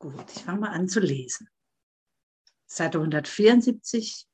Gut, 0.00 0.30
ich 0.30 0.44
fange 0.44 0.60
mal 0.60 0.70
an 0.70 0.88
zu 0.88 1.00
lesen. 1.00 1.50
Seite 2.66 2.98
174, 2.98 4.28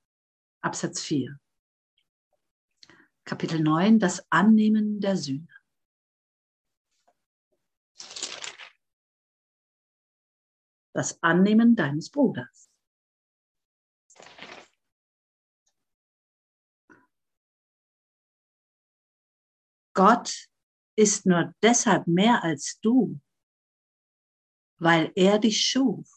Absatz 0.60 1.00
4. 1.00 1.40
Kapitel 3.24 3.60
9, 3.60 3.98
das 3.98 4.30
Annehmen 4.30 5.00
der 5.00 5.16
Sühne. 5.16 5.48
Das 10.92 11.22
Annehmen 11.22 11.74
deines 11.74 12.10
Bruders. 12.10 12.70
Gott 19.94 20.50
ist 20.96 21.24
nur 21.24 21.54
deshalb 21.62 22.06
mehr 22.06 22.44
als 22.44 22.78
du, 22.80 23.18
weil 24.78 25.12
er 25.14 25.38
dich 25.38 25.66
schuf. 25.66 26.08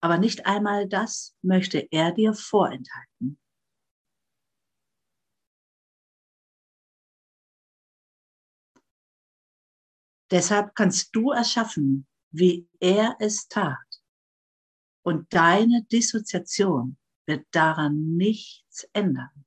Aber 0.00 0.18
nicht 0.18 0.46
einmal 0.46 0.88
das 0.88 1.36
möchte 1.42 1.88
er 1.90 2.12
dir 2.12 2.34
vorenthalten. 2.34 3.38
Deshalb 10.30 10.74
kannst 10.74 11.14
du 11.14 11.30
erschaffen, 11.30 12.06
wie 12.30 12.68
er 12.80 13.16
es 13.20 13.48
tat. 13.48 13.78
Und 15.04 15.32
deine 15.32 15.84
Dissoziation 15.84 16.98
wird 17.26 17.46
daran 17.52 18.16
nichts 18.16 18.88
ändern. 18.92 19.45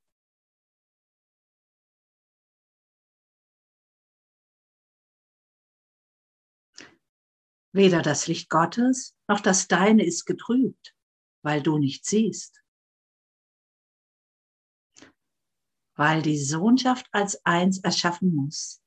Weder 7.72 8.02
das 8.02 8.26
Licht 8.26 8.50
Gottes 8.50 9.16
noch 9.28 9.40
das 9.40 9.68
Deine 9.68 10.04
ist 10.04 10.24
getrübt, 10.26 10.96
weil 11.42 11.62
du 11.62 11.78
nicht 11.78 12.04
siehst. 12.04 12.60
Weil 15.94 16.22
die 16.22 16.38
Sohnschaft 16.38 17.06
als 17.12 17.44
eins 17.44 17.78
erschaffen 17.78 18.34
muss, 18.34 18.82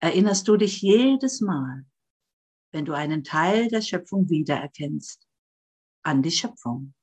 erinnerst 0.00 0.48
du 0.48 0.56
dich 0.56 0.80
jedes 0.80 1.40
Mal, 1.40 1.84
wenn 2.72 2.84
du 2.84 2.94
einen 2.94 3.24
Teil 3.24 3.68
der 3.68 3.82
Schöpfung 3.82 4.30
wiedererkennst, 4.30 5.26
an 6.04 6.22
die 6.22 6.30
Schöpfung. 6.30 6.94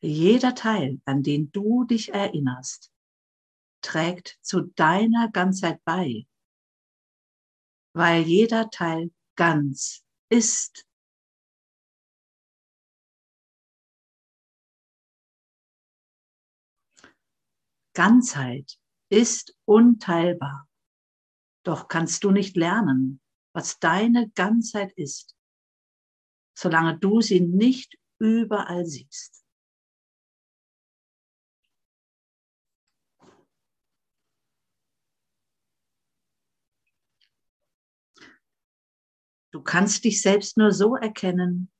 Jeder 0.00 0.54
Teil, 0.54 1.00
an 1.04 1.22
den 1.22 1.50
du 1.52 1.84
dich 1.84 2.10
erinnerst, 2.10 2.92
trägt 3.88 4.38
zu 4.42 4.60
deiner 4.60 5.30
Ganzheit 5.30 5.82
bei, 5.84 6.26
weil 7.94 8.22
jeder 8.22 8.68
Teil 8.68 9.10
ganz 9.34 10.04
ist. 10.28 10.86
Ganzheit 17.94 18.78
ist 19.10 19.56
unteilbar, 19.64 20.68
doch 21.64 21.88
kannst 21.88 22.22
du 22.24 22.30
nicht 22.30 22.56
lernen, 22.56 23.22
was 23.54 23.78
deine 23.78 24.28
Ganzheit 24.34 24.92
ist, 24.92 25.34
solange 26.54 26.98
du 26.98 27.22
sie 27.22 27.40
nicht 27.40 27.98
überall 28.18 28.84
siehst. 28.84 29.47
Du 39.50 39.62
kannst 39.62 40.04
dich 40.04 40.20
selbst 40.20 40.56
nur 40.56 40.72
so 40.72 40.96
erkennen, 40.96 41.70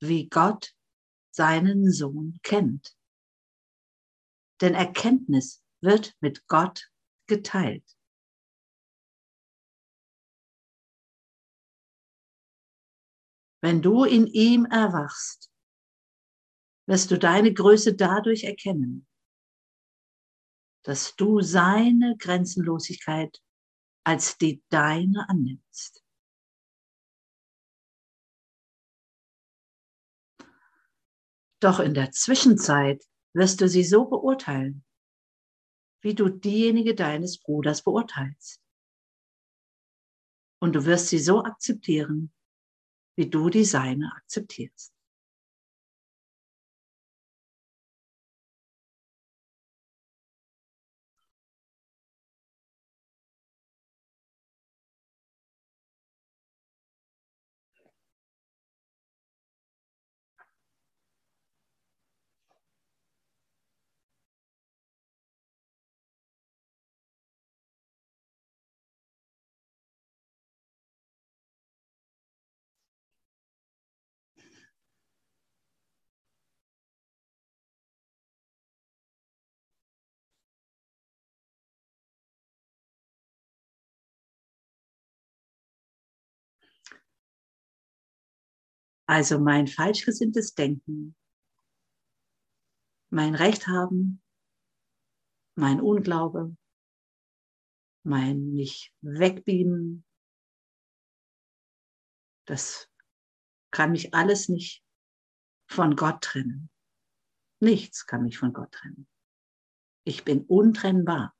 wie 0.00 0.28
Gott 0.28 0.74
seinen 1.30 1.90
Sohn 1.90 2.38
kennt. 2.42 2.96
Denn 4.60 4.74
Erkenntnis 4.74 5.62
wird 5.80 6.16
mit 6.20 6.46
Gott 6.46 6.90
geteilt. 7.26 7.84
Wenn 13.60 13.82
du 13.82 14.04
in 14.04 14.26
ihm 14.26 14.64
erwachst, 14.66 15.50
wirst 16.86 17.10
du 17.10 17.18
deine 17.18 17.52
Größe 17.52 17.94
dadurch 17.94 18.44
erkennen, 18.44 19.08
dass 20.84 21.16
du 21.16 21.40
seine 21.40 22.16
Grenzenlosigkeit 22.16 23.42
als 24.04 24.38
die 24.38 24.62
deine 24.68 25.28
annimmst. 25.28 26.05
Doch 31.60 31.80
in 31.80 31.94
der 31.94 32.12
Zwischenzeit 32.12 33.04
wirst 33.32 33.60
du 33.60 33.68
sie 33.68 33.84
so 33.84 34.06
beurteilen, 34.06 34.84
wie 36.02 36.14
du 36.14 36.28
diejenige 36.28 36.94
deines 36.94 37.38
Bruders 37.38 37.82
beurteilst. 37.82 38.60
Und 40.60 40.74
du 40.74 40.84
wirst 40.84 41.08
sie 41.08 41.18
so 41.18 41.44
akzeptieren, 41.44 42.32
wie 43.16 43.28
du 43.28 43.50
die 43.50 43.64
seine 43.64 44.12
akzeptierst. 44.16 44.95
Also 89.06 89.38
mein 89.38 89.68
falsch 89.68 90.04
gesinntes 90.04 90.54
Denken, 90.54 91.16
mein 93.08 93.36
Recht 93.36 93.68
haben, 93.68 94.20
mein 95.54 95.80
Unglaube, 95.80 96.56
mein 98.02 98.52
mich 98.52 98.92
wegbeamen, 99.02 100.04
das 102.46 102.90
kann 103.70 103.92
mich 103.92 104.12
alles 104.12 104.48
nicht 104.48 104.84
von 105.68 105.94
Gott 105.96 106.22
trennen. 106.22 106.70
Nichts 107.60 108.06
kann 108.06 108.22
mich 108.22 108.38
von 108.38 108.52
Gott 108.52 108.72
trennen. 108.72 109.08
Ich 110.04 110.24
bin 110.24 110.44
untrennbar. 110.44 111.34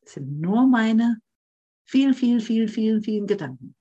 Es 0.00 0.12
sind 0.14 0.40
nur 0.40 0.66
meine 0.66 1.20
viel, 1.92 2.14
viel, 2.14 2.40
viel, 2.40 2.68
viel, 2.68 3.02
vielen 3.02 3.26
Gedanken. 3.26 3.76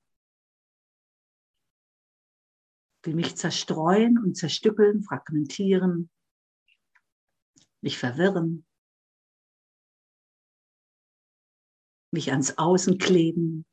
Die 3.06 3.14
mich 3.14 3.38
zerstreuen 3.38 4.18
und 4.18 4.36
zerstückeln, 4.36 5.02
fragmentieren, 5.02 6.10
mich 7.80 7.98
verwirren, 7.98 8.66
mich 12.12 12.32
ans 12.32 12.58
Außen 12.58 12.98
kleben. 12.98 13.66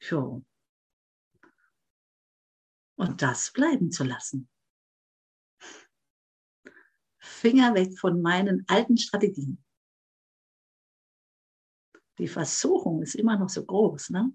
So. 0.00 0.44
Und 2.96 3.22
das 3.22 3.52
bleiben 3.52 3.92
zu 3.92 4.02
lassen. 4.02 4.49
Finger 7.40 7.74
weg 7.74 7.98
von 7.98 8.20
meinen 8.20 8.66
alten 8.68 8.98
Strategien. 8.98 9.64
Die 12.18 12.28
Versuchung 12.28 13.00
ist 13.00 13.14
immer 13.14 13.38
noch 13.38 13.48
so 13.48 13.64
groß, 13.64 14.10
ne? 14.10 14.30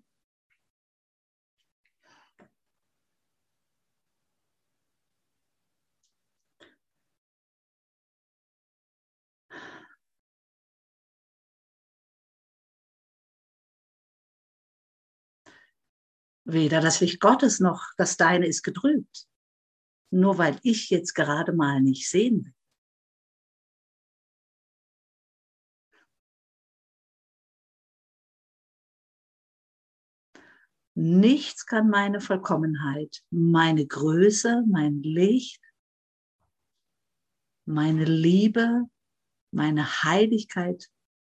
Weder 16.47 16.81
das 16.81 17.01
Licht 17.01 17.19
Gottes 17.19 17.59
noch 17.59 17.83
das 17.97 18.17
Deine 18.17 18.47
ist 18.47 18.63
getrübt, 18.63 19.27
nur 20.11 20.39
weil 20.39 20.59
ich 20.63 20.89
jetzt 20.89 21.13
gerade 21.13 21.53
mal 21.53 21.81
nicht 21.81 22.09
sehen 22.09 22.45
will. 22.45 22.54
Nichts 30.97 31.65
kann 31.65 31.89
meine 31.89 32.21
Vollkommenheit, 32.21 33.21
meine 33.29 33.85
Größe, 33.85 34.63
mein 34.65 35.03
Licht, 35.03 35.61
meine 37.65 38.05
Liebe, 38.05 38.83
meine 39.51 40.03
Heiligkeit 40.03 40.89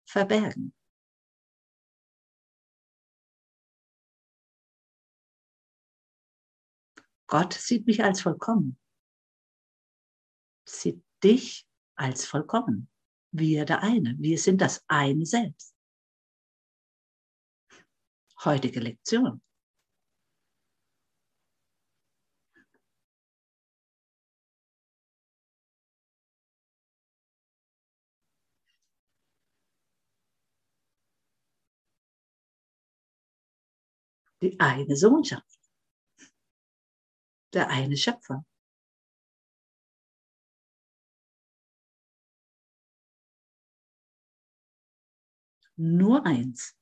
verbergen. 0.05 0.73
Gott 7.27 7.53
sieht 7.53 7.87
mich 7.87 8.03
als 8.03 8.21
vollkommen, 8.21 8.77
sieht 10.65 11.01
dich 11.23 11.65
als 11.95 12.25
vollkommen. 12.25 12.89
Wir 13.31 13.63
der 13.63 13.81
eine, 13.81 14.15
wir 14.19 14.37
sind 14.37 14.59
das 14.59 14.83
eine 14.87 15.25
selbst. 15.25 15.73
Heutige 18.43 18.81
Lektion. 18.81 19.41
Die 34.45 34.59
eine 34.59 34.95
Sohnschaft 34.95 35.59
der 37.55 37.69
eine 37.69 37.97
Schöpfer. 37.97 38.45
Nur 45.77 46.25
eins. 46.25 46.75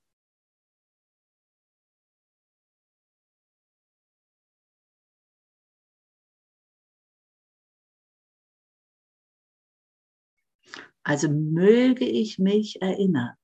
Also 11.03 11.29
möge 11.29 12.05
ich 12.05 12.39
mich 12.39 12.81
erinnern, 12.81 13.35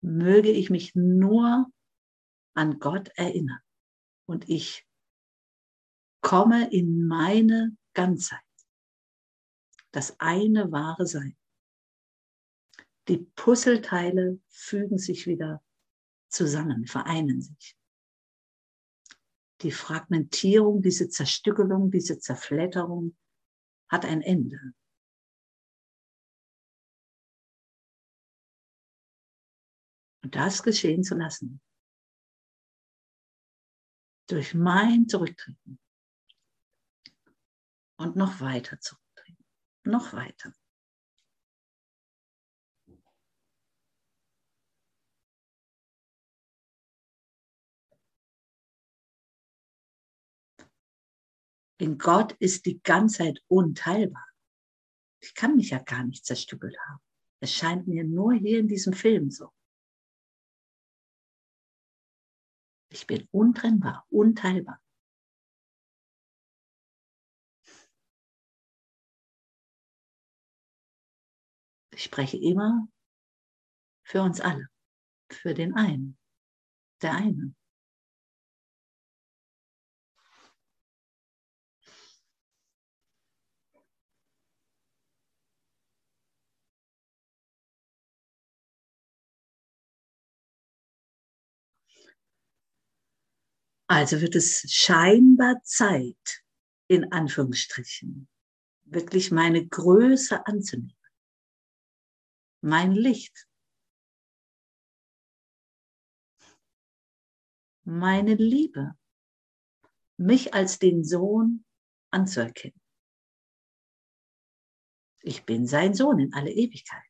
möge 0.00 0.50
ich 0.50 0.70
mich 0.70 0.94
nur 0.94 1.66
an 2.58 2.80
Gott 2.80 3.08
erinnern 3.14 3.60
und 4.26 4.48
ich 4.48 4.84
komme 6.20 6.68
in 6.72 7.06
meine 7.06 7.76
Ganzheit, 7.94 8.42
das 9.92 10.18
eine 10.18 10.72
wahre 10.72 11.06
Sein. 11.06 11.38
Die 13.06 13.18
Puzzleteile 13.18 14.40
fügen 14.48 14.98
sich 14.98 15.28
wieder 15.28 15.64
zusammen, 16.28 16.88
vereinen 16.88 17.40
sich. 17.40 17.76
Die 19.62 19.70
Fragmentierung, 19.70 20.82
diese 20.82 21.08
Zerstückelung, 21.08 21.92
diese 21.92 22.18
Zerfledderung 22.18 23.16
hat 23.88 24.04
ein 24.04 24.20
Ende. 24.20 24.58
Und 30.24 30.34
das 30.34 30.64
geschehen 30.64 31.04
zu 31.04 31.14
lassen. 31.14 31.60
Durch 34.28 34.54
mein 34.54 35.08
Zurücktreten 35.08 35.78
und 37.96 38.14
noch 38.14 38.40
weiter 38.40 38.78
zurückdrehen. 38.78 39.38
Noch 39.84 40.12
weiter. 40.12 40.54
In 51.80 51.96
Gott 51.96 52.32
ist 52.32 52.66
die 52.66 52.82
Ganzheit 52.82 53.40
unteilbar. 53.46 54.26
Ich 55.20 55.34
kann 55.34 55.56
mich 55.56 55.70
ja 55.70 55.78
gar 55.78 56.04
nicht 56.04 56.26
zerstückelt 56.26 56.76
haben. 56.86 57.00
Es 57.40 57.54
scheint 57.54 57.86
mir 57.86 58.04
nur 58.04 58.34
hier 58.34 58.58
in 58.58 58.68
diesem 58.68 58.92
Film 58.92 59.30
so. 59.30 59.52
Ich 62.98 63.06
bin 63.06 63.28
untrennbar, 63.30 64.04
unteilbar. 64.10 64.82
Ich 71.92 72.02
spreche 72.02 72.38
immer 72.38 72.88
für 74.02 74.22
uns 74.22 74.40
alle, 74.40 74.66
für 75.30 75.54
den 75.54 75.76
einen, 75.76 76.18
der 77.00 77.14
eine. 77.14 77.54
Also 93.88 94.20
wird 94.20 94.36
es 94.36 94.62
scheinbar 94.70 95.62
Zeit, 95.64 96.44
in 96.88 97.10
Anführungsstrichen, 97.10 98.28
wirklich 98.84 99.30
meine 99.30 99.66
Größe 99.66 100.46
anzunehmen 100.46 100.98
mein 102.60 102.92
Licht, 102.92 103.48
meine 107.84 108.34
Liebe, 108.34 108.96
mich 110.16 110.54
als 110.54 110.78
den 110.78 111.04
Sohn 111.04 111.64
anzuerkennen. 112.10 112.80
Ich 115.20 115.44
bin 115.44 115.66
sein 115.66 115.94
Sohn 115.94 116.18
in 116.18 116.34
alle 116.34 116.50
Ewigkeit. 116.50 117.02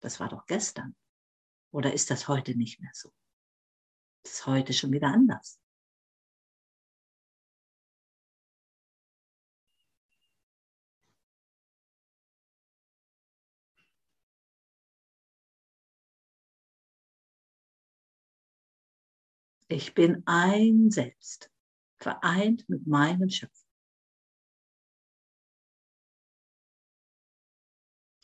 Das 0.00 0.20
war 0.20 0.28
doch 0.28 0.46
gestern. 0.46 0.96
Oder 1.72 1.92
ist 1.92 2.10
das 2.10 2.28
heute 2.28 2.56
nicht 2.56 2.80
mehr 2.80 2.90
so? 2.92 3.12
Das 4.22 4.32
ist 4.34 4.46
heute 4.46 4.72
schon 4.72 4.92
wieder 4.92 5.08
anders. 5.08 5.59
Ich 19.72 19.94
bin 19.94 20.24
ein 20.26 20.90
Selbst, 20.90 21.48
vereint 22.00 22.68
mit 22.68 22.88
meinem 22.88 23.30
Schöpfer. 23.30 23.68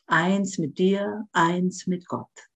Eins 0.07 0.57
mit 0.57 0.77
dir, 0.77 1.25
eins 1.31 1.87
mit 1.87 2.05
Gott. 2.05 2.49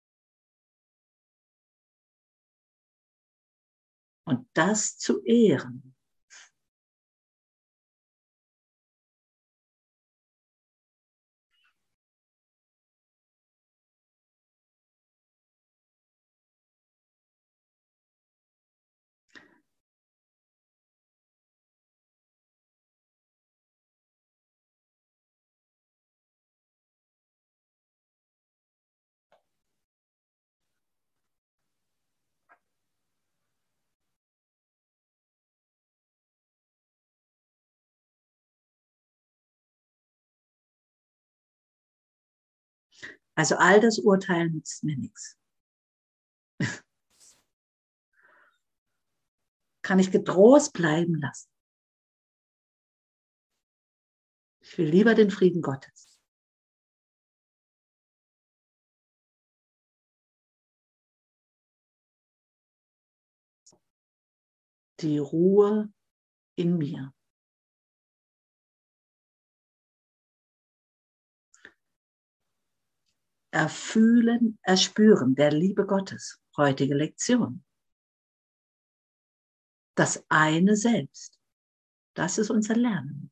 Und 4.25 4.49
das 4.53 4.97
zu 4.97 5.23
ehren, 5.23 5.95
Also 43.41 43.55
all 43.57 43.79
das 43.79 43.97
Urteil 43.97 44.51
nützt 44.51 44.83
mir 44.83 44.95
nichts. 44.95 45.35
Kann 49.81 49.97
ich 49.97 50.11
getrost 50.11 50.73
bleiben 50.73 51.15
lassen. 51.15 51.49
Ich 54.59 54.77
will 54.77 54.87
lieber 54.87 55.15
den 55.15 55.31
Frieden 55.31 55.63
Gottes. 55.63 56.19
die 64.99 65.17
Ruhe 65.17 65.91
in 66.55 66.77
mir. 66.77 67.11
Erfühlen, 73.51 74.57
erspüren 74.61 75.35
der 75.35 75.51
Liebe 75.51 75.85
Gottes. 75.85 76.39
Heutige 76.57 76.95
Lektion. 76.95 77.63
Das 79.95 80.23
eine 80.29 80.75
Selbst. 80.75 81.37
Das 82.13 82.37
ist 82.37 82.49
unser 82.49 82.75
Lernen. 82.75 83.30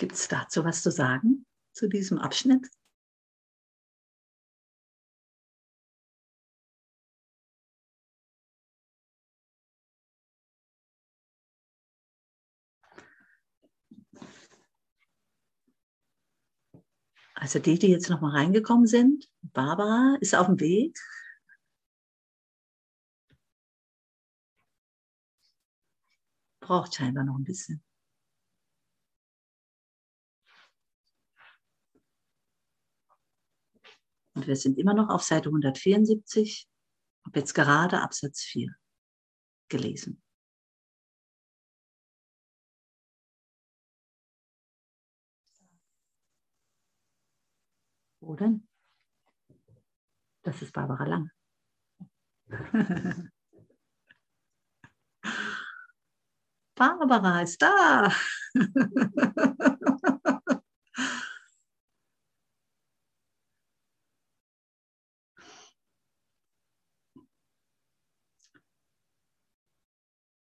Gibt 0.00 0.12
es 0.12 0.28
dazu 0.28 0.64
was 0.64 0.82
zu 0.82 0.90
sagen, 0.90 1.44
zu 1.74 1.86
diesem 1.86 2.16
Abschnitt? 2.18 2.66
Also 17.34 17.58
die, 17.58 17.78
die 17.78 17.88
jetzt 17.88 18.08
noch 18.08 18.22
mal 18.22 18.30
reingekommen 18.30 18.86
sind, 18.86 19.28
Barbara 19.42 20.16
ist 20.22 20.34
auf 20.34 20.46
dem 20.46 20.58
Weg. 20.60 20.98
Braucht 26.60 26.94
scheinbar 26.94 27.24
noch 27.24 27.36
ein 27.36 27.44
bisschen. 27.44 27.82
Und 34.40 34.46
wir 34.46 34.56
sind 34.56 34.78
immer 34.78 34.94
noch 34.94 35.10
auf 35.10 35.22
Seite 35.22 35.50
174, 35.50 36.66
habe 37.26 37.40
jetzt 37.40 37.52
gerade 37.52 38.00
Absatz 38.00 38.40
4 38.40 38.74
gelesen. 39.68 40.22
Wo 48.20 48.34
denn? 48.34 48.66
Das 50.40 50.62
ist 50.62 50.72
Barbara 50.72 51.04
Lang. 51.04 51.30
Barbara 56.74 57.42
ist 57.42 57.60
da. 57.60 58.10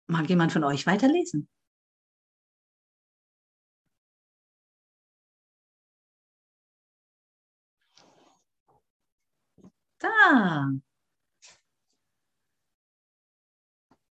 Mag 0.10 0.28
jemand 0.28 0.52
von 0.52 0.64
euch 0.64 0.88
weiterlesen? 0.88 1.48
Da. 10.00 10.72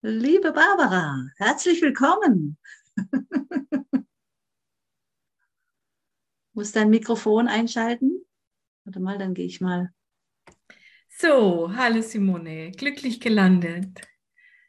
Liebe 0.02 0.52
Barbara, 0.52 1.28
herzlich 1.36 1.80
willkommen. 1.80 2.58
Muss 6.54 6.72
dein 6.72 6.90
Mikrofon 6.90 7.46
einschalten? 7.46 8.26
Warte 8.84 8.98
mal, 8.98 9.16
dann 9.16 9.34
gehe 9.34 9.46
ich 9.46 9.60
mal. 9.60 9.92
So, 11.08 11.72
hallo 11.72 12.02
Simone, 12.02 12.72
glücklich 12.72 13.20
gelandet. 13.20 14.00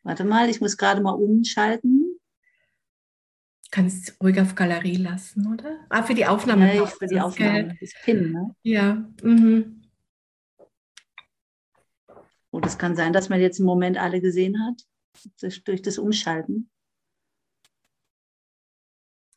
Warte 0.05 0.23
mal, 0.23 0.49
ich 0.51 0.61
muss 0.61 0.77
gerade 0.77 1.01
mal 1.01 1.13
umschalten. 1.13 2.19
Kannst 3.71 4.09
du 4.09 4.13
ruhig 4.21 4.39
auf 4.39 4.53
Galerie 4.53 4.97
lassen, 4.97 5.51
oder? 5.51 5.79
Ah, 5.89 6.03
für 6.03 6.13
die 6.13 6.27
Aufnahme. 6.27 6.75
Ja, 6.75 6.85
für 6.85 7.07
die 7.07 7.19
Aufnahme. 7.19 7.75
Das 7.81 7.91
Pin, 8.03 8.31
ne? 8.31 8.55
Ja. 8.61 9.03
Mhm. 9.23 9.81
Und 12.51 12.63
oh, 12.63 12.67
es 12.67 12.77
kann 12.77 12.95
sein, 12.95 13.13
dass 13.13 13.29
man 13.29 13.41
jetzt 13.41 13.59
im 13.59 13.65
Moment 13.65 13.97
alle 13.97 14.21
gesehen 14.21 14.63
hat, 14.63 14.83
durch 15.65 15.81
das 15.81 15.97
Umschalten. 15.97 16.69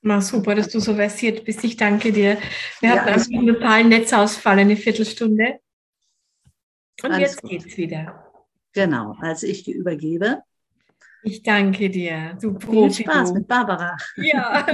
Na 0.03 0.21
super, 0.21 0.55
dass 0.55 0.69
du 0.69 0.81
so 0.81 0.95
versiert 0.95 1.47
bist. 1.47 1.65
Ich 1.65 1.79
danke 1.79 2.13
dir. 2.13 2.39
Wir 2.81 2.91
hatten 2.91 3.09
ja, 3.09 3.15
einfach 3.15 3.33
einen 3.33 3.47
totalen 3.55 3.89
Netzausfall, 3.89 4.59
eine 4.59 4.77
Viertelstunde. 4.77 5.61
Und 7.03 7.11
alles 7.11 7.33
jetzt 7.33 7.41
gut. 7.41 7.51
geht's 7.51 7.77
wieder. 7.79 8.31
Genau, 8.75 9.17
also 9.19 9.47
ich 9.47 9.67
übergebe. 9.67 10.43
Ich 11.23 11.43
danke 11.43 11.91
dir. 11.91 12.37
Du 12.41 12.59
Viel 12.59 12.93
Spaß 12.93 13.33
mit 13.33 13.49
Barbara. 13.49 13.97
Ja. 14.17 14.67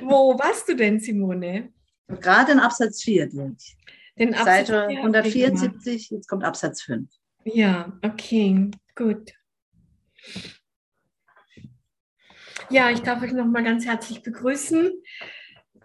Wo 0.00 0.38
warst 0.38 0.68
du 0.68 0.76
denn, 0.76 1.00
Simone? 1.00 1.72
Gerade 2.06 2.52
in 2.52 2.60
Absatz 2.60 3.02
4 3.02 3.28
durch. 3.28 3.76
Den 4.18 4.34
Absatz 4.34 4.68
Seite 4.68 4.86
174, 4.88 6.10
jetzt 6.10 6.28
kommt 6.28 6.44
Absatz 6.44 6.82
5. 6.82 7.08
Ja, 7.44 7.92
okay, 8.02 8.70
gut. 8.94 9.32
Ja, 12.70 12.90
ich 12.90 13.00
darf 13.00 13.22
euch 13.22 13.32
nochmal 13.32 13.64
ganz 13.64 13.86
herzlich 13.86 14.22
begrüßen. 14.22 14.90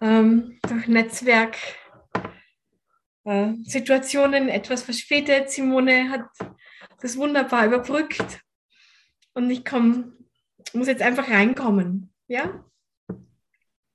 Ähm, 0.00 0.58
durch 0.68 0.88
Netzwerk 0.88 1.56
äh, 3.24 3.52
Situationen 3.62 4.48
etwas 4.48 4.82
verspätet. 4.82 5.50
Simone 5.50 6.10
hat 6.10 6.26
das 7.00 7.16
wunderbar 7.16 7.66
überbrückt. 7.66 8.43
Und 9.34 9.50
ich 9.50 9.64
komm, 9.64 10.12
muss 10.72 10.86
jetzt 10.86 11.02
einfach 11.02 11.28
reinkommen. 11.28 12.12
Ja? 12.28 12.64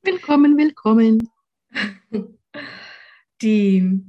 Willkommen, 0.01 0.57
willkommen. 0.57 1.29
Die 3.41 4.03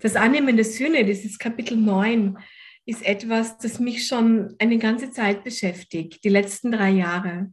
das 0.00 0.16
Annehmen 0.16 0.56
der 0.56 0.64
Sühne, 0.64 1.04
dieses 1.04 1.38
Kapitel 1.38 1.76
9, 1.76 2.38
ist 2.86 3.04
etwas, 3.04 3.58
das 3.58 3.80
mich 3.80 4.06
schon 4.06 4.54
eine 4.58 4.78
ganze 4.78 5.10
Zeit 5.10 5.44
beschäftigt, 5.44 6.24
die 6.24 6.28
letzten 6.28 6.72
drei 6.72 6.90
Jahre. 6.90 7.52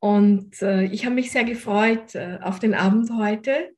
Und 0.00 0.60
äh, 0.62 0.84
ich 0.84 1.04
habe 1.04 1.14
mich 1.14 1.30
sehr 1.30 1.44
gefreut 1.44 2.14
äh, 2.14 2.38
auf 2.42 2.58
den 2.58 2.74
Abend 2.74 3.10
heute. 3.12 3.70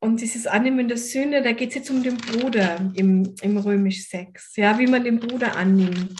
Und 0.00 0.20
dieses 0.20 0.46
Annehmen 0.46 0.86
der 0.86 0.96
Sühne, 0.96 1.42
da 1.42 1.52
geht 1.52 1.70
es 1.70 1.74
jetzt 1.76 1.90
um 1.90 2.02
den 2.02 2.16
Bruder 2.16 2.92
im, 2.94 3.34
im 3.42 3.56
Römisch 3.56 4.08
6, 4.08 4.54
ja, 4.56 4.78
wie 4.78 4.86
man 4.86 5.02
den 5.02 5.18
Bruder 5.18 5.56
annimmt, 5.56 6.14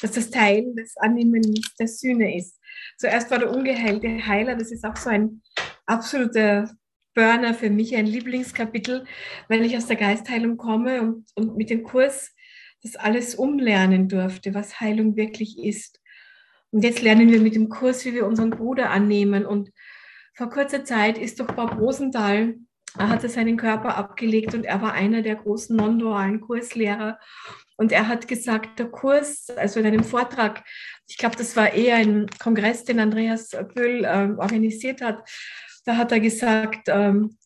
dass 0.00 0.12
das 0.12 0.30
Teil 0.30 0.74
des 0.74 0.96
Annehmens 0.96 1.76
der 1.78 1.86
Sühne 1.86 2.36
ist. 2.36 2.58
Zuerst 2.98 3.30
war 3.30 3.38
der 3.38 3.50
ungeheilte 3.50 4.26
Heiler, 4.26 4.56
das 4.56 4.72
ist 4.72 4.84
auch 4.84 4.96
so 4.96 5.10
ein 5.10 5.42
absoluter 5.86 6.70
Burner 7.14 7.54
für 7.54 7.70
mich 7.70 7.94
ein 7.94 8.06
Lieblingskapitel, 8.06 9.04
weil 9.48 9.64
ich 9.64 9.76
aus 9.76 9.86
der 9.86 9.96
Geistheilung 9.96 10.56
komme 10.56 11.00
und, 11.02 11.26
und 11.34 11.56
mit 11.56 11.70
dem 11.70 11.84
Kurs 11.84 12.34
das 12.82 12.96
alles 12.96 13.34
umlernen 13.34 14.08
durfte, 14.08 14.54
was 14.54 14.80
Heilung 14.80 15.16
wirklich 15.16 15.58
ist. 15.58 16.00
Und 16.70 16.82
jetzt 16.82 17.02
lernen 17.02 17.30
wir 17.30 17.40
mit 17.40 17.54
dem 17.54 17.68
Kurs, 17.68 18.04
wie 18.04 18.14
wir 18.14 18.26
unseren 18.26 18.50
Bruder 18.50 18.90
annehmen. 18.90 19.44
Und 19.44 19.70
vor 20.34 20.50
kurzer 20.50 20.84
Zeit 20.84 21.18
ist 21.18 21.40
doch 21.40 21.48
Bob 21.48 21.78
Rosenthal, 21.78 22.54
er 22.98 23.08
hatte 23.08 23.28
seinen 23.28 23.56
Körper 23.56 23.96
abgelegt 23.96 24.54
und 24.54 24.64
er 24.64 24.82
war 24.82 24.92
einer 24.92 25.22
der 25.22 25.36
großen 25.36 25.76
non-dualen 25.76 26.40
Kurslehrer. 26.40 27.18
Und 27.76 27.92
er 27.92 28.08
hat 28.08 28.28
gesagt, 28.28 28.78
der 28.78 28.86
Kurs, 28.86 29.48
also 29.56 29.80
in 29.80 29.86
einem 29.86 30.04
Vortrag, 30.04 30.64
ich 31.08 31.16
glaube, 31.16 31.36
das 31.36 31.56
war 31.56 31.72
eher 31.72 31.96
ein 31.96 32.26
Kongress, 32.38 32.84
den 32.84 33.00
Andreas 33.00 33.50
Böll 33.74 34.04
äh, 34.04 34.30
organisiert 34.36 35.00
hat, 35.00 35.28
da 35.84 35.96
hat 35.96 36.12
er 36.12 36.20
gesagt, 36.20 36.88
ähm, 36.88 37.38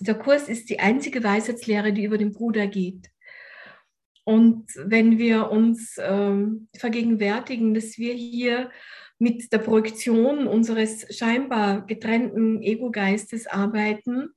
der 0.00 0.14
Kurs 0.14 0.48
ist 0.48 0.68
die 0.68 0.80
einzige 0.80 1.22
Weisheitslehre, 1.22 1.92
die 1.92 2.04
über 2.04 2.18
den 2.18 2.32
Bruder 2.32 2.66
geht. 2.66 3.08
Und 4.24 4.66
wenn 4.76 5.18
wir 5.18 5.50
uns 5.50 5.96
ähm, 5.98 6.68
vergegenwärtigen, 6.76 7.74
dass 7.74 7.98
wir 7.98 8.14
hier 8.14 8.70
mit 9.22 9.52
der 9.52 9.58
Projektion 9.58 10.48
unseres 10.48 11.06
scheinbar 11.16 11.86
getrennten 11.86 12.60
Ego-Geistes 12.60 13.46
arbeiten, 13.46 14.30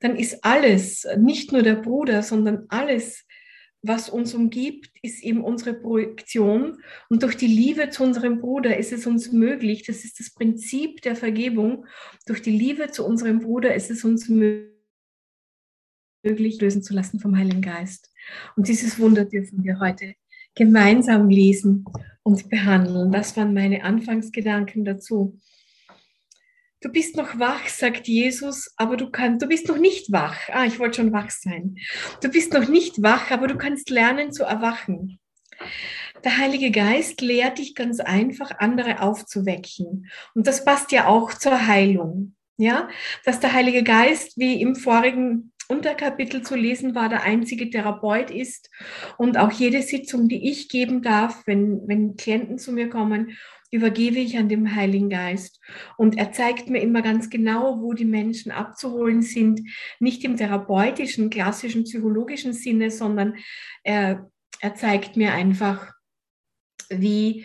dann 0.00 0.16
ist 0.16 0.44
alles, 0.44 1.06
nicht 1.16 1.52
nur 1.52 1.62
der 1.62 1.76
Bruder, 1.76 2.24
sondern 2.24 2.66
alles 2.68 3.24
was 3.82 4.08
uns 4.08 4.34
umgibt, 4.34 4.90
ist 5.00 5.22
eben 5.22 5.44
unsere 5.44 5.74
Projektion. 5.74 6.82
Und 7.08 7.22
durch 7.22 7.36
die 7.36 7.46
Liebe 7.46 7.90
zu 7.90 8.02
unserem 8.02 8.40
Bruder 8.40 8.76
ist 8.76 8.90
es 8.90 9.06
uns 9.06 9.30
möglich, 9.30 9.84
das 9.84 10.04
ist 10.04 10.18
das 10.18 10.34
Prinzip 10.34 11.02
der 11.02 11.14
Vergebung, 11.14 11.86
durch 12.26 12.42
die 12.42 12.50
Liebe 12.50 12.90
zu 12.90 13.06
unserem 13.06 13.38
Bruder 13.38 13.76
ist 13.76 13.92
es 13.92 14.02
uns 14.02 14.28
möglich, 14.28 14.72
lösen 16.60 16.82
zu 16.82 16.94
lassen 16.94 17.20
vom 17.20 17.38
Heiligen 17.38 17.62
Geist. 17.62 18.12
Und 18.56 18.66
dieses 18.66 18.98
Wunder 18.98 19.24
dürfen 19.24 19.62
wir 19.62 19.78
heute 19.78 20.16
gemeinsam 20.56 21.28
lesen 21.28 21.84
und 22.24 22.48
behandeln. 22.50 23.12
Das 23.12 23.36
waren 23.36 23.54
meine 23.54 23.84
Anfangsgedanken 23.84 24.84
dazu. 24.84 25.38
Du 26.80 26.90
bist 26.90 27.16
noch 27.16 27.38
wach, 27.38 27.68
sagt 27.68 28.06
Jesus, 28.06 28.72
aber 28.76 28.96
du 28.96 29.10
kannst, 29.10 29.42
du 29.42 29.48
bist 29.48 29.68
noch 29.68 29.78
nicht 29.78 30.12
wach. 30.12 30.36
Ah, 30.50 30.66
ich 30.66 30.78
wollte 30.78 30.96
schon 30.96 31.12
wach 31.12 31.30
sein. 31.30 31.76
Du 32.20 32.28
bist 32.28 32.52
noch 32.52 32.68
nicht 32.68 33.02
wach, 33.02 33.30
aber 33.30 33.46
du 33.46 33.56
kannst 33.56 33.90
lernen 33.90 34.32
zu 34.32 34.44
erwachen. 34.44 35.18
Der 36.24 36.38
Heilige 36.38 36.70
Geist 36.70 37.20
lehrt 37.20 37.58
dich 37.58 37.74
ganz 37.74 38.00
einfach, 38.00 38.58
andere 38.58 39.00
aufzuwecken. 39.00 40.10
Und 40.34 40.46
das 40.46 40.64
passt 40.64 40.92
ja 40.92 41.06
auch 41.06 41.32
zur 41.34 41.66
Heilung. 41.66 42.34
Ja, 42.58 42.88
dass 43.24 43.38
der 43.40 43.52
Heilige 43.52 43.82
Geist, 43.82 44.38
wie 44.38 44.60
im 44.60 44.76
vorigen 44.76 45.52
Unterkapitel 45.68 46.42
zu 46.42 46.54
lesen 46.54 46.94
war, 46.94 47.08
der 47.08 47.22
einzige 47.22 47.70
Therapeut 47.70 48.30
ist 48.30 48.70
und 49.18 49.38
auch 49.38 49.50
jede 49.50 49.82
Sitzung, 49.82 50.28
die 50.28 50.50
ich 50.50 50.68
geben 50.68 51.02
darf, 51.02 51.42
wenn, 51.46 51.86
wenn 51.86 52.16
Klienten 52.16 52.58
zu 52.58 52.72
mir 52.72 52.88
kommen, 52.88 53.36
übergebe 53.70 54.18
ich 54.18 54.38
an 54.38 54.48
den 54.48 54.74
Heiligen 54.74 55.10
Geist. 55.10 55.60
Und 55.96 56.16
er 56.16 56.32
zeigt 56.32 56.70
mir 56.70 56.80
immer 56.80 57.02
ganz 57.02 57.30
genau, 57.30 57.80
wo 57.80 57.92
die 57.92 58.04
Menschen 58.04 58.52
abzuholen 58.52 59.22
sind, 59.22 59.60
nicht 59.98 60.24
im 60.24 60.36
therapeutischen, 60.36 61.30
klassischen, 61.30 61.84
psychologischen 61.84 62.52
Sinne, 62.52 62.90
sondern 62.90 63.34
er, 63.82 64.30
er 64.60 64.74
zeigt 64.74 65.16
mir 65.16 65.32
einfach, 65.32 65.92
wie, 66.88 67.44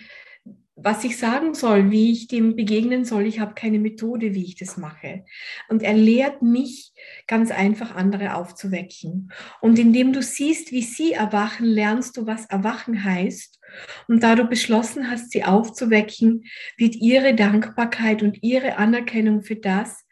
was 0.83 1.03
ich 1.03 1.17
sagen 1.17 1.53
soll, 1.53 1.91
wie 1.91 2.11
ich 2.11 2.27
dem 2.27 2.55
begegnen 2.55 3.05
soll. 3.05 3.25
Ich 3.25 3.39
habe 3.39 3.53
keine 3.53 3.79
Methode, 3.79 4.33
wie 4.33 4.45
ich 4.45 4.55
das 4.55 4.77
mache. 4.77 5.25
Und 5.69 5.83
er 5.83 5.93
lehrt 5.93 6.41
mich 6.41 6.91
ganz 7.27 7.51
einfach, 7.51 7.95
andere 7.95 8.35
aufzuwecken. 8.35 9.31
Und 9.61 9.79
indem 9.79 10.13
du 10.13 10.21
siehst, 10.21 10.71
wie 10.71 10.81
sie 10.81 11.13
erwachen, 11.13 11.65
lernst 11.65 12.17
du, 12.17 12.25
was 12.25 12.45
erwachen 12.45 13.03
heißt. 13.03 13.59
Und 14.07 14.23
da 14.23 14.35
du 14.35 14.45
beschlossen 14.45 15.09
hast, 15.09 15.31
sie 15.31 15.43
aufzuwecken, 15.43 16.45
wird 16.77 16.95
ihre 16.95 17.35
Dankbarkeit 17.35 18.23
und 18.23 18.41
ihre 18.41 18.77
Anerkennung 18.77 19.43
für 19.43 19.55
das, 19.55 20.05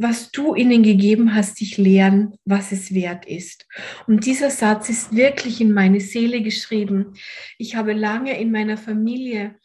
was 0.00 0.30
du 0.30 0.54
ihnen 0.54 0.82
gegeben 0.82 1.34
hast, 1.34 1.60
dich 1.60 1.76
lehren, 1.76 2.34
was 2.46 2.72
es 2.72 2.94
wert 2.94 3.26
ist. 3.26 3.66
Und 4.06 4.24
dieser 4.24 4.48
Satz 4.48 4.88
ist 4.88 5.14
wirklich 5.14 5.60
in 5.60 5.72
meine 5.72 6.00
Seele 6.00 6.40
geschrieben. 6.40 7.12
Ich 7.58 7.76
habe 7.76 7.92
lange 7.92 8.40
in 8.40 8.50
meiner 8.50 8.78
Familie 8.78 9.56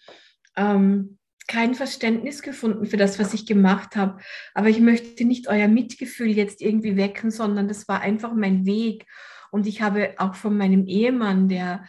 ähm, 0.56 1.18
kein 1.48 1.76
Verständnis 1.76 2.42
gefunden 2.42 2.86
für 2.86 2.98
das, 2.98 3.20
was 3.20 3.34
ich 3.34 3.46
gemacht 3.46 3.96
habe. 3.96 4.20
Aber 4.54 4.70
ich 4.70 4.80
möchte 4.80 5.26
nicht 5.26 5.48
euer 5.48 5.68
Mitgefühl 5.68 6.30
jetzt 6.30 6.62
irgendwie 6.62 6.98
wecken, 6.98 7.30
sondern 7.30 7.68
das 7.68 7.88
war 7.88 8.02
einfach 8.02 8.34
mein 8.34 8.66
Weg. 8.66 9.06
Und 9.52 9.68
ich 9.68 9.82
habe 9.82 10.16
auch 10.18 10.36
von 10.36 10.58
meinem 10.58 10.86
Ehemann, 10.86 11.48
der 11.48 11.86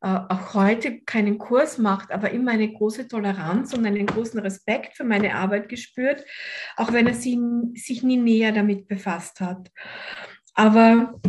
äh, 0.00 0.20
auch 0.28 0.54
heute 0.54 1.00
keinen 1.00 1.38
Kurs 1.38 1.78
macht, 1.78 2.12
aber 2.12 2.30
immer 2.30 2.52
eine 2.52 2.72
große 2.72 3.08
Toleranz 3.08 3.74
und 3.74 3.86
einen 3.86 4.06
großen 4.06 4.40
Respekt 4.40 4.96
für 4.96 5.04
meine 5.04 5.34
Arbeit 5.34 5.68
gespürt, 5.68 6.24
auch 6.76 6.92
wenn 6.92 7.06
er 7.06 7.14
sie, 7.14 7.38
sich 7.74 8.02
nie 8.02 8.16
näher 8.16 8.52
damit 8.52 8.88
befasst 8.88 9.40
hat. 9.40 9.70
Aber 10.54 11.20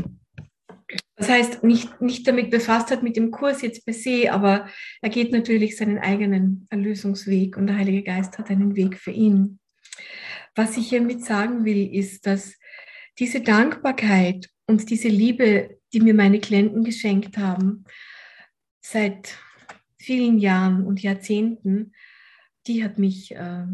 das 1.15 1.30
heißt, 1.30 1.63
nicht, 1.63 2.01
nicht 2.01 2.27
damit 2.27 2.51
befasst 2.51 2.92
hat 2.92 3.01
mit 3.01 3.15
dem 3.15 3.32
Kurs 3.32 3.62
jetzt 3.62 3.86
per 3.86 3.94
se, 3.94 4.32
aber 4.32 4.68
er 5.01 5.10
geht 5.10 5.32
natürlich 5.32 5.77
seinen 5.77 5.98
eigenen 5.98 6.68
Erlösungsweg 6.70 7.58
und 7.58 7.68
der 7.68 7.77
Heilige 7.77 8.04
Geist 8.04 8.38
hat 8.38 8.50
einen 8.50 8.75
Weg 8.75 8.98
für 8.98 9.12
ihn. 9.12 9.60
Was 10.56 10.77
ich 10.77 10.89
hiermit 10.89 11.24
sagen 11.24 11.65
will, 11.65 11.94
ist, 11.94 12.27
dass 12.27 12.56
diese 13.18 13.42
Dankbarkeit 13.42 14.50
und 14.68 14.89
diese 14.89 15.08
Liebe, 15.08 15.79
die 15.94 16.01
mir 16.01 16.14
meine 16.14 16.40
Klienten 16.40 16.83
geschenkt 16.83 17.38
haben, 17.38 17.86
seit 18.81 19.38
vielen 19.98 20.38
Jahren 20.38 20.86
und 20.86 21.01
Jahrzehnten, 21.01 21.94
die 22.68 22.83
hat 22.83 23.00
mich 23.00 23.33
äh, 23.36 23.66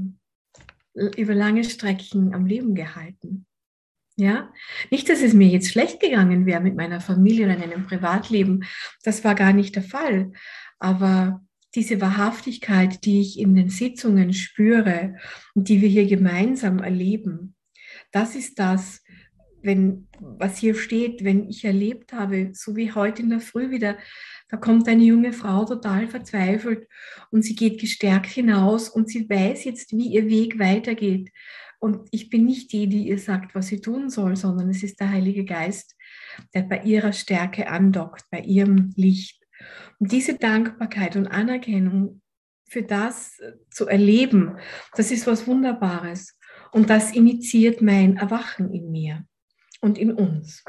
über 0.94 1.34
lange 1.34 1.64
Strecken 1.64 2.34
am 2.34 2.46
Leben 2.46 2.76
gehalten. 2.76 3.46
Ja, 4.22 4.54
nicht, 4.92 5.10
dass 5.10 5.24
es 5.24 5.34
mir 5.34 5.48
jetzt 5.48 5.72
schlecht 5.72 6.00
gegangen 6.00 6.46
wäre 6.46 6.62
mit 6.62 6.76
meiner 6.76 7.02
Familie 7.02 7.46
oder 7.46 7.56
in 7.56 7.64
einem 7.64 7.88
Privatleben. 7.88 8.66
Das 9.04 9.24
war 9.24 9.34
gar 9.34 9.52
nicht 9.52 9.76
der 9.76 9.82
Fall. 9.82 10.32
Aber 10.78 11.44
diese 11.74 12.00
Wahrhaftigkeit, 12.02 13.04
die 13.04 13.20
ich 13.20 13.40
in 13.40 13.56
den 13.56 13.70
Sitzungen 13.70 14.32
spüre 14.34 15.16
und 15.56 15.70
die 15.70 15.82
wir 15.82 15.90
hier 15.90 16.06
gemeinsam 16.06 16.84
erleben, 16.84 17.56
das 18.12 18.36
ist 18.36 18.60
das, 18.60 19.02
wenn, 19.64 20.08
was 20.20 20.58
hier 20.58 20.76
steht, 20.76 21.24
wenn 21.24 21.50
ich 21.50 21.66
erlebt 21.66 22.14
habe, 22.14 22.52
so 22.54 22.76
wie 22.76 22.92
heute 22.92 23.24
in 23.24 23.32
der 23.32 23.40
Früh 23.40 23.72
wieder, 23.72 23.98
da 24.50 24.58
kommt 24.58 24.88
eine 24.88 25.04
junge 25.04 25.34
Frau 25.34 25.66
total 25.66 26.08
verzweifelt 26.08 26.88
und 27.32 27.42
sie 27.42 27.56
geht 27.56 27.82
gestärkt 27.82 28.28
hinaus 28.28 28.88
und 28.88 29.10
sie 29.10 29.28
weiß 29.28 29.64
jetzt, 29.64 29.94
wie 29.94 30.14
ihr 30.14 30.28
Weg 30.30 30.60
weitergeht. 30.60 31.32
Und 31.82 32.08
ich 32.12 32.30
bin 32.30 32.46
nicht 32.46 32.72
die, 32.74 32.86
die 32.88 33.08
ihr 33.08 33.18
sagt, 33.18 33.56
was 33.56 33.68
sie 33.68 33.82
tun 33.82 34.12
soll, 34.12 34.36
sondern 34.36 34.70
es 34.70 34.84
ist 34.84 35.00
der 35.00 35.10
Heilige 35.10 35.46
Geist, 35.46 35.96
der 36.54 36.62
bei 36.62 36.84
ihrer 36.84 37.12
Stärke 37.12 37.68
andockt, 37.68 38.26
bei 38.30 38.40
ihrem 38.40 38.94
Licht. 38.96 39.44
Und 39.98 40.12
diese 40.12 40.36
Dankbarkeit 40.36 41.16
und 41.16 41.26
Anerkennung 41.26 42.22
für 42.70 42.84
das 42.84 43.40
äh, 43.40 43.54
zu 43.72 43.88
erleben, 43.88 44.58
das 44.96 45.10
ist 45.10 45.26
was 45.26 45.48
Wunderbares. 45.48 46.38
Und 46.72 46.92
das 46.92 47.14
initiiert 47.14 47.82
mein 47.82 48.18
Erwachen 48.18 48.72
in 48.72 48.92
mir 48.92 49.26
und 49.82 49.98
in 49.98 50.14
uns. 50.14 50.64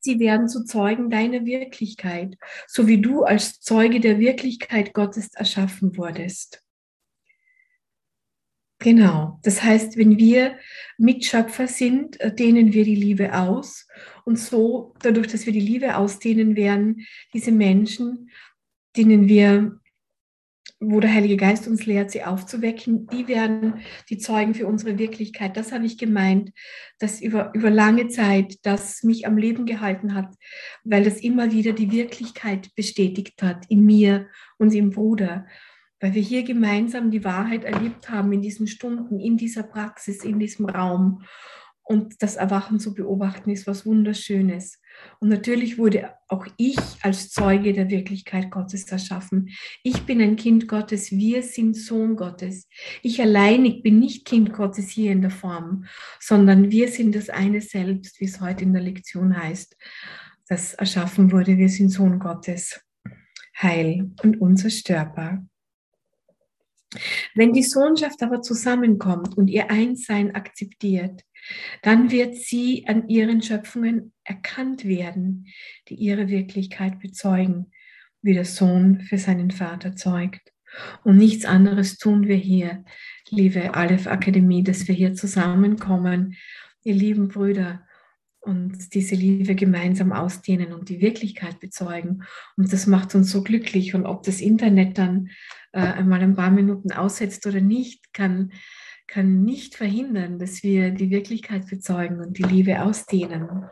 Sie 0.00 0.18
werden 0.18 0.48
zu 0.48 0.64
Zeugen 0.64 1.10
deiner 1.10 1.44
Wirklichkeit, 1.44 2.38
so 2.66 2.86
wie 2.86 3.02
du 3.02 3.24
als 3.24 3.60
Zeuge 3.60 4.00
der 4.00 4.18
Wirklichkeit 4.18 4.94
Gottes 4.94 5.34
erschaffen 5.34 5.94
wurdest. 5.98 6.65
Genau. 8.86 9.40
Das 9.42 9.64
heißt, 9.64 9.96
wenn 9.96 10.16
wir 10.16 10.58
Mitschöpfer 10.96 11.66
sind, 11.66 12.20
äh, 12.20 12.32
dehnen 12.32 12.72
wir 12.72 12.84
die 12.84 12.94
Liebe 12.94 13.36
aus. 13.36 13.88
Und 14.24 14.38
so, 14.38 14.94
dadurch, 15.02 15.26
dass 15.26 15.44
wir 15.44 15.52
die 15.52 15.58
Liebe 15.58 15.96
ausdehnen, 15.96 16.54
werden 16.54 17.04
diese 17.34 17.50
Menschen, 17.50 18.30
denen 18.96 19.26
wir, 19.26 19.80
wo 20.78 21.00
der 21.00 21.12
Heilige 21.12 21.36
Geist 21.36 21.66
uns 21.66 21.84
lehrt, 21.84 22.12
sie 22.12 22.22
aufzuwecken, 22.22 23.08
die 23.08 23.26
werden 23.26 23.80
die 24.08 24.18
Zeugen 24.18 24.54
für 24.54 24.68
unsere 24.68 25.00
Wirklichkeit. 25.00 25.56
Das 25.56 25.72
habe 25.72 25.84
ich 25.84 25.98
gemeint, 25.98 26.52
dass 27.00 27.20
über, 27.20 27.50
über 27.54 27.70
lange 27.70 28.06
Zeit 28.06 28.54
das 28.62 29.02
mich 29.02 29.26
am 29.26 29.36
Leben 29.36 29.66
gehalten 29.66 30.14
hat, 30.14 30.32
weil 30.84 31.02
das 31.02 31.18
immer 31.18 31.50
wieder 31.50 31.72
die 31.72 31.90
Wirklichkeit 31.90 32.72
bestätigt 32.76 33.42
hat 33.42 33.66
in 33.68 33.84
mir 33.84 34.28
und 34.58 34.72
im 34.72 34.90
Bruder 34.90 35.44
weil 36.00 36.14
wir 36.14 36.22
hier 36.22 36.42
gemeinsam 36.42 37.10
die 37.10 37.24
Wahrheit 37.24 37.64
erlebt 37.64 38.10
haben 38.10 38.32
in 38.32 38.42
diesen 38.42 38.66
Stunden, 38.66 39.18
in 39.18 39.36
dieser 39.36 39.62
Praxis, 39.62 40.24
in 40.24 40.38
diesem 40.38 40.66
Raum. 40.66 41.22
Und 41.88 42.20
das 42.20 42.34
Erwachen 42.34 42.80
zu 42.80 42.94
beobachten 42.94 43.50
ist 43.50 43.68
was 43.68 43.86
Wunderschönes. 43.86 44.80
Und 45.20 45.28
natürlich 45.28 45.78
wurde 45.78 46.14
auch 46.26 46.46
ich 46.56 46.78
als 47.02 47.30
Zeuge 47.30 47.72
der 47.72 47.88
Wirklichkeit 47.90 48.50
Gottes 48.50 48.90
erschaffen. 48.90 49.50
Ich 49.84 50.02
bin 50.02 50.20
ein 50.20 50.34
Kind 50.34 50.66
Gottes, 50.66 51.12
wir 51.12 51.44
sind 51.44 51.76
Sohn 51.76 52.16
Gottes. 52.16 52.68
Ich 53.02 53.20
alleinig 53.20 53.84
bin 53.84 54.00
nicht 54.00 54.24
Kind 54.24 54.52
Gottes 54.52 54.88
hier 54.88 55.12
in 55.12 55.22
der 55.22 55.30
Form, 55.30 55.84
sondern 56.18 56.72
wir 56.72 56.88
sind 56.88 57.14
das 57.14 57.30
eine 57.30 57.60
Selbst, 57.60 58.20
wie 58.20 58.24
es 58.24 58.40
heute 58.40 58.64
in 58.64 58.72
der 58.72 58.82
Lektion 58.82 59.40
heißt, 59.40 59.76
das 60.48 60.74
erschaffen 60.74 61.30
wurde. 61.30 61.56
Wir 61.56 61.68
sind 61.68 61.90
Sohn 61.90 62.18
Gottes, 62.18 62.80
heil 63.56 64.10
und 64.22 64.40
unzerstörbar. 64.40 65.46
Wenn 67.34 67.52
die 67.52 67.62
Sohnschaft 67.62 68.22
aber 68.22 68.42
zusammenkommt 68.42 69.36
und 69.36 69.48
ihr 69.48 69.70
Einssein 69.70 70.34
akzeptiert, 70.34 71.22
dann 71.82 72.10
wird 72.10 72.34
sie 72.34 72.86
an 72.86 73.08
ihren 73.08 73.42
Schöpfungen 73.42 74.12
erkannt 74.24 74.84
werden, 74.84 75.46
die 75.88 75.94
ihre 75.94 76.28
Wirklichkeit 76.28 76.98
bezeugen, 77.00 77.70
wie 78.22 78.34
der 78.34 78.44
Sohn 78.44 79.00
für 79.00 79.18
seinen 79.18 79.50
Vater 79.50 79.94
zeugt. 79.94 80.52
Und 81.04 81.16
nichts 81.16 81.44
anderes 81.44 81.96
tun 81.96 82.26
wir 82.26 82.36
hier, 82.36 82.84
liebe 83.30 83.74
Aleph 83.74 84.06
Akademie, 84.06 84.62
dass 84.62 84.88
wir 84.88 84.94
hier 84.94 85.14
zusammenkommen, 85.14 86.36
ihr 86.82 86.94
lieben 86.94 87.28
Brüder, 87.28 87.86
und 88.46 88.94
diese 88.94 89.16
Liebe 89.16 89.56
gemeinsam 89.56 90.12
ausdehnen 90.12 90.72
und 90.72 90.88
die 90.88 91.00
Wirklichkeit 91.00 91.58
bezeugen. 91.58 92.22
Und 92.56 92.72
das 92.72 92.86
macht 92.86 93.14
uns 93.16 93.32
so 93.32 93.42
glücklich. 93.42 93.94
Und 93.94 94.06
ob 94.06 94.22
das 94.22 94.40
Internet 94.40 94.98
dann 94.98 95.30
äh, 95.76 95.80
einmal 95.80 96.22
ein 96.22 96.34
paar 96.34 96.50
Minuten 96.50 96.90
aussetzt 96.90 97.46
oder 97.46 97.60
nicht, 97.60 98.14
kann, 98.14 98.52
kann 99.06 99.42
nicht 99.42 99.74
verhindern, 99.74 100.38
dass 100.38 100.62
wir 100.62 100.90
die 100.90 101.10
Wirklichkeit 101.10 101.68
bezeugen 101.68 102.20
und 102.20 102.38
die 102.38 102.44
Liebe 102.44 102.82
ausdehnen. 102.82 103.66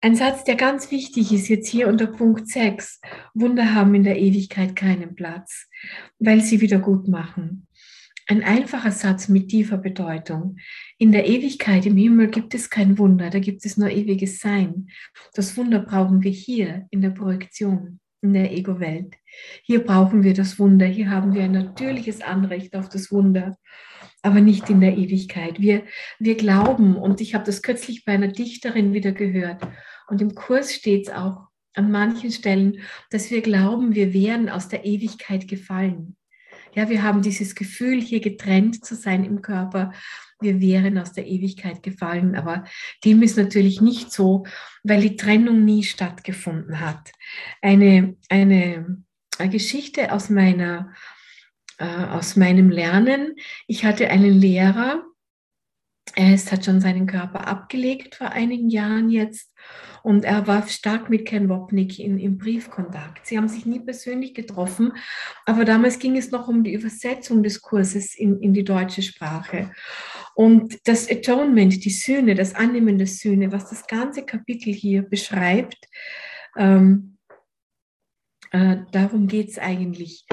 Ein 0.00 0.16
Satz, 0.16 0.42
der 0.42 0.56
ganz 0.56 0.90
wichtig 0.90 1.32
ist, 1.32 1.46
jetzt 1.46 1.68
hier 1.68 1.86
unter 1.86 2.08
Punkt 2.08 2.48
6. 2.48 3.00
Wunder 3.34 3.72
haben 3.76 3.94
in 3.94 4.02
der 4.02 4.18
Ewigkeit 4.18 4.74
keinen 4.74 5.14
Platz, 5.14 5.68
weil 6.18 6.40
sie 6.40 6.60
wieder 6.60 6.80
gut 6.80 7.06
machen. 7.06 7.68
ein 8.28 8.42
einfacher 8.42 8.90
Satz 8.92 9.28
mit 9.28 9.48
tiefer 9.48 9.78
Bedeutung. 9.78 10.56
In 10.98 11.12
der 11.12 11.28
Ewigkeit 11.28 11.86
im 11.86 11.96
Himmel 11.96 12.28
gibt 12.28 12.54
es 12.54 12.70
kein 12.70 12.98
Wunder, 12.98 13.30
da 13.30 13.38
gibt 13.38 13.64
es 13.64 13.76
nur 13.76 13.90
ewiges 13.90 14.40
Sein. 14.40 14.88
Das 15.34 15.56
Wunder 15.56 15.80
brauchen 15.80 16.22
wir 16.22 16.30
hier 16.30 16.86
in 16.90 17.02
der 17.02 17.10
Projektion, 17.10 18.00
in 18.22 18.32
der 18.32 18.52
Ego-Welt. 18.52 19.14
Hier 19.64 19.84
brauchen 19.84 20.22
wir 20.22 20.32
das 20.32 20.58
Wunder, 20.58 20.86
hier 20.86 21.10
haben 21.10 21.34
wir 21.34 21.42
ein 21.42 21.52
natürliches 21.52 22.22
Anrecht 22.22 22.74
auf 22.74 22.88
das 22.88 23.10
Wunder, 23.10 23.56
aber 24.22 24.40
nicht 24.40 24.70
in 24.70 24.80
der 24.80 24.96
Ewigkeit. 24.96 25.60
Wir, 25.60 25.82
wir 26.18 26.36
glauben, 26.36 26.96
und 26.96 27.20
ich 27.20 27.34
habe 27.34 27.44
das 27.44 27.62
kürzlich 27.62 28.04
bei 28.04 28.12
einer 28.12 28.28
Dichterin 28.28 28.92
wieder 28.92 29.12
gehört, 29.12 29.62
und 30.08 30.22
im 30.22 30.34
Kurs 30.34 30.72
steht 30.72 31.08
es 31.08 31.14
auch 31.14 31.48
an 31.74 31.90
manchen 31.90 32.30
Stellen, 32.30 32.80
dass 33.10 33.30
wir 33.30 33.42
glauben, 33.42 33.94
wir 33.94 34.12
wären 34.12 34.48
aus 34.48 34.68
der 34.68 34.84
Ewigkeit 34.84 35.48
gefallen. 35.48 36.16
Ja, 36.74 36.88
wir 36.88 37.02
haben 37.02 37.22
dieses 37.22 37.54
Gefühl, 37.54 38.00
hier 38.00 38.20
getrennt 38.20 38.84
zu 38.84 38.94
sein 38.94 39.24
im 39.24 39.42
Körper. 39.42 39.92
Wir 40.42 40.60
wären 40.60 40.98
aus 40.98 41.12
der 41.12 41.26
Ewigkeit 41.26 41.82
gefallen, 41.82 42.34
aber 42.34 42.64
dem 43.04 43.22
ist 43.22 43.36
natürlich 43.36 43.80
nicht 43.80 44.12
so, 44.12 44.44
weil 44.82 45.00
die 45.00 45.16
Trennung 45.16 45.64
nie 45.64 45.82
stattgefunden 45.82 46.80
hat. 46.80 47.12
Eine, 47.60 48.16
eine, 48.28 49.02
Geschichte 49.50 50.12
aus 50.12 50.30
meiner, 50.30 50.92
äh, 51.78 51.84
aus 51.84 52.36
meinem 52.36 52.70
Lernen. 52.70 53.34
Ich 53.66 53.84
hatte 53.84 54.08
einen 54.08 54.32
Lehrer, 54.32 55.02
er 56.14 56.34
ist, 56.34 56.52
hat 56.52 56.64
schon 56.64 56.80
seinen 56.80 57.06
Körper 57.06 57.46
abgelegt 57.46 58.16
vor 58.16 58.30
einigen 58.30 58.68
Jahren 58.68 59.08
jetzt 59.10 59.50
und 60.02 60.24
er 60.24 60.46
war 60.46 60.66
stark 60.68 61.08
mit 61.08 61.26
Ken 61.26 61.48
Wopnik 61.48 61.98
in, 61.98 62.18
im 62.18 62.36
Briefkontakt. 62.36 63.26
Sie 63.26 63.38
haben 63.38 63.48
sich 63.48 63.64
nie 63.64 63.80
persönlich 63.80 64.34
getroffen, 64.34 64.92
aber 65.46 65.64
damals 65.64 65.98
ging 65.98 66.16
es 66.16 66.30
noch 66.30 66.48
um 66.48 66.64
die 66.64 66.74
Übersetzung 66.74 67.42
des 67.42 67.62
Kurses 67.62 68.14
in, 68.14 68.40
in 68.40 68.52
die 68.52 68.64
deutsche 68.64 69.02
Sprache. 69.02 69.70
Und 70.34 70.78
das 70.86 71.10
Atonement, 71.10 71.84
die 71.84 71.90
Sühne, 71.90 72.34
das 72.34 72.54
Annehmen 72.54 72.98
der 72.98 73.06
Sühne, 73.06 73.52
was 73.52 73.68
das 73.70 73.86
ganze 73.86 74.24
Kapitel 74.24 74.72
hier 74.72 75.02
beschreibt, 75.02 75.88
ähm, 76.56 77.18
äh, 78.50 78.78
darum 78.92 79.28
geht 79.28 79.50
es 79.50 79.58
eigentlich. 79.58 80.26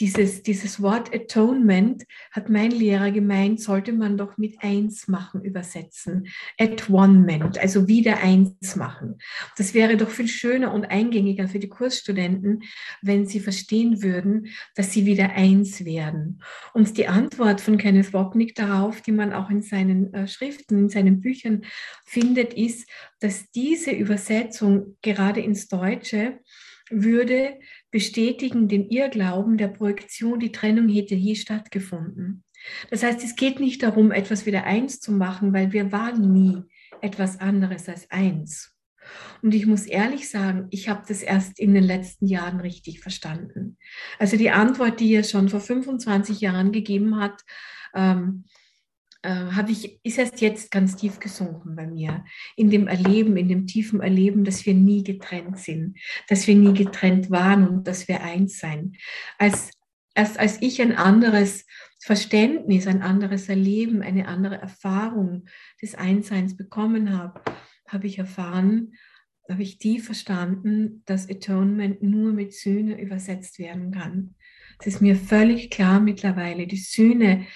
Dieses, 0.00 0.42
dieses 0.44 0.80
Wort 0.80 1.12
Atonement 1.14 2.04
hat 2.30 2.48
mein 2.48 2.70
Lehrer 2.70 3.10
gemeint, 3.10 3.60
sollte 3.60 3.92
man 3.92 4.16
doch 4.16 4.38
mit 4.38 4.62
eins 4.62 5.08
machen 5.08 5.42
übersetzen. 5.42 6.28
At 6.58 6.88
one 6.88 7.50
also 7.60 7.88
wieder 7.88 8.22
eins 8.22 8.76
machen. 8.76 9.18
Das 9.56 9.74
wäre 9.74 9.96
doch 9.96 10.10
viel 10.10 10.28
schöner 10.28 10.72
und 10.72 10.84
eingängiger 10.84 11.48
für 11.48 11.58
die 11.58 11.68
Kursstudenten, 11.68 12.62
wenn 13.02 13.26
sie 13.26 13.40
verstehen 13.40 14.02
würden, 14.02 14.48
dass 14.76 14.92
sie 14.92 15.04
wieder 15.04 15.30
eins 15.30 15.84
werden. 15.84 16.42
Und 16.74 16.96
die 16.96 17.08
Antwort 17.08 17.60
von 17.60 17.76
Kenneth 17.76 18.12
Wapnick 18.12 18.54
darauf, 18.54 19.00
die 19.00 19.12
man 19.12 19.32
auch 19.32 19.50
in 19.50 19.62
seinen 19.62 20.14
äh, 20.14 20.28
Schriften, 20.28 20.78
in 20.78 20.88
seinen 20.88 21.20
Büchern 21.20 21.62
findet, 22.04 22.54
ist, 22.54 22.88
dass 23.20 23.50
diese 23.50 23.90
Übersetzung 23.90 24.96
gerade 25.02 25.40
ins 25.40 25.68
Deutsche 25.68 26.38
würde 26.90 27.58
bestätigen 27.90 28.68
den 28.68 28.88
Irrglauben 28.88 29.56
der 29.56 29.68
Projektion, 29.68 30.40
die 30.40 30.52
Trennung 30.52 30.88
hätte 30.88 31.14
je 31.14 31.34
stattgefunden. 31.34 32.44
Das 32.90 33.02
heißt, 33.02 33.22
es 33.22 33.36
geht 33.36 33.60
nicht 33.60 33.82
darum, 33.82 34.10
etwas 34.10 34.46
wieder 34.46 34.64
eins 34.64 35.00
zu 35.00 35.12
machen, 35.12 35.52
weil 35.52 35.72
wir 35.72 35.92
waren 35.92 36.32
nie 36.32 36.62
etwas 37.00 37.40
anderes 37.40 37.88
als 37.88 38.10
eins. 38.10 38.74
Und 39.42 39.54
ich 39.54 39.66
muss 39.66 39.86
ehrlich 39.86 40.28
sagen, 40.28 40.66
ich 40.70 40.88
habe 40.88 41.02
das 41.08 41.22
erst 41.22 41.58
in 41.58 41.72
den 41.72 41.84
letzten 41.84 42.26
Jahren 42.26 42.60
richtig 42.60 43.00
verstanden. 43.00 43.78
Also 44.18 44.36
die 44.36 44.50
Antwort, 44.50 45.00
die 45.00 45.14
er 45.14 45.24
schon 45.24 45.48
vor 45.48 45.60
25 45.60 46.40
Jahren 46.40 46.72
gegeben 46.72 47.18
hat, 47.18 47.42
ähm, 47.94 48.44
äh, 49.22 49.30
habe 49.30 49.72
ich, 49.72 49.98
ist 50.04 50.18
erst 50.18 50.40
jetzt 50.40 50.70
ganz 50.70 50.96
tief 50.96 51.18
gesunken 51.18 51.74
bei 51.74 51.86
mir. 51.86 52.24
In 52.56 52.70
dem 52.70 52.86
Erleben, 52.86 53.36
in 53.36 53.48
dem 53.48 53.66
tiefen 53.66 54.00
Erleben, 54.00 54.44
dass 54.44 54.64
wir 54.66 54.74
nie 54.74 55.02
getrennt 55.02 55.58
sind, 55.58 55.98
dass 56.28 56.46
wir 56.46 56.54
nie 56.54 56.74
getrennt 56.74 57.30
waren 57.30 57.68
und 57.68 57.88
dass 57.88 58.06
wir 58.08 58.22
eins 58.22 58.58
sein. 58.58 58.94
Als, 59.38 59.70
erst 60.14 60.38
als 60.38 60.62
ich 60.62 60.80
ein 60.80 60.96
anderes 60.96 61.66
Verständnis, 62.00 62.86
ein 62.86 63.02
anderes 63.02 63.48
Erleben, 63.48 64.02
eine 64.02 64.28
andere 64.28 64.56
Erfahrung 64.56 65.46
des 65.82 65.94
Einsseins 65.94 66.56
bekommen 66.56 67.16
habe, 67.16 67.40
habe 67.88 68.06
ich 68.06 68.18
erfahren, 68.18 68.92
habe 69.50 69.62
ich 69.62 69.78
tief 69.78 70.06
verstanden, 70.06 71.02
dass 71.06 71.28
Atonement 71.28 72.02
nur 72.02 72.32
mit 72.32 72.52
Sühne 72.54 73.00
übersetzt 73.00 73.58
werden 73.58 73.90
kann. 73.90 74.34
Es 74.78 74.86
ist 74.86 75.00
mir 75.00 75.16
völlig 75.16 75.70
klar 75.70 75.98
mittlerweile, 75.98 76.66
die 76.66 76.76
Sühne 76.76 77.46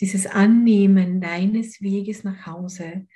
dieses 0.00 0.26
Annehmen 0.26 1.20
deines 1.20 1.80
Weges 1.80 2.24
nach 2.24 2.46
Hause, 2.46 3.06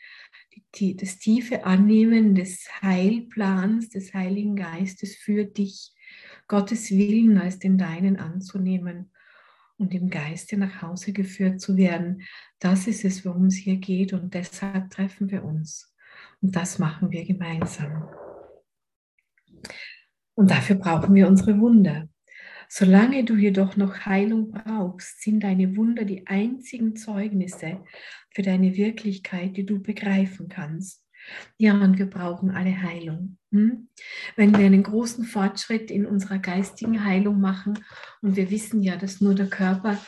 die, 0.74 0.96
das 0.96 1.18
tiefe 1.18 1.64
Annehmen 1.64 2.34
des 2.34 2.68
Heilplans 2.82 3.88
des 3.88 4.12
Heiligen 4.14 4.56
Geistes 4.56 5.16
für 5.16 5.44
dich, 5.44 5.94
Gottes 6.48 6.90
Willen 6.90 7.38
als 7.38 7.58
den 7.58 7.78
deinen 7.78 8.16
anzunehmen 8.16 9.10
und 9.78 9.94
im 9.94 10.10
Geiste 10.10 10.56
nach 10.56 10.82
Hause 10.82 11.12
geführt 11.12 11.60
zu 11.60 11.76
werden. 11.76 12.22
Das 12.58 12.86
ist 12.86 13.04
es, 13.04 13.24
worum 13.24 13.46
es 13.46 13.56
hier 13.56 13.76
geht 13.76 14.12
und 14.12 14.34
deshalb 14.34 14.90
treffen 14.90 15.30
wir 15.30 15.44
uns. 15.44 15.94
Und 16.40 16.54
das 16.54 16.78
machen 16.78 17.10
wir 17.10 17.24
gemeinsam. 17.24 18.08
Und 20.34 20.50
dafür 20.50 20.76
brauchen 20.76 21.14
wir 21.14 21.28
unsere 21.28 21.58
Wunder. 21.58 22.08
Solange 22.74 23.22
du 23.24 23.36
jedoch 23.36 23.76
noch 23.76 24.06
Heilung 24.06 24.50
brauchst, 24.50 25.20
sind 25.20 25.42
deine 25.42 25.76
Wunder 25.76 26.06
die 26.06 26.26
einzigen 26.26 26.96
Zeugnisse 26.96 27.84
für 28.30 28.40
deine 28.40 28.74
Wirklichkeit, 28.78 29.58
die 29.58 29.66
du 29.66 29.82
begreifen 29.82 30.48
kannst. 30.48 31.04
Ja, 31.58 31.74
und 31.78 31.98
wir 31.98 32.06
brauchen 32.06 32.50
alle 32.50 32.82
Heilung. 32.82 33.36
Hm? 33.50 33.90
Wenn 34.36 34.56
wir 34.56 34.64
einen 34.64 34.84
großen 34.84 35.26
Fortschritt 35.26 35.90
in 35.90 36.06
unserer 36.06 36.38
geistigen 36.38 37.04
Heilung 37.04 37.42
machen 37.42 37.78
und 38.22 38.36
wir 38.36 38.50
wissen 38.50 38.82
ja, 38.82 38.96
dass 38.96 39.20
nur 39.20 39.34
der 39.34 39.50
Körper 39.50 39.98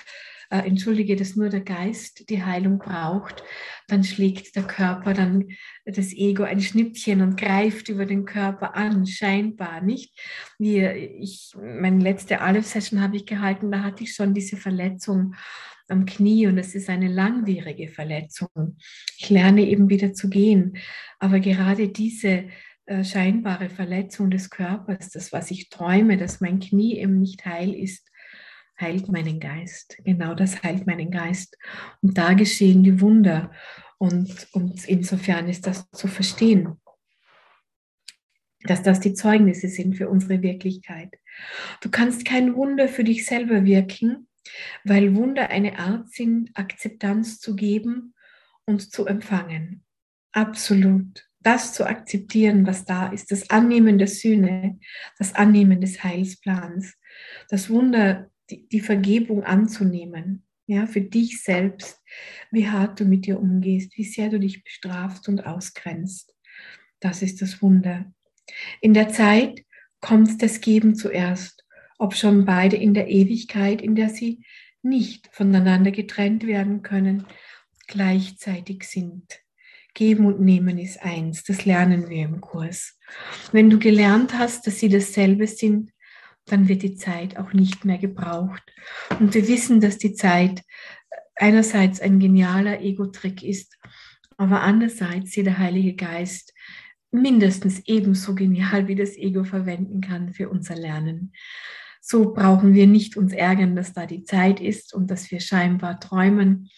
äh, 0.54 0.68
entschuldige, 0.68 1.16
dass 1.16 1.34
nur 1.34 1.48
der 1.48 1.62
Geist 1.62 2.30
die 2.30 2.44
Heilung 2.44 2.78
braucht, 2.78 3.42
dann 3.88 4.04
schlägt 4.04 4.54
der 4.54 4.62
Körper, 4.62 5.12
dann 5.12 5.48
das 5.84 6.12
Ego 6.12 6.44
ein 6.44 6.60
Schnippchen 6.60 7.22
und 7.22 7.36
greift 7.36 7.88
über 7.88 8.06
den 8.06 8.24
Körper 8.24 8.76
an, 8.76 9.04
scheinbar 9.04 9.80
nicht. 9.80 10.16
Wie 10.58 10.80
ich, 10.84 11.54
meine 11.56 11.98
letzte 11.98 12.40
Aleph-Session 12.40 13.00
habe 13.00 13.16
ich 13.16 13.26
gehalten, 13.26 13.72
da 13.72 13.82
hatte 13.82 14.04
ich 14.04 14.14
schon 14.14 14.32
diese 14.32 14.56
Verletzung 14.56 15.34
am 15.88 16.06
Knie 16.06 16.46
und 16.46 16.56
es 16.56 16.76
ist 16.76 16.88
eine 16.88 17.08
langwierige 17.08 17.88
Verletzung. 17.88 18.76
Ich 19.18 19.30
lerne 19.30 19.62
eben 19.62 19.90
wieder 19.90 20.14
zu 20.14 20.30
gehen, 20.30 20.76
aber 21.18 21.40
gerade 21.40 21.88
diese 21.88 22.44
äh, 22.86 23.02
scheinbare 23.02 23.70
Verletzung 23.70 24.30
des 24.30 24.50
Körpers, 24.50 25.10
das, 25.10 25.32
was 25.32 25.50
ich 25.50 25.68
träume, 25.68 26.16
dass 26.16 26.40
mein 26.40 26.60
Knie 26.60 26.98
eben 26.98 27.18
nicht 27.18 27.44
heil 27.44 27.74
ist, 27.74 28.08
heilt 28.80 29.08
meinen 29.08 29.40
Geist. 29.40 29.98
Genau 30.04 30.34
das 30.34 30.62
heilt 30.62 30.86
meinen 30.86 31.10
Geist. 31.10 31.56
Und 32.02 32.18
da 32.18 32.34
geschehen 32.34 32.82
die 32.82 33.00
Wunder. 33.00 33.50
Und, 33.98 34.48
und 34.52 34.84
insofern 34.86 35.48
ist 35.48 35.66
das 35.66 35.90
zu 35.90 36.08
verstehen, 36.08 36.80
dass 38.64 38.82
das 38.82 39.00
die 39.00 39.14
Zeugnisse 39.14 39.68
sind 39.68 39.96
für 39.96 40.08
unsere 40.08 40.42
Wirklichkeit. 40.42 41.14
Du 41.80 41.90
kannst 41.90 42.24
kein 42.24 42.54
Wunder 42.56 42.88
für 42.88 43.04
dich 43.04 43.26
selber 43.26 43.64
wirken, 43.64 44.28
weil 44.84 45.14
Wunder 45.14 45.50
eine 45.50 45.78
Art 45.78 46.10
sind, 46.10 46.50
Akzeptanz 46.54 47.38
zu 47.40 47.54
geben 47.56 48.14
und 48.66 48.90
zu 48.92 49.06
empfangen. 49.06 49.84
Absolut. 50.32 51.28
Das 51.40 51.74
zu 51.74 51.86
akzeptieren, 51.86 52.66
was 52.66 52.86
da 52.86 53.08
ist, 53.08 53.30
das 53.30 53.50
Annehmen 53.50 53.98
der 53.98 54.08
Sühne, 54.08 54.78
das 55.18 55.34
Annehmen 55.34 55.80
des 55.80 56.02
Heilsplans, 56.02 56.94
das 57.50 57.68
Wunder 57.68 58.30
die, 58.50 58.68
die 58.68 58.80
Vergebung 58.80 59.44
anzunehmen, 59.44 60.44
ja, 60.66 60.86
für 60.86 61.02
dich 61.02 61.42
selbst, 61.42 62.00
wie 62.50 62.68
hart 62.68 62.98
du 63.00 63.04
mit 63.04 63.26
dir 63.26 63.38
umgehst, 63.38 63.96
wie 63.96 64.04
sehr 64.04 64.30
du 64.30 64.40
dich 64.40 64.64
bestrafst 64.64 65.28
und 65.28 65.46
ausgrenzt. 65.46 66.34
Das 67.00 67.22
ist 67.22 67.42
das 67.42 67.60
Wunder. 67.60 68.12
In 68.80 68.94
der 68.94 69.10
Zeit 69.10 69.62
kommt 70.00 70.42
das 70.42 70.60
Geben 70.60 70.94
zuerst, 70.94 71.64
ob 71.98 72.14
schon 72.14 72.44
beide 72.44 72.76
in 72.76 72.94
der 72.94 73.08
Ewigkeit, 73.08 73.82
in 73.82 73.94
der 73.94 74.08
sie 74.08 74.44
nicht 74.82 75.28
voneinander 75.32 75.90
getrennt 75.90 76.46
werden 76.46 76.82
können, 76.82 77.26
gleichzeitig 77.86 78.84
sind. 78.84 79.40
Geben 79.94 80.26
und 80.26 80.40
Nehmen 80.40 80.78
ist 80.78 81.02
eins, 81.02 81.44
das 81.44 81.64
lernen 81.64 82.08
wir 82.08 82.24
im 82.24 82.40
Kurs. 82.40 82.98
Wenn 83.52 83.70
du 83.70 83.78
gelernt 83.78 84.36
hast, 84.36 84.66
dass 84.66 84.80
sie 84.80 84.88
dasselbe 84.88 85.46
sind, 85.46 85.92
dann 86.46 86.68
wird 86.68 86.82
die 86.82 86.94
Zeit 86.94 87.36
auch 87.38 87.52
nicht 87.52 87.84
mehr 87.84 87.98
gebraucht. 87.98 88.62
Und 89.18 89.34
wir 89.34 89.48
wissen, 89.48 89.80
dass 89.80 89.98
die 89.98 90.14
Zeit 90.14 90.62
einerseits 91.36 92.00
ein 92.00 92.18
genialer 92.18 92.80
Ego-Trick 92.80 93.42
ist, 93.42 93.76
aber 94.36 94.62
andererseits 94.62 95.32
sie 95.32 95.42
der 95.42 95.58
Heilige 95.58 95.94
Geist 95.94 96.52
mindestens 97.10 97.80
ebenso 97.86 98.34
genial 98.34 98.88
wie 98.88 98.96
das 98.96 99.16
Ego 99.16 99.44
verwenden 99.44 100.00
kann 100.00 100.32
für 100.32 100.48
unser 100.48 100.74
Lernen. 100.74 101.32
So 102.00 102.32
brauchen 102.32 102.74
wir 102.74 102.86
nicht 102.86 103.16
uns 103.16 103.32
ärgern, 103.32 103.76
dass 103.76 103.94
da 103.94 104.04
die 104.04 104.24
Zeit 104.24 104.60
ist 104.60 104.92
und 104.92 105.10
dass 105.10 105.30
wir 105.30 105.40
scheinbar 105.40 106.00
träumen, 106.00 106.68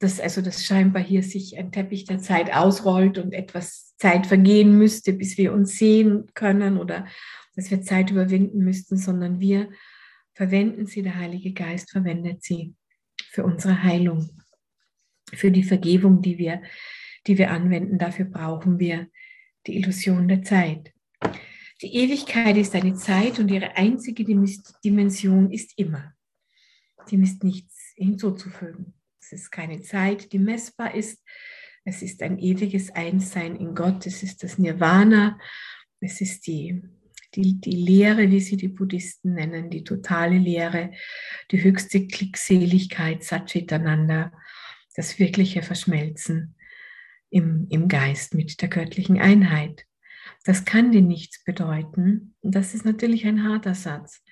dass 0.00 0.18
also 0.18 0.40
das 0.40 0.64
scheinbar 0.64 1.02
hier 1.02 1.22
sich 1.22 1.58
ein 1.58 1.70
Teppich 1.70 2.06
der 2.06 2.18
Zeit 2.18 2.52
ausrollt 2.52 3.18
und 3.18 3.32
etwas 3.32 3.94
Zeit 3.98 4.26
vergehen 4.26 4.76
müsste, 4.76 5.12
bis 5.12 5.36
wir 5.36 5.52
uns 5.52 5.76
sehen 5.76 6.26
können 6.34 6.78
oder 6.78 7.06
dass 7.54 7.70
wir 7.70 7.82
Zeit 7.82 8.10
überwinden 8.10 8.64
müssten, 8.64 8.96
sondern 8.96 9.40
wir 9.40 9.70
verwenden 10.34 10.86
sie, 10.86 11.02
der 11.02 11.16
Heilige 11.16 11.52
Geist 11.52 11.90
verwendet 11.90 12.42
sie 12.42 12.74
für 13.30 13.44
unsere 13.44 13.82
Heilung, 13.82 14.30
für 15.32 15.50
die 15.50 15.62
Vergebung, 15.62 16.22
die 16.22 16.38
wir, 16.38 16.62
die 17.26 17.38
wir 17.38 17.50
anwenden. 17.50 17.98
Dafür 17.98 18.24
brauchen 18.24 18.78
wir 18.78 19.08
die 19.66 19.76
Illusion 19.76 20.28
der 20.28 20.42
Zeit. 20.42 20.92
Die 21.82 21.94
Ewigkeit 21.94 22.56
ist 22.56 22.74
eine 22.74 22.94
Zeit 22.94 23.38
und 23.38 23.50
ihre 23.50 23.76
einzige 23.76 24.24
Dimension 24.24 25.50
ist 25.50 25.72
immer. 25.76 26.12
Dem 27.10 27.22
ist 27.22 27.42
nichts 27.42 27.92
hinzuzufügen. 27.96 28.94
Es 29.20 29.32
ist 29.32 29.50
keine 29.50 29.80
Zeit, 29.80 30.32
die 30.32 30.38
messbar 30.38 30.94
ist. 30.94 31.22
Es 31.84 32.02
ist 32.02 32.22
ein 32.22 32.38
ewiges 32.38 32.90
Einssein 32.90 33.56
in 33.56 33.74
Gott. 33.74 34.06
Es 34.06 34.22
ist 34.22 34.42
das 34.42 34.58
Nirvana. 34.58 35.38
Es 36.00 36.20
ist 36.20 36.46
die, 36.46 36.82
die, 37.34 37.60
die 37.60 37.76
Lehre, 37.76 38.30
wie 38.30 38.40
sie 38.40 38.56
die 38.56 38.68
Buddhisten 38.68 39.34
nennen, 39.34 39.70
die 39.70 39.84
totale 39.84 40.38
Lehre, 40.38 40.92
die 41.50 41.62
höchste 41.62 42.06
Glückseligkeit, 42.06 43.22
Satchitananda, 43.22 44.32
das 44.96 45.18
wirkliche 45.18 45.62
Verschmelzen 45.62 46.56
im, 47.30 47.66
im 47.70 47.88
Geist 47.88 48.34
mit 48.34 48.60
der 48.60 48.68
göttlichen 48.68 49.18
Einheit. 49.18 49.86
Das 50.44 50.64
kann 50.64 50.90
dir 50.90 51.02
nichts 51.02 51.44
bedeuten. 51.44 52.34
Und 52.40 52.54
das 52.54 52.74
ist 52.74 52.84
natürlich 52.84 53.26
ein 53.26 53.44
harter 53.44 53.74
Satz, 53.74 54.22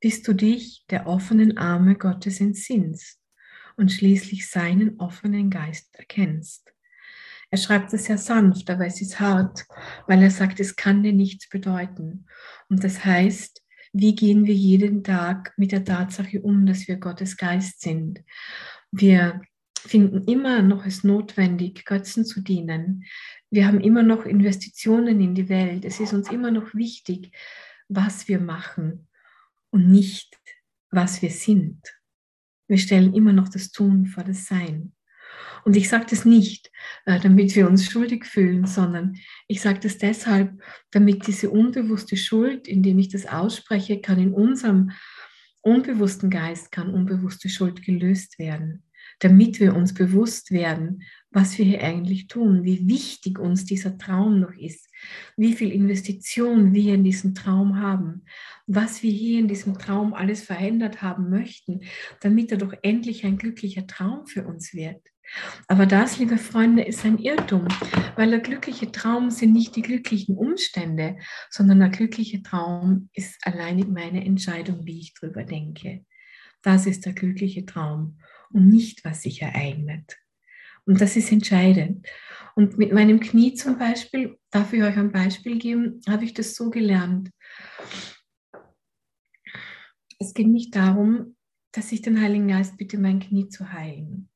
bis 0.00 0.22
du 0.22 0.32
dich 0.32 0.84
der 0.90 1.06
offenen 1.06 1.58
Arme 1.58 1.94
Gottes 1.94 2.40
entsinnst 2.40 3.20
und 3.76 3.92
schließlich 3.92 4.48
seinen 4.48 4.98
offenen 4.98 5.50
Geist 5.50 5.94
erkennst. 5.94 6.69
Er 7.50 7.58
schreibt 7.58 7.92
es 7.92 8.04
sehr 8.04 8.18
sanft, 8.18 8.70
aber 8.70 8.86
es 8.86 9.00
ist 9.00 9.18
hart, 9.18 9.66
weil 10.06 10.22
er 10.22 10.30
sagt, 10.30 10.60
es 10.60 10.76
kann 10.76 11.02
dir 11.02 11.12
nichts 11.12 11.48
bedeuten. 11.48 12.26
Und 12.68 12.84
das 12.84 13.04
heißt, 13.04 13.62
wie 13.92 14.14
gehen 14.14 14.46
wir 14.46 14.54
jeden 14.54 15.02
Tag 15.02 15.52
mit 15.56 15.72
der 15.72 15.84
Tatsache 15.84 16.40
um, 16.40 16.64
dass 16.64 16.86
wir 16.86 16.96
Gottes 16.96 17.36
Geist 17.36 17.80
sind? 17.80 18.22
Wir 18.92 19.40
finden 19.76 20.24
immer 20.24 20.62
noch 20.62 20.86
es 20.86 21.02
notwendig, 21.02 21.84
Götzen 21.84 22.24
zu 22.24 22.40
dienen. 22.40 23.04
Wir 23.50 23.66
haben 23.66 23.80
immer 23.80 24.04
noch 24.04 24.26
Investitionen 24.26 25.20
in 25.20 25.34
die 25.34 25.48
Welt. 25.48 25.84
Es 25.84 25.98
ist 25.98 26.12
uns 26.12 26.30
immer 26.30 26.52
noch 26.52 26.74
wichtig, 26.74 27.32
was 27.88 28.28
wir 28.28 28.38
machen 28.38 29.08
und 29.70 29.90
nicht, 29.90 30.38
was 30.90 31.20
wir 31.22 31.30
sind. 31.30 31.80
Wir 32.68 32.78
stellen 32.78 33.14
immer 33.14 33.32
noch 33.32 33.48
das 33.48 33.72
Tun 33.72 34.06
vor 34.06 34.22
das 34.22 34.46
Sein. 34.46 34.92
Und 35.64 35.76
ich 35.76 35.88
sage 35.88 36.06
das 36.08 36.24
nicht, 36.24 36.70
äh, 37.06 37.20
damit 37.20 37.54
wir 37.54 37.68
uns 37.68 37.84
schuldig 37.84 38.24
fühlen, 38.24 38.66
sondern 38.66 39.16
ich 39.48 39.60
sage 39.60 39.80
das 39.80 39.98
deshalb, 39.98 40.52
damit 40.90 41.26
diese 41.26 41.50
unbewusste 41.50 42.16
Schuld, 42.16 42.68
indem 42.68 42.98
ich 42.98 43.08
das 43.08 43.26
ausspreche, 43.26 44.00
kann 44.00 44.18
in 44.18 44.32
unserem 44.32 44.90
unbewussten 45.62 46.30
Geist, 46.30 46.72
kann 46.72 46.92
unbewusste 46.92 47.48
Schuld 47.48 47.82
gelöst 47.82 48.38
werden 48.38 48.82
damit 49.20 49.60
wir 49.60 49.76
uns 49.76 49.94
bewusst 49.94 50.50
werden, 50.50 51.02
was 51.30 51.58
wir 51.58 51.64
hier 51.64 51.82
eigentlich 51.82 52.26
tun, 52.26 52.64
wie 52.64 52.88
wichtig 52.88 53.38
uns 53.38 53.64
dieser 53.64 53.98
Traum 53.98 54.40
noch 54.40 54.54
ist, 54.54 54.88
wie 55.36 55.52
viel 55.52 55.70
Investition 55.70 56.74
wir 56.74 56.94
in 56.94 57.04
diesen 57.04 57.34
Traum 57.34 57.80
haben, 57.80 58.24
was 58.66 59.02
wir 59.02 59.12
hier 59.12 59.38
in 59.38 59.46
diesem 59.46 59.78
Traum 59.78 60.14
alles 60.14 60.42
verändert 60.42 61.02
haben 61.02 61.30
möchten, 61.30 61.80
damit 62.20 62.50
er 62.50 62.58
doch 62.58 62.74
endlich 62.82 63.24
ein 63.24 63.38
glücklicher 63.38 63.86
Traum 63.86 64.26
für 64.26 64.44
uns 64.44 64.74
wird. 64.74 65.00
Aber 65.68 65.86
das, 65.86 66.18
liebe 66.18 66.38
Freunde, 66.38 66.82
ist 66.82 67.04
ein 67.04 67.18
Irrtum, 67.18 67.68
weil 68.16 68.30
der 68.30 68.40
glückliche 68.40 68.90
Traum 68.90 69.30
sind 69.30 69.52
nicht 69.52 69.76
die 69.76 69.82
glücklichen 69.82 70.36
Umstände, 70.36 71.18
sondern 71.50 71.80
der 71.80 71.90
glückliche 71.90 72.42
Traum 72.42 73.08
ist 73.14 73.38
alleinig 73.42 73.86
meine 73.88 74.24
Entscheidung, 74.24 74.84
wie 74.86 75.00
ich 75.00 75.14
drüber 75.14 75.44
denke. 75.44 76.04
Das 76.62 76.86
ist 76.86 77.06
der 77.06 77.12
glückliche 77.12 77.64
Traum 77.64 78.18
und 78.50 78.68
nicht, 78.68 79.04
was 79.04 79.22
sich 79.22 79.42
ereignet. 79.42 80.16
Und 80.84 81.00
das 81.00 81.16
ist 81.16 81.30
entscheidend. 81.30 82.06
Und 82.56 82.78
mit 82.78 82.92
meinem 82.92 83.20
Knie 83.20 83.54
zum 83.54 83.78
Beispiel, 83.78 84.38
darf 84.50 84.72
ich 84.72 84.82
euch 84.82 84.96
ein 84.96 85.12
Beispiel 85.12 85.58
geben, 85.58 86.00
habe 86.08 86.24
ich 86.24 86.34
das 86.34 86.54
so 86.54 86.70
gelernt. 86.70 87.30
Es 90.18 90.34
geht 90.34 90.48
nicht 90.48 90.74
darum, 90.74 91.36
dass 91.72 91.92
ich 91.92 92.02
den 92.02 92.20
Heiligen 92.20 92.48
Geist 92.48 92.76
bitte, 92.76 92.98
mein 92.98 93.20
Knie 93.20 93.48
zu 93.48 93.72
heilen. 93.72 94.29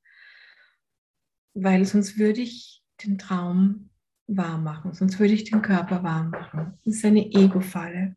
Weil 1.55 1.85
sonst 1.85 2.19
würde 2.19 2.41
ich 2.41 2.83
den 3.05 3.19
Traum 3.19 3.91
wahr 4.27 4.59
machen, 4.59 4.93
sonst 4.95 5.19
würde 5.19 5.35
ich 5.35 5.45
den 5.45 5.63
Körper 5.63 6.03
wahr 6.03 6.25
machen. 6.25 6.79
Das 6.85 6.97
ist 6.97 7.05
eine 7.05 7.25
Ego-Falle. 7.25 8.17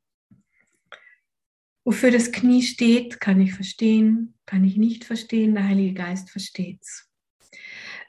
Wofür 1.84 2.12
das 2.12 2.32
Knie 2.32 2.64
steht, 2.64 3.20
kann 3.20 3.40
ich 3.40 3.54
verstehen, 3.54 4.34
kann 4.46 4.64
ich 4.66 4.78
nicht 4.78 5.06
verstehen, 5.06 5.54
der 5.54 5.66
Heilige 5.66 5.94
Geist 5.94 6.30
versteht's. 6.30 7.10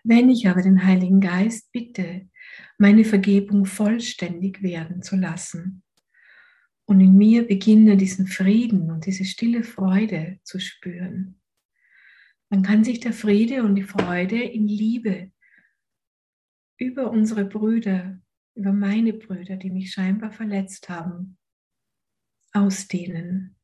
Wenn 0.03 0.31
ich 0.31 0.49
aber 0.49 0.62
den 0.62 0.85
Heiligen 0.85 1.21
Geist 1.21 1.71
bitte, 1.73 2.29
meine 2.79 3.05
Vergebung 3.05 3.67
vollständig 3.67 4.62
werden 4.62 5.03
zu 5.03 5.17
lassen 5.17 5.83
und 6.87 7.01
in 7.01 7.17
mir 7.17 7.47
beginne 7.47 7.97
diesen 7.97 8.27
Frieden 8.27 8.91
und 8.91 9.07
diese 9.07 9.25
stille 9.25 9.62
Freude 9.62 10.38
zu 10.43 10.59
spüren, 10.59 11.38
dann 12.50 12.62
kann 12.62 12.84
sich 12.84 13.00
der 13.00 13.12
Friede 13.12 13.62
und 13.62 13.74
die 13.74 13.82
Freude 13.82 14.42
in 14.42 14.66
Liebe 14.66 15.30
über 16.78 17.11
unsere 17.11 17.44
Brüder, 17.44 18.20
über 18.54 18.72
meine 18.72 19.12
Brüder, 19.12 19.56
die 19.56 19.70
mich 19.70 19.92
scheinbar 19.92 20.30
verletzt 20.30 20.88
haben, 20.88 21.37
ausdehnen. 22.52 23.56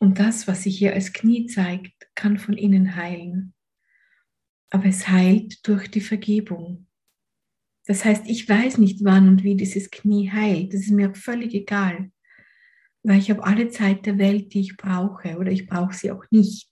Und 0.00 0.18
das, 0.18 0.46
was 0.46 0.64
sich 0.64 0.78
hier 0.78 0.94
als 0.94 1.12
Knie 1.12 1.46
zeigt, 1.46 2.08
kann 2.14 2.38
von 2.38 2.54
innen 2.54 2.96
heilen. 2.96 3.54
Aber 4.70 4.86
es 4.86 5.08
heilt 5.08 5.66
durch 5.66 5.90
die 5.90 6.00
Vergebung. 6.00 6.86
Das 7.86 8.04
heißt, 8.04 8.26
ich 8.26 8.48
weiß 8.48 8.78
nicht, 8.78 9.02
wann 9.02 9.28
und 9.28 9.42
wie 9.42 9.56
dieses 9.56 9.90
Knie 9.90 10.30
heilt. 10.30 10.74
Das 10.74 10.82
ist 10.82 10.90
mir 10.90 11.14
völlig 11.14 11.54
egal, 11.54 12.12
weil 13.02 13.18
ich 13.18 13.30
habe 13.30 13.44
alle 13.44 13.70
Zeit 13.70 14.04
der 14.04 14.18
Welt, 14.18 14.52
die 14.52 14.60
ich 14.60 14.76
brauche, 14.76 15.38
oder 15.38 15.50
ich 15.50 15.66
brauche 15.66 15.94
sie 15.94 16.12
auch 16.12 16.24
nicht. 16.30 16.70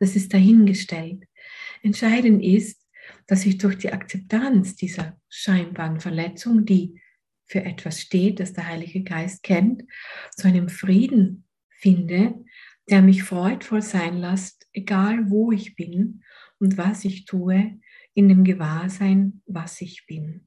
Das 0.00 0.16
ist 0.16 0.32
dahingestellt. 0.32 1.24
Entscheidend 1.82 2.42
ist, 2.42 2.80
dass 3.26 3.44
ich 3.46 3.58
durch 3.58 3.78
die 3.78 3.92
Akzeptanz 3.92 4.76
dieser 4.76 5.18
scheinbaren 5.28 6.00
Verletzung, 6.00 6.64
die 6.64 7.00
für 7.46 7.64
etwas 7.64 8.00
steht, 8.00 8.40
das 8.40 8.52
der 8.52 8.66
Heilige 8.66 9.02
Geist 9.02 9.42
kennt, 9.42 9.84
zu 10.34 10.48
einem 10.48 10.68
Frieden 10.68 11.44
finde, 11.68 12.44
der 12.88 13.02
mich 13.02 13.22
freudvoll 13.22 13.82
sein 13.82 14.18
lässt, 14.18 14.66
egal 14.72 15.30
wo 15.30 15.52
ich 15.52 15.76
bin 15.76 16.22
und 16.58 16.78
was 16.78 17.04
ich 17.04 17.24
tue, 17.24 17.78
in 18.14 18.28
dem 18.28 18.44
Gewahrsein, 18.44 19.42
was 19.46 19.80
ich 19.80 20.06
bin. 20.06 20.46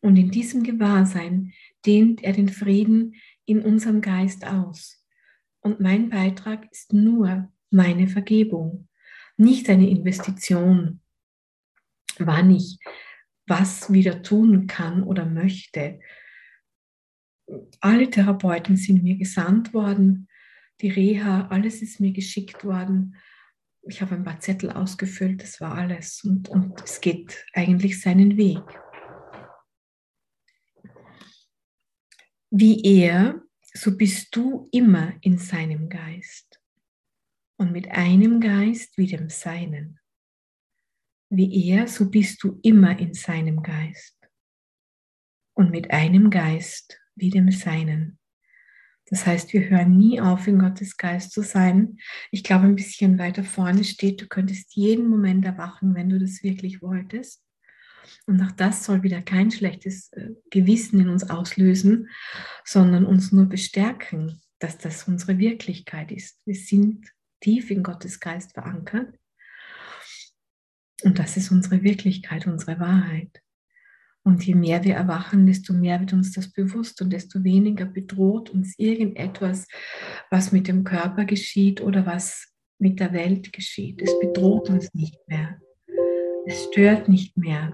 Und 0.00 0.16
in 0.16 0.30
diesem 0.30 0.62
Gewahrsein 0.62 1.52
dehnt 1.84 2.22
er 2.22 2.32
den 2.32 2.48
Frieden 2.48 3.14
in 3.44 3.60
unserem 3.60 4.00
Geist 4.00 4.46
aus. 4.46 5.04
Und 5.60 5.80
mein 5.80 6.10
Beitrag 6.10 6.70
ist 6.70 6.92
nur 6.92 7.52
meine 7.70 8.08
Vergebung, 8.08 8.88
nicht 9.36 9.68
eine 9.68 9.88
Investition, 9.88 11.00
wann 12.18 12.50
ich 12.50 12.78
was 13.46 13.92
wieder 13.92 14.22
tun 14.22 14.66
kann 14.66 15.02
oder 15.02 15.24
möchte. 15.24 16.00
Alle 17.80 18.10
Therapeuten 18.10 18.76
sind 18.76 19.04
mir 19.04 19.16
gesandt 19.16 19.72
worden, 19.72 20.28
die 20.80 20.90
Reha, 20.90 21.46
alles 21.48 21.80
ist 21.80 22.00
mir 22.00 22.12
geschickt 22.12 22.64
worden. 22.64 23.16
Ich 23.88 24.02
habe 24.02 24.16
ein 24.16 24.24
paar 24.24 24.40
Zettel 24.40 24.70
ausgefüllt, 24.70 25.42
das 25.42 25.60
war 25.60 25.76
alles. 25.76 26.24
Und, 26.24 26.48
und 26.48 26.82
es 26.82 27.00
geht 27.00 27.46
eigentlich 27.54 28.00
seinen 28.00 28.36
Weg. 28.36 28.62
Wie 32.50 32.82
er, 32.82 33.42
so 33.72 33.96
bist 33.96 34.34
du 34.34 34.68
immer 34.72 35.12
in 35.20 35.38
seinem 35.38 35.88
Geist 35.88 36.60
und 37.56 37.72
mit 37.72 37.90
einem 37.90 38.40
Geist 38.40 38.96
wie 38.98 39.06
dem 39.06 39.28
seinen. 39.28 39.98
Wie 41.28 41.70
er, 41.70 41.88
so 41.88 42.10
bist 42.10 42.42
du 42.42 42.60
immer 42.62 42.98
in 42.98 43.14
seinem 43.14 43.62
Geist 43.62 44.16
und 45.54 45.70
mit 45.70 45.90
einem 45.90 46.30
Geist 46.30 47.00
wie 47.16 47.30
dem 47.30 47.50
seinen. 47.50 48.18
Das 49.08 49.24
heißt, 49.24 49.52
wir 49.52 49.68
hören 49.68 49.96
nie 49.96 50.20
auf, 50.20 50.46
in 50.48 50.58
Gottes 50.58 50.96
Geist 50.96 51.32
zu 51.32 51.42
sein. 51.42 51.98
Ich 52.32 52.42
glaube, 52.42 52.66
ein 52.66 52.74
bisschen 52.74 53.18
weiter 53.18 53.44
vorne 53.44 53.84
steht, 53.84 54.20
du 54.20 54.26
könntest 54.26 54.74
jeden 54.74 55.08
Moment 55.08 55.44
erwachen, 55.44 55.94
wenn 55.94 56.08
du 56.08 56.18
das 56.18 56.42
wirklich 56.42 56.82
wolltest. 56.82 57.42
Und 58.26 58.40
auch 58.42 58.52
das 58.52 58.84
soll 58.84 59.02
wieder 59.02 59.22
kein 59.22 59.50
schlechtes 59.50 60.12
äh, 60.12 60.30
Gewissen 60.50 61.00
in 61.00 61.08
uns 61.08 61.28
auslösen, 61.28 62.08
sondern 62.64 63.04
uns 63.04 63.32
nur 63.32 63.46
bestärken, 63.46 64.40
dass 64.58 64.78
das 64.78 65.06
unsere 65.08 65.38
Wirklichkeit 65.38 66.10
ist. 66.10 66.40
Wir 66.44 66.54
sind 66.54 67.15
tief 67.46 67.70
in 67.70 67.84
Gottes 67.84 68.18
Geist 68.18 68.54
verankert. 68.54 69.16
Und 71.04 71.20
das 71.20 71.36
ist 71.36 71.52
unsere 71.52 71.84
Wirklichkeit, 71.84 72.44
unsere 72.48 72.80
Wahrheit. 72.80 73.40
Und 74.24 74.44
je 74.44 74.56
mehr 74.56 74.82
wir 74.82 74.96
erwachen, 74.96 75.46
desto 75.46 75.72
mehr 75.72 76.00
wird 76.00 76.12
uns 76.12 76.32
das 76.32 76.52
bewusst 76.52 77.00
und 77.00 77.12
desto 77.12 77.44
weniger 77.44 77.84
bedroht 77.84 78.50
uns 78.50 78.76
irgendetwas, 78.78 79.68
was 80.28 80.50
mit 80.50 80.66
dem 80.66 80.82
Körper 80.82 81.24
geschieht 81.24 81.80
oder 81.80 82.04
was 82.04 82.52
mit 82.80 82.98
der 82.98 83.12
Welt 83.12 83.52
geschieht. 83.52 84.02
Es 84.02 84.18
bedroht 84.18 84.68
uns 84.68 84.92
nicht 84.92 85.16
mehr. 85.28 85.60
Es 86.46 86.64
stört 86.64 87.08
nicht 87.08 87.36
mehr 87.36 87.70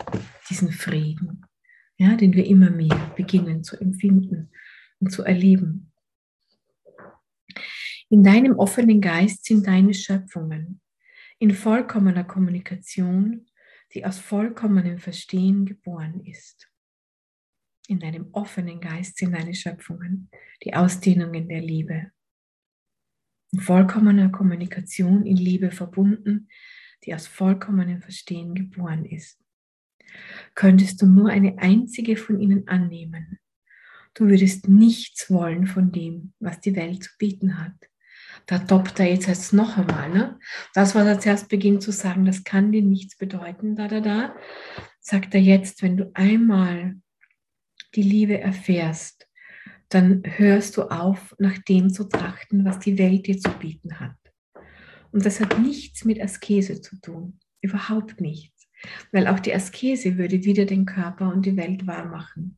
diesen 0.51 0.71
Frieden, 0.71 1.47
ja, 1.97 2.15
den 2.17 2.35
wir 2.35 2.45
immer 2.45 2.69
mehr 2.69 3.15
beginnen 3.17 3.65
zu 3.65 3.81
empfinden 3.81 4.51
und 5.01 5.11
zu 5.11 5.23
erleben. 5.23 5.93
In 8.13 8.23
deinem 8.23 8.59
offenen 8.59 9.01
Geist 9.01 9.47
sind 9.47 9.67
deine 9.67 9.95
Schöpfungen 9.95 10.81
in 11.39 11.53
vollkommener 11.53 12.25
Kommunikation 12.25 13.47
die 13.95 14.05
aus 14.05 14.19
vollkommenem 14.19 14.99
Verstehen 14.99 15.67
geboren 15.67 16.25
ist. 16.25 16.71
In 17.89 18.01
deinem 18.01 18.29
offenen 18.33 18.81
Geist 18.81 19.19
sind 19.19 19.33
deine 19.33 19.55
Schöpfungen, 19.55 20.31
die 20.65 20.75
Ausdehnungen 20.75 21.49
der 21.49 21.61
Liebe. 21.61 22.11
In 23.53 23.61
vollkommener 23.61 24.31
Kommunikation 24.31 25.27
in 25.27 25.37
Liebe 25.37 25.71
verbunden, 25.71 26.49
die 27.05 27.15
aus 27.15 27.27
vollkommenem 27.27 28.01
Verstehen 28.01 28.55
geboren 28.55 29.05
ist. 29.05 29.39
Könntest 30.55 31.03
du 31.03 31.07
nur 31.07 31.29
eine 31.31 31.59
einzige 31.59 32.17
von 32.17 32.41
ihnen 32.41 32.69
annehmen, 32.69 33.39
du 34.15 34.27
würdest 34.27 34.69
nichts 34.69 35.31
wollen 35.31 35.67
von 35.67 35.91
dem, 35.91 36.33
was 36.39 36.61
die 36.61 36.77
Welt 36.77 37.03
zu 37.03 37.11
bieten 37.19 37.59
hat 37.59 37.92
da 38.47 38.59
toppt 38.59 38.99
er 39.01 39.07
jetzt, 39.07 39.27
jetzt 39.27 39.53
noch 39.53 39.77
einmal. 39.77 40.11
Ne? 40.11 40.39
Das, 40.75 40.95
was 40.95 41.07
er 41.07 41.21
zuerst 41.21 41.49
beginnt 41.49 41.83
zu 41.83 41.93
sagen, 41.93 42.25
das 42.25 42.45
kann 42.45 42.73
dir 42.73 42.83
nichts 42.83 43.17
bedeuten, 43.17 43.77
da, 43.77 43.89
da, 43.89 44.01
da, 44.01 44.35
sagt 45.01 45.35
er 45.35 45.41
jetzt, 45.41 45.83
wenn 45.83 45.97
du 45.97 46.11
einmal 46.15 46.97
die 47.95 48.03
Liebe 48.03 48.41
erfährst, 48.41 49.29
dann 49.89 50.23
hörst 50.25 50.77
du 50.77 50.85
auf, 50.85 51.35
nach 51.39 51.59
dem 51.59 51.91
zu 51.91 52.05
trachten, 52.05 52.65
was 52.65 52.79
die 52.79 52.97
Welt 52.99 53.27
dir 53.27 53.39
zu 53.39 53.51
bieten 53.51 54.01
hat. 54.01 54.17
Und 55.11 55.27
das 55.27 55.41
hat 55.41 55.59
nichts 55.59 56.05
mit 56.05 56.21
Askese 56.21 56.81
zu 56.81 56.99
tun, 57.01 57.39
überhaupt 57.61 58.21
nichts, 58.21 58.69
weil 59.13 59.27
auch 59.27 59.39
die 59.39 59.55
Askese 59.55 60.17
würde 60.17 60.45
wieder 60.45 60.65
den 60.65 60.87
Körper 60.87 61.31
und 61.31 61.45
die 61.45 61.57
Welt 61.57 61.87
wahr 61.87 62.07
machen. 62.07 62.57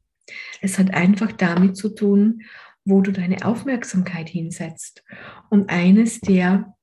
Es 0.61 0.79
hat 0.79 0.94
einfach 0.94 1.33
damit 1.33 1.77
zu 1.77 1.88
tun, 1.88 2.42
wo 2.85 3.01
du 3.01 3.12
deine 3.12 3.44
Aufmerksamkeit 3.44 4.29
hinsetzt. 4.29 5.05
Und 5.51 5.70
eines 5.70 6.20
der 6.20 6.75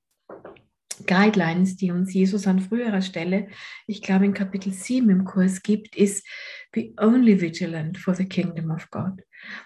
Guidelines, 1.06 1.78
die 1.78 1.92
uns 1.92 2.14
Jesus 2.14 2.48
an 2.48 2.60
früherer 2.60 3.02
Stelle, 3.02 3.48
ich 3.88 4.02
glaube 4.02 4.26
in 4.26 4.34
Kapitel 4.34 4.74
7 4.74 5.10
im 5.10 5.26
Kurs 5.26 5.62
gibt, 5.62 5.96
ist 5.96 6.26
Be 6.72 6.94
only 6.98 7.40
vigilant 7.40 7.98
for 7.98 8.16
the 8.16 8.26
kingdom 8.26 8.72
of 8.72 8.90
God. 8.92 9.22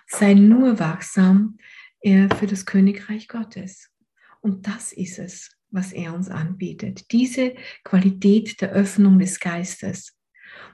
Sei 0.07 0.33
nur 0.33 0.79
wachsam 0.79 1.57
äh, 2.01 2.27
für 2.35 2.47
das 2.47 2.65
Königreich 2.65 3.27
Gottes. 3.27 3.89
Und 4.41 4.67
das 4.67 4.93
ist 4.93 5.19
es, 5.19 5.51
was 5.71 5.91
er 5.91 6.13
uns 6.13 6.29
anbietet. 6.29 7.11
Diese 7.11 7.55
Qualität 7.83 8.61
der 8.61 8.71
Öffnung 8.71 9.19
des 9.19 9.39
Geistes. 9.39 10.17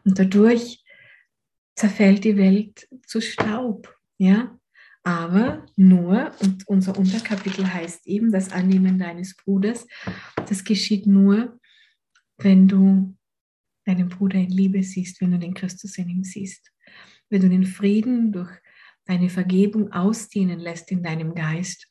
Und 0.03 0.19
dadurch 0.19 0.83
zerfällt 1.75 2.23
die 2.23 2.37
Welt 2.37 2.87
zu 3.07 3.21
Staub. 3.21 3.95
Ja, 4.17 4.57
aber 5.03 5.65
nur, 5.75 6.31
und 6.41 6.67
unser 6.67 6.97
Unterkapitel 6.97 7.71
heißt 7.71 8.05
eben, 8.07 8.31
das 8.31 8.51
Annehmen 8.51 8.99
deines 8.99 9.35
Bruders, 9.35 9.87
das 10.47 10.63
geschieht 10.63 11.07
nur, 11.07 11.59
wenn 12.37 12.67
du 12.67 13.17
deinen 13.85 14.09
Bruder 14.09 14.37
in 14.37 14.49
Liebe 14.49 14.83
siehst, 14.83 15.21
wenn 15.21 15.31
du 15.31 15.39
den 15.39 15.53
Christus 15.53 15.97
in 15.97 16.09
ihm 16.09 16.23
siehst. 16.23 16.71
Wenn 17.29 17.41
du 17.41 17.49
den 17.49 17.65
Frieden 17.65 18.31
durch 18.31 18.51
deine 19.05 19.29
Vergebung 19.29 19.91
ausdehnen 19.91 20.59
lässt 20.59 20.91
in 20.91 21.01
deinem 21.01 21.33
Geist. 21.33 21.87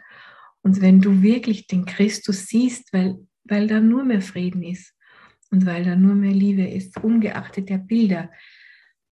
Und 0.63 0.81
wenn 0.81 1.01
du 1.01 1.23
wirklich 1.23 1.67
den 1.67 1.85
Christus 1.87 2.47
siehst, 2.47 2.93
weil, 2.93 3.19
weil 3.45 3.67
da 3.67 3.81
nur 3.81 4.05
mehr 4.05 4.23
Frieden 4.23 4.63
ist 4.63 4.95
und 5.51 5.67
weil 5.67 5.85
da 5.85 5.97
nur 5.97 6.15
mehr 6.15 6.33
Liebe 6.33 6.67
ist, 6.67 7.03
ungeachtet 7.03 7.69
der 7.69 7.79
Bilder, 7.79 8.31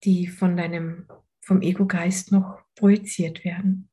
die 0.04 0.28
von 0.28 0.56
deinem, 0.56 1.08
vom 1.42 1.62
Ego-Geist 1.62 2.32
noch 2.32 2.67
projiziert 2.78 3.44
werden. 3.44 3.90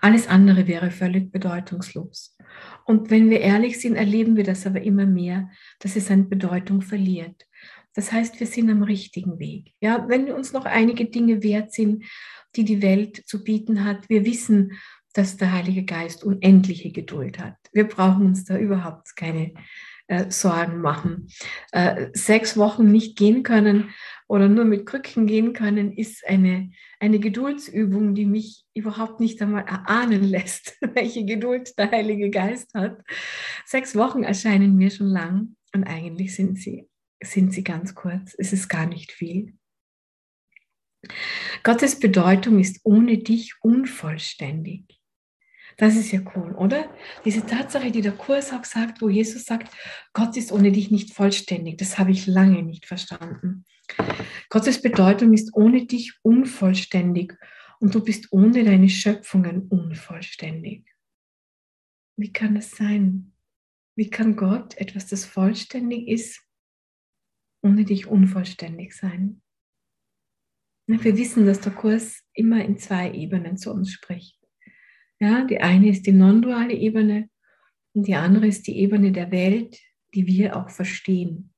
Alles 0.00 0.26
andere 0.26 0.66
wäre 0.66 0.90
völlig 0.90 1.30
bedeutungslos. 1.30 2.36
Und 2.84 3.10
wenn 3.10 3.30
wir 3.30 3.40
ehrlich 3.40 3.80
sind, 3.80 3.96
erleben 3.96 4.36
wir 4.36 4.44
das 4.44 4.66
aber 4.66 4.82
immer 4.82 5.06
mehr, 5.06 5.50
dass 5.80 5.96
es 5.96 6.10
an 6.10 6.28
Bedeutung 6.28 6.82
verliert. 6.82 7.46
Das 7.94 8.10
heißt, 8.10 8.40
wir 8.40 8.46
sind 8.46 8.70
am 8.70 8.82
richtigen 8.82 9.38
Weg. 9.38 9.72
Ja, 9.80 10.08
wenn 10.08 10.30
uns 10.32 10.52
noch 10.52 10.64
einige 10.64 11.06
Dinge 11.06 11.42
wert 11.42 11.72
sind, 11.72 12.04
die 12.56 12.64
die 12.64 12.82
Welt 12.82 13.22
zu 13.26 13.44
bieten 13.44 13.84
hat, 13.84 14.08
wir 14.08 14.24
wissen, 14.24 14.72
dass 15.12 15.36
der 15.36 15.52
Heilige 15.52 15.84
Geist 15.84 16.24
unendliche 16.24 16.90
Geduld 16.90 17.38
hat. 17.38 17.56
Wir 17.72 17.86
brauchen 17.86 18.26
uns 18.26 18.44
da 18.44 18.58
überhaupt 18.58 19.14
keine 19.16 19.54
äh, 20.08 20.30
Sorgen 20.30 20.80
machen. 20.80 21.28
Äh, 21.72 22.08
sechs 22.12 22.56
Wochen 22.56 22.90
nicht 22.90 23.16
gehen 23.16 23.42
können 23.42 23.90
oder 24.26 24.48
nur 24.48 24.64
mit 24.64 24.86
Krücken 24.86 25.26
gehen 25.26 25.52
können, 25.52 25.92
ist 25.92 26.26
eine, 26.26 26.70
eine 26.98 27.18
Geduldsübung, 27.18 28.14
die 28.14 28.24
mich 28.24 28.64
überhaupt 28.74 29.20
nicht 29.20 29.40
einmal 29.42 29.64
erahnen 29.64 30.24
lässt, 30.24 30.76
welche 30.94 31.24
Geduld 31.24 31.78
der 31.78 31.90
Heilige 31.90 32.30
Geist 32.30 32.72
hat. 32.74 33.02
Sechs 33.64 33.94
Wochen 33.96 34.22
erscheinen 34.22 34.76
mir 34.76 34.90
schon 34.90 35.08
lang 35.08 35.56
und 35.74 35.84
eigentlich 35.84 36.34
sind 36.34 36.58
sie, 36.58 36.88
sind 37.22 37.52
sie 37.52 37.64
ganz 37.64 37.94
kurz. 37.94 38.34
Es 38.38 38.52
ist 38.52 38.68
gar 38.68 38.86
nicht 38.86 39.12
viel. 39.12 39.54
Gottes 41.62 42.00
Bedeutung 42.00 42.60
ist 42.60 42.80
ohne 42.84 43.18
dich 43.18 43.54
unvollständig. 43.60 44.84
Das 45.76 45.96
ist 45.96 46.12
ja 46.12 46.20
cool, 46.36 46.54
oder? 46.54 46.88
Diese 47.24 47.44
Tatsache, 47.44 47.90
die 47.90 48.00
der 48.00 48.12
Kurs 48.12 48.52
auch 48.52 48.64
sagt, 48.64 49.02
wo 49.02 49.08
Jesus 49.08 49.44
sagt, 49.44 49.74
Gott 50.12 50.36
ist 50.36 50.52
ohne 50.52 50.70
dich 50.70 50.90
nicht 50.90 51.12
vollständig, 51.12 51.78
das 51.78 51.98
habe 51.98 52.12
ich 52.12 52.26
lange 52.26 52.62
nicht 52.62 52.86
verstanden. 52.86 53.64
Gottes 54.48 54.80
Bedeutung 54.80 55.32
ist 55.32 55.54
ohne 55.54 55.86
dich 55.86 56.14
unvollständig 56.22 57.34
und 57.80 57.94
du 57.94 58.02
bist 58.02 58.32
ohne 58.32 58.64
deine 58.64 58.88
Schöpfungen 58.88 59.68
unvollständig. 59.68 60.86
Wie 62.16 62.32
kann 62.32 62.54
das 62.54 62.70
sein? 62.70 63.32
Wie 63.96 64.10
kann 64.10 64.36
Gott, 64.36 64.76
etwas, 64.76 65.06
das 65.06 65.24
vollständig 65.24 66.08
ist, 66.08 66.42
ohne 67.62 67.84
dich 67.84 68.06
unvollständig 68.06 68.94
sein? 68.94 69.42
Wir 70.86 71.16
wissen, 71.16 71.46
dass 71.46 71.60
der 71.60 71.72
Kurs 71.72 72.22
immer 72.34 72.62
in 72.64 72.76
zwei 72.76 73.10
Ebenen 73.12 73.56
zu 73.56 73.72
uns 73.72 73.90
spricht. 73.90 74.38
Ja, 75.18 75.44
die 75.44 75.60
eine 75.60 75.88
ist 75.88 76.06
die 76.06 76.12
non-duale 76.12 76.74
Ebene 76.74 77.30
und 77.94 78.06
die 78.06 78.16
andere 78.16 78.46
ist 78.46 78.66
die 78.66 78.78
Ebene 78.78 79.12
der 79.12 79.30
Welt, 79.30 79.80
die 80.14 80.26
wir 80.26 80.56
auch 80.56 80.68
verstehen. 80.68 81.53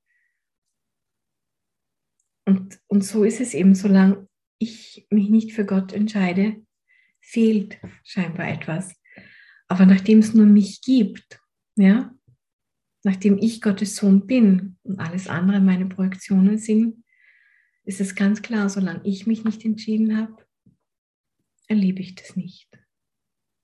Und, 2.47 2.79
und 2.87 3.05
so 3.05 3.25
ist 3.25 3.41
es 3.41 3.55
eben, 3.55 3.75
solange 3.75 4.27
ich 4.59 5.07
mich 5.11 5.29
nicht 5.29 5.53
für 5.53 5.67
Gott 5.67 5.93
entscheide, 5.93 6.65
fehlt 7.21 7.79
scheinbar 8.05 8.49
etwas. 8.49 8.95
Aber 9.69 9.85
nachdem 9.85 10.21
es 10.21 10.33
nur 10.33 10.47
mich 10.47 10.81
gibt, 10.83 11.41
ja, 11.77 12.15
nachdem 13.03 13.39
ich 13.39 13.61
Gottes 13.61 13.97
Sohn 13.97 14.27
bin 14.27 14.79
und 14.85 15.01
alles 15.01 15.29
andere 15.29 15.61
meine 15.61 15.87
Projektionen 15.87 16.59
sind, 16.59 17.05
ist 17.85 18.01
es 18.01 18.15
ganz 18.15 18.43
klar, 18.43 18.69
solange 18.69 19.03
ich 19.05 19.27
mich 19.27 19.45
nicht 19.45 19.65
entschieden 19.65 20.17
habe, 20.17 20.37
erlebe 21.69 22.01
ich 22.01 22.15
das 22.15 22.37
nicht. 22.37 22.69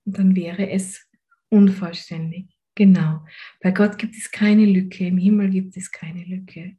Und 0.04 0.18
dann 0.18 0.36
wäre 0.36 0.70
es 0.70 1.08
unvollständig. 1.48 2.56
Genau. 2.74 3.24
Bei 3.60 3.70
Gott 3.70 3.98
gibt 3.98 4.16
es 4.16 4.30
keine 4.30 4.64
Lücke, 4.64 5.06
im 5.06 5.18
Himmel 5.18 5.50
gibt 5.50 5.76
es 5.76 5.90
keine 5.90 6.24
Lücke. 6.24 6.76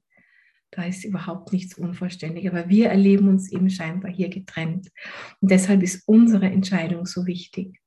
Da 0.75 0.85
ist 0.85 1.05
überhaupt 1.05 1.53
nichts 1.53 1.75
unvollständig. 1.75 2.49
Aber 2.49 2.67
wir 2.67 2.89
erleben 2.89 3.27
uns 3.27 3.51
eben 3.51 3.69
scheinbar 3.69 4.11
hier 4.11 4.29
getrennt. 4.29 4.89
Und 5.39 5.51
deshalb 5.51 5.83
ist 5.83 6.07
unsere 6.07 6.47
Entscheidung 6.47 7.05
so 7.05 7.27
wichtig. 7.27 7.79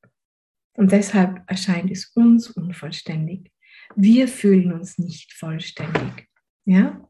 Und 0.74 0.92
deshalb 0.92 1.42
erscheint 1.48 1.90
es 1.90 2.12
uns 2.14 2.48
unvollständig. 2.48 3.50
Wir 3.96 4.28
fühlen 4.28 4.72
uns 4.72 4.98
nicht 4.98 5.32
vollständig. 5.32 6.28
Ja? 6.64 7.08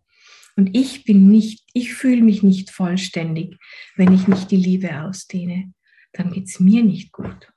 Und 0.56 0.74
ich 0.74 1.04
bin 1.04 1.28
nicht, 1.28 1.64
ich 1.74 1.92
fühle 1.92 2.22
mich 2.22 2.42
nicht 2.42 2.70
vollständig, 2.70 3.58
wenn 3.96 4.14
ich 4.14 4.26
nicht 4.28 4.50
die 4.50 4.56
Liebe 4.56 5.02
ausdehne. 5.02 5.74
Dann 6.12 6.32
geht 6.32 6.46
es 6.46 6.58
mir 6.58 6.82
nicht 6.82 7.12
gut. 7.12 7.52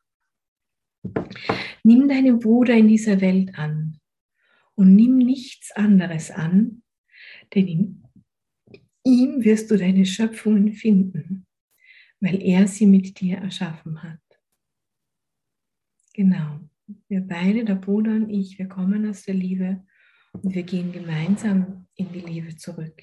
Nimm 1.83 2.09
deinen 2.09 2.39
Bruder 2.39 2.75
in 2.75 2.89
dieser 2.89 3.21
Welt 3.21 3.57
an 3.57 3.99
und 4.75 4.93
nimm 4.93 5.17
nichts 5.17 5.71
anderes 5.71 6.31
an, 6.31 6.83
denn 7.55 7.67
in 7.67 7.98
ihm 9.03 9.43
wirst 9.43 9.71
du 9.71 9.77
deine 9.77 10.05
Schöpfungen 10.05 10.73
finden, 10.73 11.47
weil 12.19 12.41
er 12.41 12.67
sie 12.67 12.85
mit 12.85 13.19
dir 13.19 13.37
erschaffen 13.37 14.03
hat. 14.03 14.19
Genau. 16.13 16.59
Wir 17.07 17.21
beide, 17.21 17.65
der 17.65 17.75
Bruder 17.75 18.11
und 18.11 18.29
ich, 18.29 18.57
wir 18.57 18.67
kommen 18.67 19.07
aus 19.07 19.23
der 19.23 19.35
Liebe 19.35 19.85
und 20.33 20.55
wir 20.55 20.63
gehen 20.63 20.91
gemeinsam 20.91 21.87
in 21.95 22.11
die 22.11 22.21
Liebe 22.21 22.55
zurück. 22.55 23.01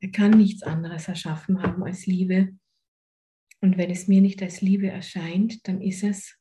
Er 0.00 0.10
kann 0.10 0.32
nichts 0.32 0.62
anderes 0.62 1.08
erschaffen 1.08 1.62
haben 1.62 1.82
als 1.82 2.06
Liebe. 2.06 2.56
Und 3.60 3.76
wenn 3.76 3.90
es 3.90 4.06
mir 4.06 4.20
nicht 4.20 4.42
als 4.42 4.60
Liebe 4.60 4.88
erscheint, 4.88 5.66
dann 5.66 5.80
ist 5.80 6.04
es 6.04 6.36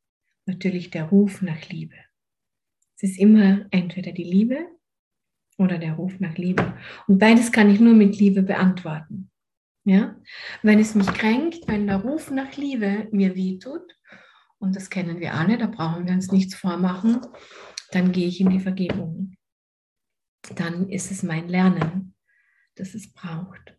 natürlich 0.46 0.92
der 0.92 1.06
Ruf 1.06 1.42
nach 1.42 1.70
Liebe. 1.70 1.96
Es 2.96 3.12
ist 3.12 3.20
immer 3.20 3.68
entweder 3.72 4.12
die 4.12 4.24
Liebe 4.24 4.68
oder 5.58 5.78
der 5.78 5.94
Ruf 5.94 6.20
nach 6.20 6.38
Liebe. 6.38 6.78
Und 7.08 7.20
beides 7.20 7.52
kann 7.52 7.70
ich 7.70 7.80
nur 7.80 7.94
mit 7.94 8.18
Liebe 8.18 8.44
beantworten. 8.44 9.32
Ja? 9.84 10.16
Wenn 10.62 10.80
es 10.80 10.96
mich 10.96 11.08
kränkt, 11.08 11.68
wenn 11.68 11.88
der 11.88 11.98
Ruf 11.98 12.32
nach 12.32 12.56
Liebe 12.56 13.08
mir 13.12 13.36
wehtut, 13.36 13.96
und 14.60 14.76
das 14.76 14.90
kennen 14.90 15.20
wir 15.20 15.34
alle, 15.34 15.58
da 15.58 15.68
brauchen 15.68 16.08
wir 16.08 16.14
uns 16.14 16.32
nichts 16.32 16.56
vormachen, 16.56 17.22
dann 17.92 18.12
gehe 18.12 18.28
ich 18.28 18.42
in 18.42 18.50
die 18.50 18.60
Vergebung. 18.60 19.36
Dann 20.56 20.90
ist 20.90 21.12
es 21.12 21.24
mein 21.24 21.48
Lernen, 21.48 22.16
das 22.76 22.96
es 22.96 23.12
braucht. 23.12 23.78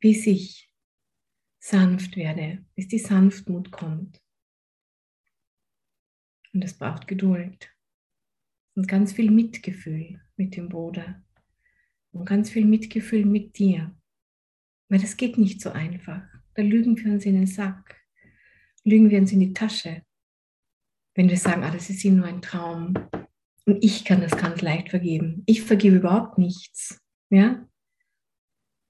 Bis 0.00 0.26
ich 0.26 0.70
sanft 1.58 2.16
werde, 2.16 2.64
bis 2.74 2.88
die 2.88 2.98
Sanftmut 2.98 3.72
kommt. 3.72 4.20
Und 6.52 6.62
es 6.62 6.76
braucht 6.76 7.08
Geduld 7.08 7.73
und 8.74 8.88
ganz 8.88 9.12
viel 9.12 9.30
Mitgefühl 9.30 10.20
mit 10.36 10.56
dem 10.56 10.68
Bruder 10.68 11.22
und 12.12 12.24
ganz 12.24 12.50
viel 12.50 12.64
Mitgefühl 12.64 13.24
mit 13.24 13.58
dir. 13.58 13.94
Weil 14.88 15.00
das 15.00 15.16
geht 15.16 15.38
nicht 15.38 15.60
so 15.60 15.70
einfach. 15.70 16.22
Da 16.54 16.62
lügen 16.62 16.96
wir 16.96 17.12
uns 17.12 17.24
in 17.24 17.34
den 17.34 17.46
Sack, 17.46 17.96
lügen 18.84 19.10
wir 19.10 19.18
uns 19.18 19.32
in 19.32 19.40
die 19.40 19.52
Tasche, 19.52 20.02
wenn 21.14 21.28
wir 21.28 21.36
sagen, 21.36 21.64
ah, 21.64 21.70
das 21.70 21.90
ist 21.90 22.04
nur 22.04 22.26
ein 22.26 22.42
Traum. 22.42 22.94
Und 23.66 23.82
ich 23.82 24.04
kann 24.04 24.20
das 24.20 24.36
ganz 24.36 24.60
leicht 24.60 24.90
vergeben. 24.90 25.42
Ich 25.46 25.62
vergebe 25.62 25.96
überhaupt 25.96 26.38
nichts. 26.38 27.00
Ja? 27.30 27.66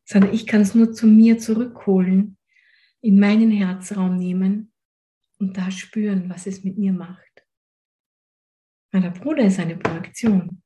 Sondern 0.05 0.35
ich 0.35 0.47
kann 0.47 0.61
es 0.61 0.75
nur 0.75 0.93
zu 0.93 1.07
mir 1.07 1.39
zurückholen, 1.39 2.37
in 3.01 3.19
meinen 3.19 3.51
Herzraum 3.51 4.19
nehmen 4.19 4.73
und 5.39 5.57
da 5.57 5.71
spüren, 5.71 6.29
was 6.29 6.47
es 6.47 6.65
mit 6.65 6.79
mir 6.79 6.93
macht. 6.93 7.44
Weil 8.95 9.03
der 9.03 9.11
Bruder 9.11 9.45
ist 9.45 9.59
eine 9.59 9.77
Projektion. 9.77 10.63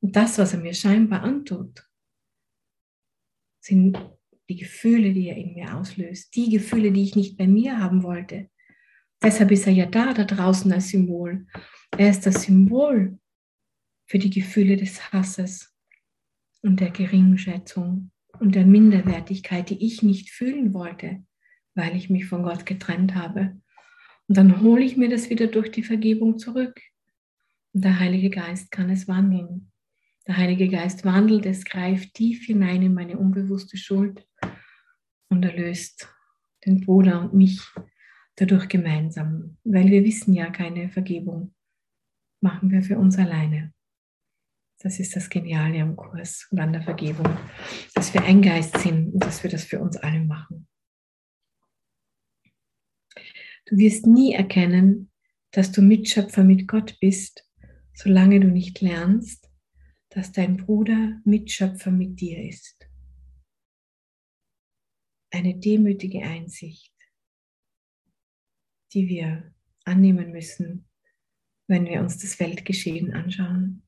Und 0.00 0.16
das, 0.16 0.38
was 0.38 0.54
er 0.54 0.60
mir 0.60 0.72
scheinbar 0.72 1.24
antut, 1.24 1.86
sind 3.60 3.98
die 4.48 4.56
Gefühle, 4.56 5.12
die 5.12 5.28
er 5.28 5.36
in 5.36 5.52
mir 5.52 5.76
auslöst, 5.76 6.34
die 6.34 6.48
Gefühle, 6.48 6.90
die 6.90 7.02
ich 7.02 7.16
nicht 7.16 7.36
bei 7.36 7.46
mir 7.46 7.78
haben 7.78 8.02
wollte. 8.02 8.48
Deshalb 9.22 9.50
ist 9.50 9.66
er 9.66 9.74
ja 9.74 9.84
da, 9.84 10.14
da 10.14 10.24
draußen 10.24 10.72
als 10.72 10.88
Symbol. 10.88 11.46
Er 11.98 12.08
ist 12.08 12.24
das 12.24 12.44
Symbol 12.44 13.18
für 14.06 14.18
die 14.18 14.30
Gefühle 14.30 14.78
des 14.78 15.12
Hasses 15.12 15.76
und 16.62 16.80
der 16.80 16.92
Geringschätzung 16.92 18.10
und 18.40 18.54
der 18.54 18.64
Minderwertigkeit, 18.64 19.68
die 19.68 19.84
ich 19.84 20.02
nicht 20.02 20.30
fühlen 20.30 20.72
wollte, 20.72 21.26
weil 21.74 21.94
ich 21.94 22.08
mich 22.08 22.24
von 22.24 22.42
Gott 22.42 22.64
getrennt 22.64 23.14
habe. 23.14 23.60
Und 24.28 24.38
dann 24.38 24.62
hole 24.62 24.82
ich 24.82 24.96
mir 24.96 25.10
das 25.10 25.28
wieder 25.28 25.48
durch 25.48 25.70
die 25.70 25.82
Vergebung 25.82 26.38
zurück. 26.38 26.80
Und 27.72 27.84
der 27.84 27.98
Heilige 27.98 28.30
Geist 28.30 28.70
kann 28.70 28.90
es 28.90 29.08
wandeln. 29.08 29.70
Der 30.26 30.36
Heilige 30.36 30.68
Geist 30.68 31.04
wandelt 31.04 31.46
es, 31.46 31.64
greift 31.64 32.14
tief 32.14 32.44
hinein 32.46 32.82
in 32.82 32.94
meine 32.94 33.18
unbewusste 33.18 33.76
Schuld 33.76 34.26
und 35.28 35.44
erlöst 35.44 36.08
den 36.66 36.80
Bruder 36.80 37.20
und 37.20 37.34
mich 37.34 37.62
dadurch 38.36 38.68
gemeinsam, 38.68 39.56
weil 39.64 39.90
wir 39.90 40.04
wissen 40.04 40.34
ja, 40.34 40.50
keine 40.50 40.88
Vergebung 40.90 41.54
machen 42.40 42.70
wir 42.70 42.82
für 42.82 42.98
uns 42.98 43.18
alleine. 43.18 43.72
Das 44.80 45.00
ist 45.00 45.16
das 45.16 45.28
Geniale 45.28 45.82
am 45.82 45.96
Kurs 45.96 46.46
und 46.50 46.60
an 46.60 46.72
der 46.72 46.82
Vergebung, 46.82 47.26
dass 47.94 48.14
wir 48.14 48.22
ein 48.22 48.42
Geist 48.42 48.78
sind 48.78 49.12
und 49.12 49.24
dass 49.24 49.42
wir 49.42 49.50
das 49.50 49.64
für 49.64 49.80
uns 49.80 49.96
alle 49.96 50.20
machen. 50.20 50.68
Du 53.66 53.76
wirst 53.76 54.06
nie 54.06 54.34
erkennen, 54.34 55.10
dass 55.50 55.72
du 55.72 55.82
Mitschöpfer 55.82 56.44
mit 56.44 56.68
Gott 56.68 56.96
bist, 57.00 57.47
solange 57.98 58.38
du 58.38 58.46
nicht 58.46 58.80
lernst, 58.80 59.50
dass 60.10 60.30
dein 60.30 60.56
Bruder 60.56 61.20
Mitschöpfer 61.24 61.90
mit 61.90 62.20
dir 62.20 62.40
ist. 62.48 62.88
Eine 65.32 65.58
demütige 65.58 66.22
Einsicht, 66.22 66.94
die 68.92 69.08
wir 69.08 69.52
annehmen 69.84 70.30
müssen, 70.30 70.88
wenn 71.66 71.86
wir 71.86 72.00
uns 72.00 72.18
das 72.18 72.38
Weltgeschehen 72.38 73.14
anschauen. 73.14 73.82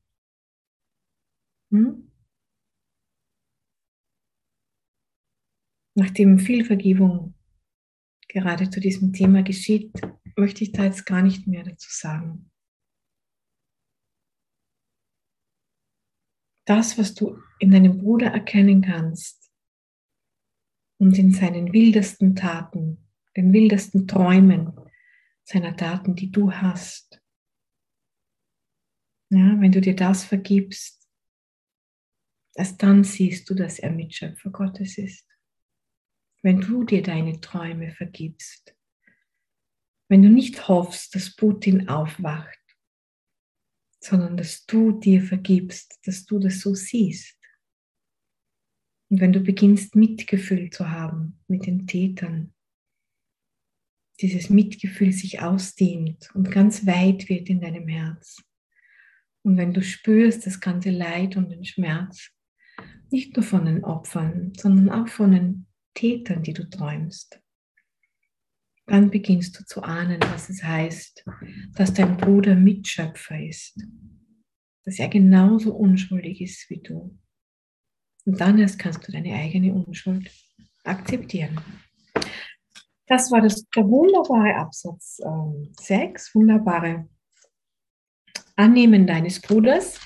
Hm? 1.71 2.11
Nachdem 5.95 6.37
viel 6.37 6.65
Vergebung 6.65 7.33
gerade 8.27 8.69
zu 8.69 8.81
diesem 8.81 9.13
Thema 9.13 9.41
geschieht, 9.41 9.93
möchte 10.35 10.65
ich 10.65 10.73
da 10.73 10.83
jetzt 10.83 11.05
gar 11.05 11.21
nicht 11.21 11.47
mehr 11.47 11.63
dazu 11.63 11.89
sagen. 11.89 12.50
Das, 16.71 16.97
was 16.97 17.13
du 17.13 17.37
in 17.59 17.71
deinem 17.71 17.97
Bruder 17.97 18.27
erkennen 18.27 18.81
kannst 18.81 19.51
und 20.99 21.17
in 21.17 21.31
seinen 21.33 21.73
wildesten 21.73 22.35
Taten, 22.35 23.09
den 23.35 23.51
wildesten 23.53 24.07
Träumen 24.07 24.73
seiner 25.43 25.75
Taten, 25.75 26.15
die 26.15 26.31
du 26.31 26.51
hast. 26.51 27.21
Ja, 29.29 29.59
wenn 29.59 29.71
du 29.71 29.81
dir 29.81 29.95
das 29.95 30.23
vergibst, 30.23 31.09
erst 32.55 32.81
dann 32.83 33.03
siehst 33.03 33.49
du, 33.49 33.53
dass 33.55 33.79
er 33.79 33.91
Mitschöpfer 33.91 34.49
Gottes 34.49 34.97
ist 34.97 35.31
wenn 36.41 36.61
du 36.61 36.83
dir 36.83 37.03
deine 37.03 37.39
Träume 37.39 37.91
vergibst, 37.91 38.75
wenn 40.09 40.23
du 40.23 40.29
nicht 40.29 40.67
hoffst, 40.67 41.15
dass 41.15 41.35
Putin 41.35 41.87
aufwacht, 41.87 42.60
sondern 44.03 44.35
dass 44.35 44.65
du 44.65 44.91
dir 44.91 45.21
vergibst, 45.21 45.99
dass 46.05 46.25
du 46.25 46.39
das 46.39 46.59
so 46.59 46.73
siehst. 46.73 47.37
Und 49.09 49.21
wenn 49.21 49.33
du 49.33 49.41
beginnst, 49.41 49.95
Mitgefühl 49.95 50.69
zu 50.69 50.89
haben 50.89 51.39
mit 51.47 51.65
den 51.65 51.85
Tätern, 51.85 52.53
dieses 54.21 54.49
Mitgefühl 54.49 55.11
sich 55.11 55.41
ausdehnt 55.41 56.29
und 56.33 56.51
ganz 56.51 56.85
weit 56.85 57.27
wird 57.29 57.49
in 57.49 57.61
deinem 57.61 57.87
Herz. 57.87 58.41
Und 59.43 59.57
wenn 59.57 59.73
du 59.73 59.81
spürst 59.81 60.45
das 60.45 60.59
ganze 60.59 60.91
Leid 60.91 61.35
und 61.35 61.49
den 61.49 61.65
Schmerz, 61.65 62.29
nicht 63.09 63.35
nur 63.35 63.43
von 63.43 63.65
den 63.65 63.83
Opfern, 63.83 64.53
sondern 64.55 64.89
auch 64.89 65.07
von 65.07 65.31
den 65.31 65.67
Tätern, 65.93 66.43
die 66.43 66.53
du 66.53 66.69
träumst, 66.69 67.41
dann 68.85 69.09
beginnst 69.09 69.59
du 69.59 69.65
zu 69.65 69.83
ahnen, 69.83 70.19
was 70.21 70.49
es 70.49 70.63
heißt, 70.63 71.25
dass 71.75 71.93
dein 71.93 72.17
Bruder 72.17 72.55
Mitschöpfer 72.55 73.39
ist, 73.39 73.79
dass 74.83 74.99
er 74.99 75.07
genauso 75.07 75.73
unschuldig 75.73 76.41
ist 76.41 76.69
wie 76.69 76.81
du. 76.81 77.17
Und 78.25 78.39
dann 78.39 78.59
erst 78.59 78.79
kannst 78.79 79.07
du 79.07 79.11
deine 79.11 79.33
eigene 79.33 79.73
Unschuld 79.73 80.29
akzeptieren. 80.83 81.59
Das 83.07 83.31
war 83.31 83.41
das, 83.41 83.65
der 83.75 83.87
wunderbare 83.87 84.55
Absatz 84.55 85.19
ähm, 85.25 85.73
6, 85.79 86.35
wunderbare 86.35 87.07
Annehmen 88.55 89.07
deines 89.07 89.41
Bruders. 89.41 89.99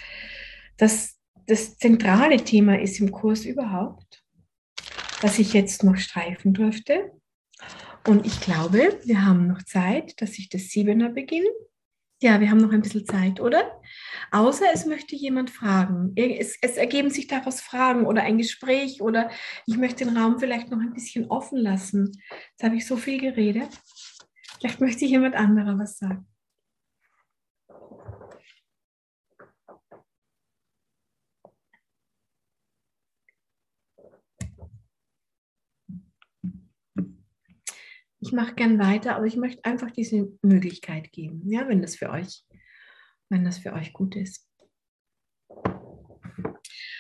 Das, 0.78 1.20
das 1.46 1.78
zentrale 1.78 2.38
Thema 2.38 2.80
ist 2.80 3.00
im 3.00 3.12
Kurs 3.12 3.46
überhaupt 3.46 4.26
das 5.22 5.40
ich 5.40 5.54
jetzt 5.54 5.84
noch 5.84 5.98
streifen 5.98 6.54
durfte. 6.54 7.12
Und 8.08 8.26
ich 8.26 8.40
glaube, 8.40 9.00
wir 9.04 9.26
haben 9.26 9.48
noch 9.48 9.64
Zeit, 9.64 10.22
dass 10.22 10.38
ich 10.38 10.50
das 10.50 10.70
Siebener 10.70 11.10
beginne. 11.10 11.50
Ja, 12.22 12.40
wir 12.40 12.50
haben 12.50 12.60
noch 12.60 12.72
ein 12.72 12.82
bisschen 12.82 13.06
Zeit, 13.06 13.42
oder? 13.42 13.82
Außer 14.32 14.66
es 14.74 14.86
möchte 14.86 15.16
jemand 15.16 15.50
fragen. 15.50 16.14
Es, 16.16 16.58
es, 16.62 16.78
ergeben 16.78 17.10
sich 17.10 17.28
daraus 17.28 17.62
Fragen 17.62 18.06
oder 18.06 18.22
ein 18.22 18.38
Gespräch 18.38 19.02
oder 19.02 19.30
ich 19.66 19.78
möchte 19.78 20.06
den 20.06 20.16
Raum 20.16 20.40
vielleicht 20.40 20.70
noch 20.70 20.80
ein 20.80 20.94
bisschen 20.94 21.30
offen 21.30 21.58
lassen. 21.58 22.12
Jetzt 22.52 22.64
habe 22.64 22.76
ich 22.76 22.86
so 22.86 22.96
viel 22.96 23.20
geredet. 23.20 23.70
Vielleicht 24.60 24.80
möchte 24.80 25.06
jemand 25.06 25.36
anderer 25.36 25.78
was 25.78 25.98
sagen. 25.98 26.28
Mache 38.36 38.56
gern 38.56 38.78
weiter, 38.78 39.16
aber 39.16 39.26
ich 39.26 39.38
möchte 39.38 39.66
einfach 39.66 39.90
diese 39.92 40.28
Möglichkeit 40.44 41.12
geben, 41.12 41.42
ja, 41.50 41.68
wenn 41.68 41.82
das 41.82 41.96
für 41.96 42.10
euch, 42.10 42.44
wenn 43.30 43.44
das 43.44 43.58
für 43.58 43.74
euch 43.74 43.94
gut 43.94 44.16
ist. 44.16 44.48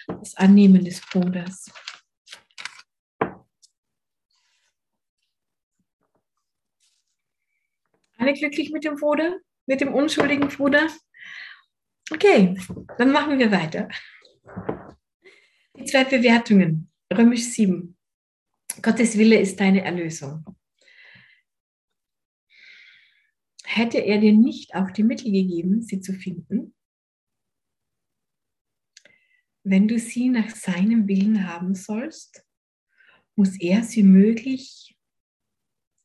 Das 0.07 0.35
Annehmen 0.35 0.83
des 0.83 1.01
Bruders. 1.01 1.71
nicht 8.25 8.39
glücklich 8.39 8.71
mit 8.71 8.83
dem 8.83 8.95
Bruder, 8.95 9.39
mit 9.65 9.81
dem 9.81 9.93
unschuldigen 9.93 10.47
Bruder? 10.49 10.87
Okay, 12.11 12.57
dann 12.97 13.11
machen 13.11 13.39
wir 13.39 13.51
weiter. 13.51 13.87
Die 15.77 15.85
zwei 15.85 16.03
Bewertungen, 16.03 16.91
Römisch 17.13 17.45
7. 17.53 17.95
Gottes 18.81 19.17
Wille 19.17 19.39
ist 19.39 19.59
deine 19.59 19.83
Erlösung. 19.83 20.43
Hätte 23.65 23.97
er 23.97 24.19
dir 24.19 24.33
nicht 24.33 24.75
auch 24.75 24.91
die 24.91 25.03
Mittel 25.03 25.31
gegeben, 25.31 25.81
sie 25.81 25.99
zu 25.99 26.13
finden? 26.13 26.75
Wenn 29.63 29.87
du 29.87 29.97
sie 29.97 30.29
nach 30.29 30.49
seinem 30.49 31.07
Willen 31.07 31.47
haben 31.47 31.73
sollst, 31.73 32.45
muss 33.35 33.59
er 33.59 33.83
sie 33.83 34.03
möglich 34.03 34.95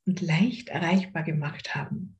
und 0.06 0.20
leicht 0.22 0.70
erreichbar 0.70 1.22
gemacht 1.22 1.74
haben. 1.74 2.18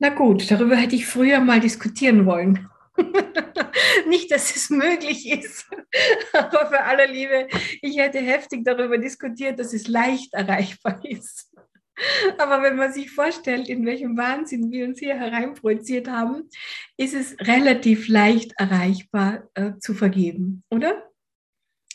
Na 0.00 0.10
gut, 0.10 0.50
darüber 0.50 0.76
hätte 0.76 0.96
ich 0.96 1.06
früher 1.06 1.40
mal 1.40 1.60
diskutieren 1.60 2.26
wollen. 2.26 2.68
Nicht, 4.08 4.30
dass 4.30 4.54
es 4.54 4.70
möglich 4.70 5.28
ist, 5.30 5.66
aber 6.32 6.66
für 6.66 6.82
alle 6.82 7.06
Liebe, 7.06 7.48
ich 7.82 7.96
hätte 7.96 8.18
heftig 8.18 8.64
darüber 8.64 8.98
diskutiert, 8.98 9.58
dass 9.58 9.72
es 9.72 9.86
leicht 9.88 10.34
erreichbar 10.34 11.00
ist. 11.04 11.52
Aber 12.38 12.62
wenn 12.62 12.76
man 12.76 12.92
sich 12.92 13.10
vorstellt, 13.10 13.68
in 13.68 13.84
welchem 13.86 14.16
Wahnsinn 14.16 14.70
wir 14.70 14.86
uns 14.86 14.98
hier 14.98 15.16
hereinprojiziert 15.16 16.08
haben, 16.08 16.48
ist 16.96 17.14
es 17.14 17.36
relativ 17.40 18.08
leicht 18.08 18.52
erreichbar 18.56 19.48
äh, 19.54 19.72
zu 19.78 19.94
vergeben, 19.94 20.62
oder? 20.70 21.10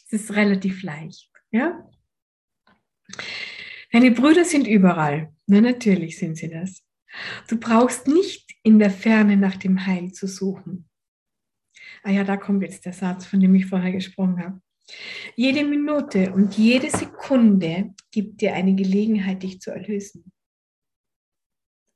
Es 0.06 0.14
ist 0.14 0.36
relativ 0.36 0.84
leicht, 0.84 1.30
ja? 1.51 1.89
Deine 3.91 4.12
Brüder 4.12 4.45
sind 4.45 4.68
überall. 4.68 5.34
Na, 5.45 5.62
natürlich 5.62 6.18
sind 6.18 6.38
sie 6.38 6.49
das. 6.49 6.84
Du 7.47 7.60
brauchst 7.60 8.08
nicht 8.08 8.49
in 8.64 8.80
der 8.80 8.89
Ferne 8.89 9.38
nach 9.38 9.56
dem 9.56 9.86
Heil 9.86 10.12
zu 10.12 10.28
suchen. 10.28 10.89
Ah 12.01 12.12
ja, 12.12 12.24
da 12.24 12.38
kommt 12.38 12.64
jetzt 12.64 12.86
der 12.86 12.93
Satz, 12.93 13.26
von 13.26 13.39
dem 13.39 13.54
ich 13.56 13.68
vorher 13.68 13.91
gesprochen 13.91 14.43
habe. 14.43 14.62
Jede 15.36 15.64
Minute 15.64 16.34
und 16.34 16.58
jede 16.58 16.89
Sekunde 16.89 17.93
gibt 18.14 18.41
dir 18.41 18.53
eine 18.53 18.76
Gelegenheit, 18.76 19.43
dich 19.43 19.59
zu 19.59 19.72
erlösen. 19.72 20.32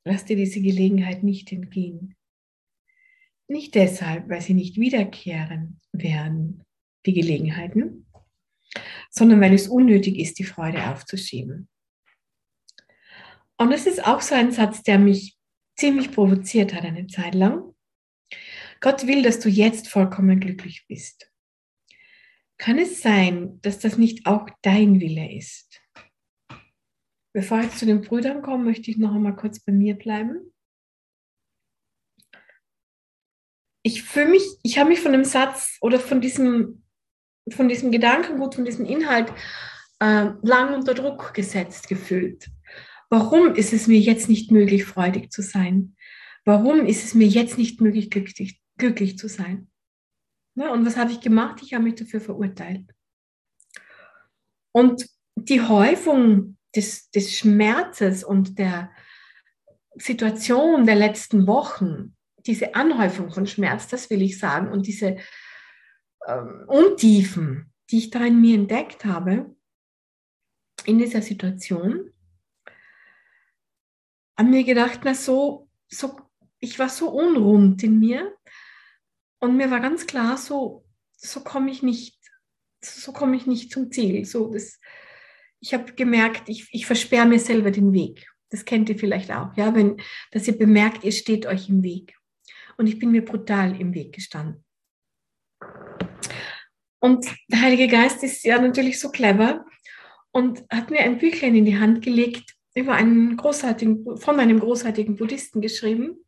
Lass 0.04 0.24
dir 0.24 0.36
diese 0.36 0.60
Gelegenheit 0.60 1.22
nicht 1.22 1.50
entgehen. 1.52 2.16
Nicht 3.46 3.74
deshalb, 3.74 4.28
weil 4.28 4.42
sie 4.42 4.54
nicht 4.54 4.78
wiederkehren 4.78 5.80
werden, 5.92 6.64
die 7.06 7.14
Gelegenheiten, 7.14 8.06
sondern 9.10 9.40
weil 9.40 9.54
es 9.54 9.68
unnötig 9.68 10.18
ist, 10.18 10.38
die 10.38 10.44
Freude 10.44 10.90
aufzuschieben. 10.90 11.68
Und 13.56 13.70
das 13.70 13.86
ist 13.86 14.04
auch 14.04 14.20
so 14.20 14.34
ein 14.34 14.52
Satz, 14.52 14.82
der 14.82 14.98
mich 14.98 15.38
ziemlich 15.76 16.10
provoziert 16.12 16.74
hat 16.74 16.84
eine 16.84 17.06
Zeit 17.06 17.34
lang. 17.34 17.74
Gott 18.80 19.06
will, 19.06 19.22
dass 19.22 19.40
du 19.40 19.48
jetzt 19.48 19.88
vollkommen 19.88 20.40
glücklich 20.40 20.84
bist. 20.88 21.30
Kann 22.58 22.78
es 22.78 23.02
sein, 23.02 23.60
dass 23.62 23.78
das 23.78 23.98
nicht 23.98 24.26
auch 24.26 24.48
dein 24.62 25.00
Wille 25.00 25.32
ist? 25.32 25.80
Bevor 27.38 27.60
ich 27.60 27.70
zu 27.76 27.86
den 27.86 28.00
Brüdern 28.00 28.42
komme, 28.42 28.64
möchte 28.64 28.90
ich 28.90 28.98
noch 28.98 29.14
einmal 29.14 29.36
kurz 29.36 29.60
bei 29.60 29.70
mir 29.70 29.94
bleiben. 29.94 30.52
Ich 33.84 34.02
fühle 34.02 34.30
mich, 34.30 34.42
ich 34.64 34.76
habe 34.76 34.88
mich 34.88 34.98
von 34.98 35.12
dem 35.12 35.22
Satz 35.22 35.78
oder 35.80 36.00
von 36.00 36.20
diesem, 36.20 36.82
von 37.48 37.68
diesem 37.68 37.92
Gedankengut, 37.92 38.56
von 38.56 38.64
diesem 38.64 38.86
Inhalt 38.86 39.32
äh, 40.00 40.32
lang 40.42 40.74
unter 40.74 40.94
Druck 40.94 41.32
gesetzt 41.32 41.88
gefühlt. 41.88 42.50
Warum 43.08 43.54
ist 43.54 43.72
es 43.72 43.86
mir 43.86 44.00
jetzt 44.00 44.28
nicht 44.28 44.50
möglich, 44.50 44.84
freudig 44.84 45.30
zu 45.30 45.40
sein? 45.40 45.94
Warum 46.44 46.86
ist 46.86 47.04
es 47.04 47.14
mir 47.14 47.28
jetzt 47.28 47.56
nicht 47.56 47.80
möglich, 47.80 48.10
glücklich, 48.10 48.60
glücklich 48.78 49.16
zu 49.16 49.28
sein? 49.28 49.70
Ja, 50.56 50.72
und 50.72 50.84
was 50.84 50.96
habe 50.96 51.12
ich 51.12 51.20
gemacht? 51.20 51.60
Ich 51.62 51.72
habe 51.72 51.84
mich 51.84 51.94
dafür 51.94 52.20
verurteilt. 52.20 52.92
Und 54.72 55.08
die 55.36 55.60
Häufung 55.60 56.57
des, 56.74 57.10
des 57.10 57.36
Schmerzes 57.36 58.24
und 58.24 58.58
der 58.58 58.90
Situation 59.94 60.86
der 60.86 60.96
letzten 60.96 61.46
Wochen, 61.46 62.14
diese 62.46 62.74
Anhäufung 62.74 63.30
von 63.30 63.46
Schmerz, 63.46 63.88
das 63.88 64.10
will 64.10 64.22
ich 64.22 64.38
sagen, 64.38 64.70
und 64.70 64.86
diese 64.86 65.16
ähm, 66.26 66.64
Untiefen, 66.66 67.72
die 67.90 67.98
ich 67.98 68.10
da 68.10 68.24
in 68.24 68.40
mir 68.40 68.54
entdeckt 68.54 69.04
habe, 69.04 69.54
in 70.84 70.98
dieser 70.98 71.22
Situation, 71.22 72.12
an 74.36 74.50
mir 74.50 74.64
gedacht, 74.64 75.00
na 75.04 75.14
so, 75.14 75.68
so, 75.88 76.16
ich 76.60 76.78
war 76.78 76.88
so 76.88 77.10
unrund 77.10 77.82
in 77.82 77.98
mir 77.98 78.36
und 79.40 79.56
mir 79.56 79.70
war 79.70 79.80
ganz 79.80 80.06
klar, 80.06 80.36
so, 80.36 80.84
so 81.16 81.40
komme 81.40 81.70
ich 81.70 81.82
nicht, 81.82 82.18
so 82.82 83.12
komme 83.12 83.36
ich 83.36 83.46
nicht 83.46 83.72
zum 83.72 83.90
Ziel. 83.90 84.24
So, 84.24 84.52
das, 84.52 84.78
ich 85.60 85.74
habe 85.74 85.92
gemerkt, 85.94 86.48
ich, 86.48 86.68
ich 86.72 86.86
versperre 86.86 87.26
mir 87.26 87.38
selber 87.38 87.70
den 87.70 87.92
Weg. 87.92 88.26
Das 88.50 88.64
kennt 88.64 88.88
ihr 88.88 88.98
vielleicht 88.98 89.30
auch, 89.30 89.56
ja, 89.56 89.74
wenn, 89.74 90.00
dass 90.30 90.48
ihr 90.48 90.56
bemerkt, 90.56 91.04
ihr 91.04 91.12
steht 91.12 91.46
euch 91.46 91.68
im 91.68 91.82
Weg. 91.82 92.16
Und 92.76 92.86
ich 92.86 92.98
bin 92.98 93.10
mir 93.10 93.24
brutal 93.24 93.78
im 93.78 93.92
Weg 93.92 94.14
gestanden. 94.14 94.64
Und 97.00 97.26
der 97.48 97.60
Heilige 97.60 97.88
Geist 97.88 98.22
ist 98.22 98.44
ja 98.44 98.60
natürlich 98.60 99.00
so 99.00 99.10
clever 99.10 99.64
und 100.30 100.64
hat 100.70 100.90
mir 100.90 101.00
ein 101.00 101.18
Büchlein 101.18 101.54
in 101.54 101.64
die 101.64 101.78
Hand 101.78 102.02
gelegt, 102.02 102.54
über 102.74 102.94
einen 102.94 103.36
großartigen, 103.36 104.16
von 104.16 104.40
einem 104.40 104.60
großartigen 104.60 105.16
Buddhisten 105.16 105.60
geschrieben. 105.60 106.24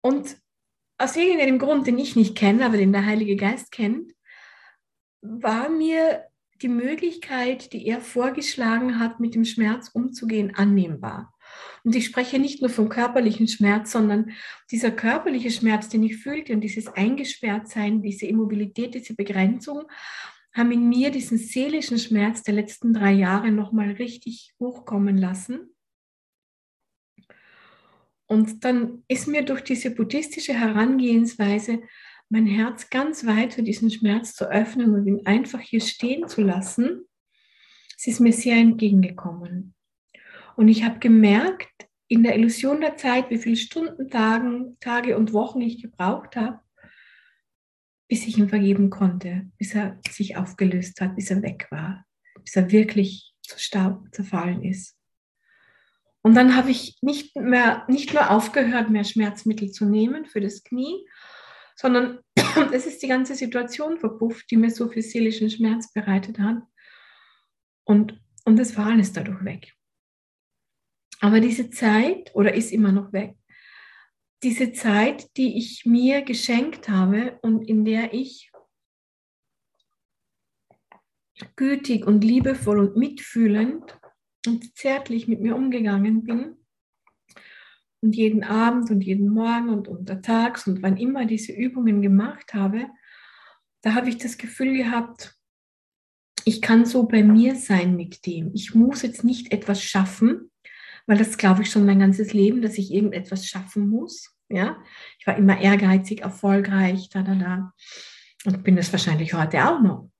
Und 0.00 0.36
aus 0.98 1.16
irgendeinem 1.16 1.58
Grund, 1.58 1.86
den 1.86 1.98
ich 1.98 2.16
nicht 2.16 2.36
kenne, 2.36 2.64
aber 2.64 2.76
den 2.76 2.92
der 2.92 3.04
Heilige 3.04 3.36
Geist 3.36 3.72
kennt, 3.72 4.12
war 5.20 5.68
mir 5.68 6.24
die 6.62 6.68
Möglichkeit, 6.68 7.72
die 7.72 7.86
er 7.86 8.00
vorgeschlagen 8.00 8.98
hat, 8.98 9.20
mit 9.20 9.34
dem 9.34 9.44
Schmerz 9.44 9.90
umzugehen, 9.92 10.54
annehmbar. 10.54 11.32
Und 11.84 11.94
ich 11.94 12.06
spreche 12.06 12.38
nicht 12.38 12.60
nur 12.60 12.70
vom 12.70 12.88
körperlichen 12.88 13.48
Schmerz, 13.48 13.92
sondern 13.92 14.32
dieser 14.70 14.90
körperliche 14.90 15.50
Schmerz, 15.50 15.88
den 15.88 16.02
ich 16.02 16.16
fühlte 16.16 16.52
und 16.52 16.60
dieses 16.60 16.88
Eingesperrtsein, 16.88 18.02
diese 18.02 18.26
Immobilität, 18.26 18.94
diese 18.94 19.14
Begrenzung, 19.14 19.84
haben 20.52 20.72
in 20.72 20.88
mir 20.88 21.10
diesen 21.10 21.38
seelischen 21.38 21.98
Schmerz 21.98 22.42
der 22.42 22.54
letzten 22.54 22.92
drei 22.92 23.12
Jahre 23.12 23.52
nochmal 23.52 23.92
richtig 23.92 24.54
hochkommen 24.58 25.18
lassen. 25.18 25.74
Und 28.26 28.64
dann 28.64 29.04
ist 29.06 29.28
mir 29.28 29.42
durch 29.42 29.62
diese 29.62 29.90
buddhistische 29.90 30.54
Herangehensweise 30.54 31.82
mein 32.28 32.46
Herz 32.46 32.90
ganz 32.90 33.26
weit 33.26 33.54
für 33.54 33.62
diesen 33.62 33.90
Schmerz 33.90 34.34
zu 34.34 34.50
öffnen 34.50 34.94
und 34.94 35.06
ihn 35.06 35.26
einfach 35.26 35.60
hier 35.60 35.80
stehen 35.80 36.28
zu 36.28 36.42
lassen. 36.42 37.06
Es 37.96 38.06
ist 38.06 38.20
mir 38.20 38.32
sehr 38.32 38.56
entgegengekommen. 38.56 39.74
Und 40.56 40.68
ich 40.68 40.84
habe 40.84 40.98
gemerkt, 40.98 41.70
in 42.08 42.22
der 42.22 42.36
Illusion 42.36 42.80
der 42.80 42.96
Zeit, 42.96 43.30
wie 43.30 43.38
viele 43.38 43.56
Stunden, 43.56 44.08
Tagen, 44.10 44.76
Tage 44.80 45.16
und 45.16 45.32
Wochen 45.32 45.60
ich 45.60 45.82
gebraucht 45.82 46.36
habe, 46.36 46.60
bis 48.08 48.26
ich 48.26 48.38
ihm 48.38 48.48
vergeben 48.48 48.90
konnte, 48.90 49.50
bis 49.58 49.74
er 49.74 49.98
sich 50.08 50.36
aufgelöst 50.36 51.00
hat, 51.00 51.16
bis 51.16 51.30
er 51.30 51.42
weg 51.42 51.66
war, 51.70 52.04
bis 52.44 52.54
er 52.54 52.70
wirklich 52.70 53.34
zu 53.42 53.58
Staub 53.58 54.06
zerfallen 54.12 54.62
ist. 54.62 54.96
Und 56.22 56.34
dann 56.34 56.56
habe 56.56 56.70
ich 56.70 56.98
nicht 57.02 57.36
mehr, 57.36 57.84
nicht 57.88 58.12
nur 58.12 58.30
aufgehört, 58.30 58.90
mehr 58.90 59.04
Schmerzmittel 59.04 59.70
zu 59.70 59.84
nehmen 59.84 60.26
für 60.26 60.40
das 60.40 60.64
Knie, 60.64 61.06
sondern 61.76 62.20
es 62.72 62.86
ist 62.86 63.02
die 63.02 63.08
ganze 63.08 63.34
Situation 63.34 63.98
verpufft, 63.98 64.50
die 64.50 64.56
mir 64.56 64.70
so 64.70 64.88
viel 64.88 65.02
seelischen 65.02 65.50
Schmerz 65.50 65.92
bereitet 65.92 66.38
hat. 66.38 66.62
Und, 67.84 68.20
und 68.44 68.58
es 68.58 68.76
war 68.76 68.86
alles 68.86 69.12
dadurch 69.12 69.44
weg. 69.44 69.72
Aber 71.20 71.40
diese 71.40 71.70
Zeit, 71.70 72.34
oder 72.34 72.54
ist 72.54 72.72
immer 72.72 72.92
noch 72.92 73.12
weg, 73.12 73.36
diese 74.42 74.72
Zeit, 74.72 75.36
die 75.36 75.56
ich 75.56 75.86
mir 75.86 76.22
geschenkt 76.22 76.88
habe 76.88 77.38
und 77.42 77.62
in 77.68 77.84
der 77.84 78.12
ich 78.12 78.50
gütig 81.56 82.06
und 82.06 82.22
liebevoll 82.22 82.78
und 82.78 82.96
mitfühlend 82.96 83.98
und 84.46 84.76
zärtlich 84.76 85.28
mit 85.28 85.40
mir 85.40 85.56
umgegangen 85.56 86.24
bin 86.24 86.65
und 88.06 88.14
jeden 88.14 88.44
Abend 88.44 88.88
und 88.90 89.00
jeden 89.00 89.28
Morgen 89.28 89.68
und 89.68 89.88
untertags 89.88 90.68
und 90.68 90.80
wann 90.80 90.96
immer 90.96 91.26
diese 91.26 91.52
Übungen 91.52 92.02
gemacht 92.02 92.54
habe, 92.54 92.86
da 93.82 93.94
habe 93.94 94.08
ich 94.08 94.16
das 94.16 94.38
Gefühl 94.38 94.76
gehabt, 94.76 95.34
ich 96.44 96.62
kann 96.62 96.86
so 96.86 97.02
bei 97.02 97.24
mir 97.24 97.56
sein 97.56 97.96
mit 97.96 98.24
dem. 98.24 98.52
Ich 98.54 98.76
muss 98.76 99.02
jetzt 99.02 99.24
nicht 99.24 99.52
etwas 99.52 99.82
schaffen, 99.82 100.52
weil 101.06 101.18
das 101.18 101.36
glaube 101.36 101.62
ich 101.62 101.70
schon 101.70 101.84
mein 101.84 101.98
ganzes 101.98 102.32
Leben, 102.32 102.62
dass 102.62 102.78
ich 102.78 102.94
irgendetwas 102.94 103.44
schaffen 103.44 103.88
muss. 103.88 104.32
Ja, 104.48 104.76
ich 105.18 105.26
war 105.26 105.36
immer 105.36 105.60
ehrgeizig, 105.60 106.20
erfolgreich, 106.20 107.08
da, 107.10 107.22
da, 107.22 107.34
da. 107.34 107.72
Und 108.44 108.62
bin 108.62 108.78
es 108.78 108.92
wahrscheinlich 108.92 109.34
heute 109.34 109.68
auch 109.68 109.80
noch. 109.80 110.10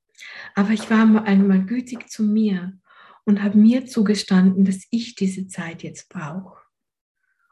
Aber 0.56 0.70
ich 0.70 0.90
war 0.90 1.24
einmal 1.24 1.64
gütig 1.64 2.08
zu 2.08 2.24
mir 2.24 2.80
und 3.24 3.44
habe 3.44 3.56
mir 3.56 3.86
zugestanden, 3.86 4.64
dass 4.64 4.88
ich 4.90 5.14
diese 5.14 5.46
Zeit 5.46 5.84
jetzt 5.84 6.08
brauche. 6.08 6.65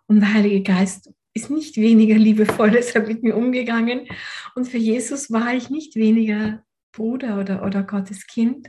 Und 0.06 0.20
der 0.20 0.34
Heilige 0.34 0.62
Geist 0.62 1.12
ist 1.34 1.50
nicht 1.50 1.76
weniger 1.76 2.16
liebevoll 2.16 2.70
deshalb 2.72 3.08
mit 3.08 3.22
mir 3.22 3.36
umgegangen. 3.36 4.06
Und 4.54 4.66
für 4.68 4.78
Jesus 4.78 5.30
war 5.30 5.54
ich 5.54 5.70
nicht 5.70 5.96
weniger 5.96 6.64
Bruder 6.92 7.40
oder, 7.40 7.64
oder 7.64 7.82
Gottes 7.82 8.26
Kind 8.26 8.68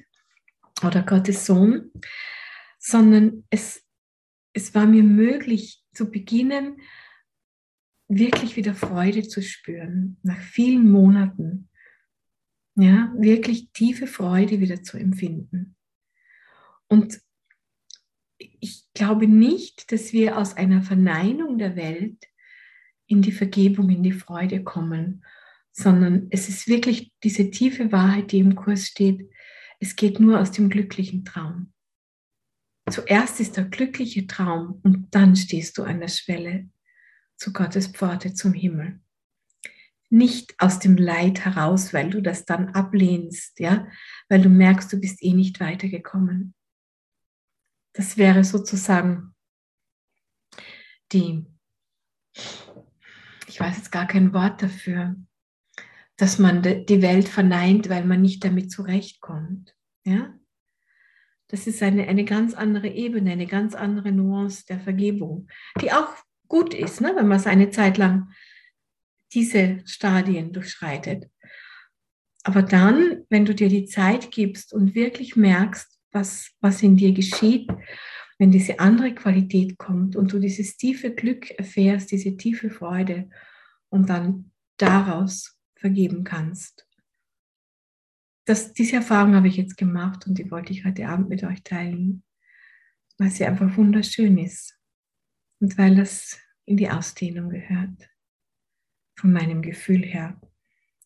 oder 0.83 1.03
Gottes 1.03 1.45
Sohn, 1.45 1.91
sondern 2.79 3.45
es, 3.49 3.83
es 4.53 4.73
war 4.73 4.86
mir 4.86 5.03
möglich 5.03 5.83
zu 5.93 6.09
beginnen, 6.09 6.81
wirklich 8.07 8.55
wieder 8.55 8.75
Freude 8.75 9.27
zu 9.27 9.41
spüren, 9.41 10.17
nach 10.23 10.39
vielen 10.39 10.89
Monaten. 10.91 11.69
Ja, 12.75 13.13
wirklich 13.17 13.71
tiefe 13.71 14.05
Freude 14.05 14.59
wieder 14.59 14.83
zu 14.83 14.97
empfinden. 14.97 15.75
Und 16.88 17.21
ich 18.66 18.88
glaube 18.95 19.28
nicht, 19.28 19.91
dass 19.91 20.11
wir 20.11 20.39
aus 20.39 20.57
einer 20.57 20.82
Verneinung 20.82 21.59
der 21.59 21.76
Welt 21.76 22.18
in 23.05 23.22
die 23.22 23.32
Vergebung, 23.32 23.91
in 23.91 24.01
die 24.01 24.11
Freude 24.11 24.63
kommen, 24.63 25.24
sondern 25.72 26.26
es 26.32 26.49
ist 26.49 26.68
wirklich 26.68 27.13
diese 27.24 27.51
tiefe 27.51 27.91
Wahrheit, 27.91 28.32
die 28.32 28.39
im 28.39 28.55
Kurs 28.55 28.88
steht. 28.88 29.30
Es 29.80 29.95
geht 29.95 30.20
nur 30.20 30.39
aus 30.39 30.51
dem 30.51 30.72
glücklichen 30.72 31.24
Traum. 31.26 31.74
Zuerst 32.89 33.39
ist 33.39 33.55
der 33.55 33.66
glückliche 33.66 34.26
Traum 34.26 34.80
und 34.82 35.13
dann 35.13 35.36
stehst 35.36 35.78
du 35.78 35.84
an 35.84 35.99
der 35.99 36.07
Schwelle 36.07 36.68
zu 37.38 37.53
Gottes 37.53 37.86
Pforte 37.86 38.34
zum 38.34 38.53
Himmel. 38.53 38.99
Nicht 40.09 40.55
aus 40.57 40.80
dem 40.80 40.97
Leid 40.97 41.45
heraus, 41.45 41.93
weil 41.93 42.09
du 42.09 42.20
das 42.20 42.45
dann 42.45 42.70
ablehnst, 42.70 43.59
ja, 43.59 43.88
weil 44.28 44.41
du 44.41 44.49
merkst, 44.49 44.91
du 44.91 44.99
bist 44.99 45.22
eh 45.22 45.34
nicht 45.34 45.59
weitergekommen. 45.59 46.55
Das 47.95 48.17
wäre 48.17 48.43
sozusagen 48.43 49.33
die 51.11 51.45
ich 53.47 53.61
weiß 53.61 53.77
jetzt 53.77 53.91
gar 53.93 54.05
kein 54.05 54.33
Wort 54.33 54.61
dafür, 54.61 55.15
dass 56.17 56.39
man 56.39 56.61
die 56.61 57.01
Welt 57.01 57.29
verneint, 57.29 57.87
weil 57.87 58.03
man 58.03 58.21
nicht 58.21 58.43
damit 58.43 58.69
zurechtkommt. 58.69 59.73
Ja? 60.03 60.37
Das 61.47 61.65
ist 61.65 61.81
eine, 61.81 62.05
eine 62.09 62.25
ganz 62.25 62.53
andere 62.53 62.89
Ebene, 62.89 63.31
eine 63.31 63.47
ganz 63.47 63.73
andere 63.73 64.11
Nuance 64.11 64.65
der 64.67 64.81
Vergebung, 64.81 65.47
die 65.79 65.93
auch 65.93 66.13
gut 66.49 66.73
ist, 66.73 66.99
ne? 66.99 67.13
wenn 67.15 67.29
man 67.29 67.37
es 67.37 67.47
eine 67.47 67.69
Zeit 67.69 67.97
lang 67.97 68.29
diese 69.33 69.81
Stadien 69.85 70.51
durchschreitet. 70.51 71.29
Aber 72.43 72.61
dann, 72.61 73.23
wenn 73.29 73.45
du 73.45 73.55
dir 73.55 73.69
die 73.69 73.85
Zeit 73.85 74.31
gibst 74.31 74.73
und 74.73 74.95
wirklich 74.95 75.37
merkst, 75.37 75.94
was, 76.16 76.49
was 76.61 76.82
in 76.82 76.95
dir 76.95 77.13
geschieht, 77.13 77.70
wenn 78.39 78.51
diese 78.51 78.80
andere 78.80 79.13
Qualität 79.13 79.78
kommt 79.78 80.16
und 80.16 80.34
du 80.34 80.39
dieses 80.39 80.78
tiefe 80.78 81.13
Glück 81.13 81.51
erfährst, 81.51 82.11
diese 82.11 82.36
tiefe 82.36 82.70
Freude 82.70 83.30
und 83.89 84.09
dann 84.09 84.51
daraus 84.78 85.57
vergeben 85.76 86.24
kannst. 86.24 86.88
Das, 88.45 88.74
diese 88.74 88.97
Erfahrung 88.97 89.36
habe 89.36 89.47
ich 89.47 89.57
jetzt 89.57 89.78
gemacht 89.78 90.26
und 90.28 90.38
die 90.38 90.49
wollte 90.51 90.72
ich 90.72 90.86
heute 90.86 91.07
Abend 91.07 91.30
mit 91.30 91.43
euch 91.43 91.63
teilen, 91.63 92.24
weil 93.18 93.30
sie 93.30 93.45
einfach 93.45 93.76
wunderschön 93.78 94.38
ist 94.38 94.80
und 95.59 95.78
weil 95.78 95.95
das 95.95 96.39
in 96.66 96.78
die 96.78 96.89
Ausdehnung 96.89 97.49
gehört, 97.49 98.09
von 99.18 99.32
meinem 99.32 99.61
Gefühl 99.61 100.03
her. 100.03 100.39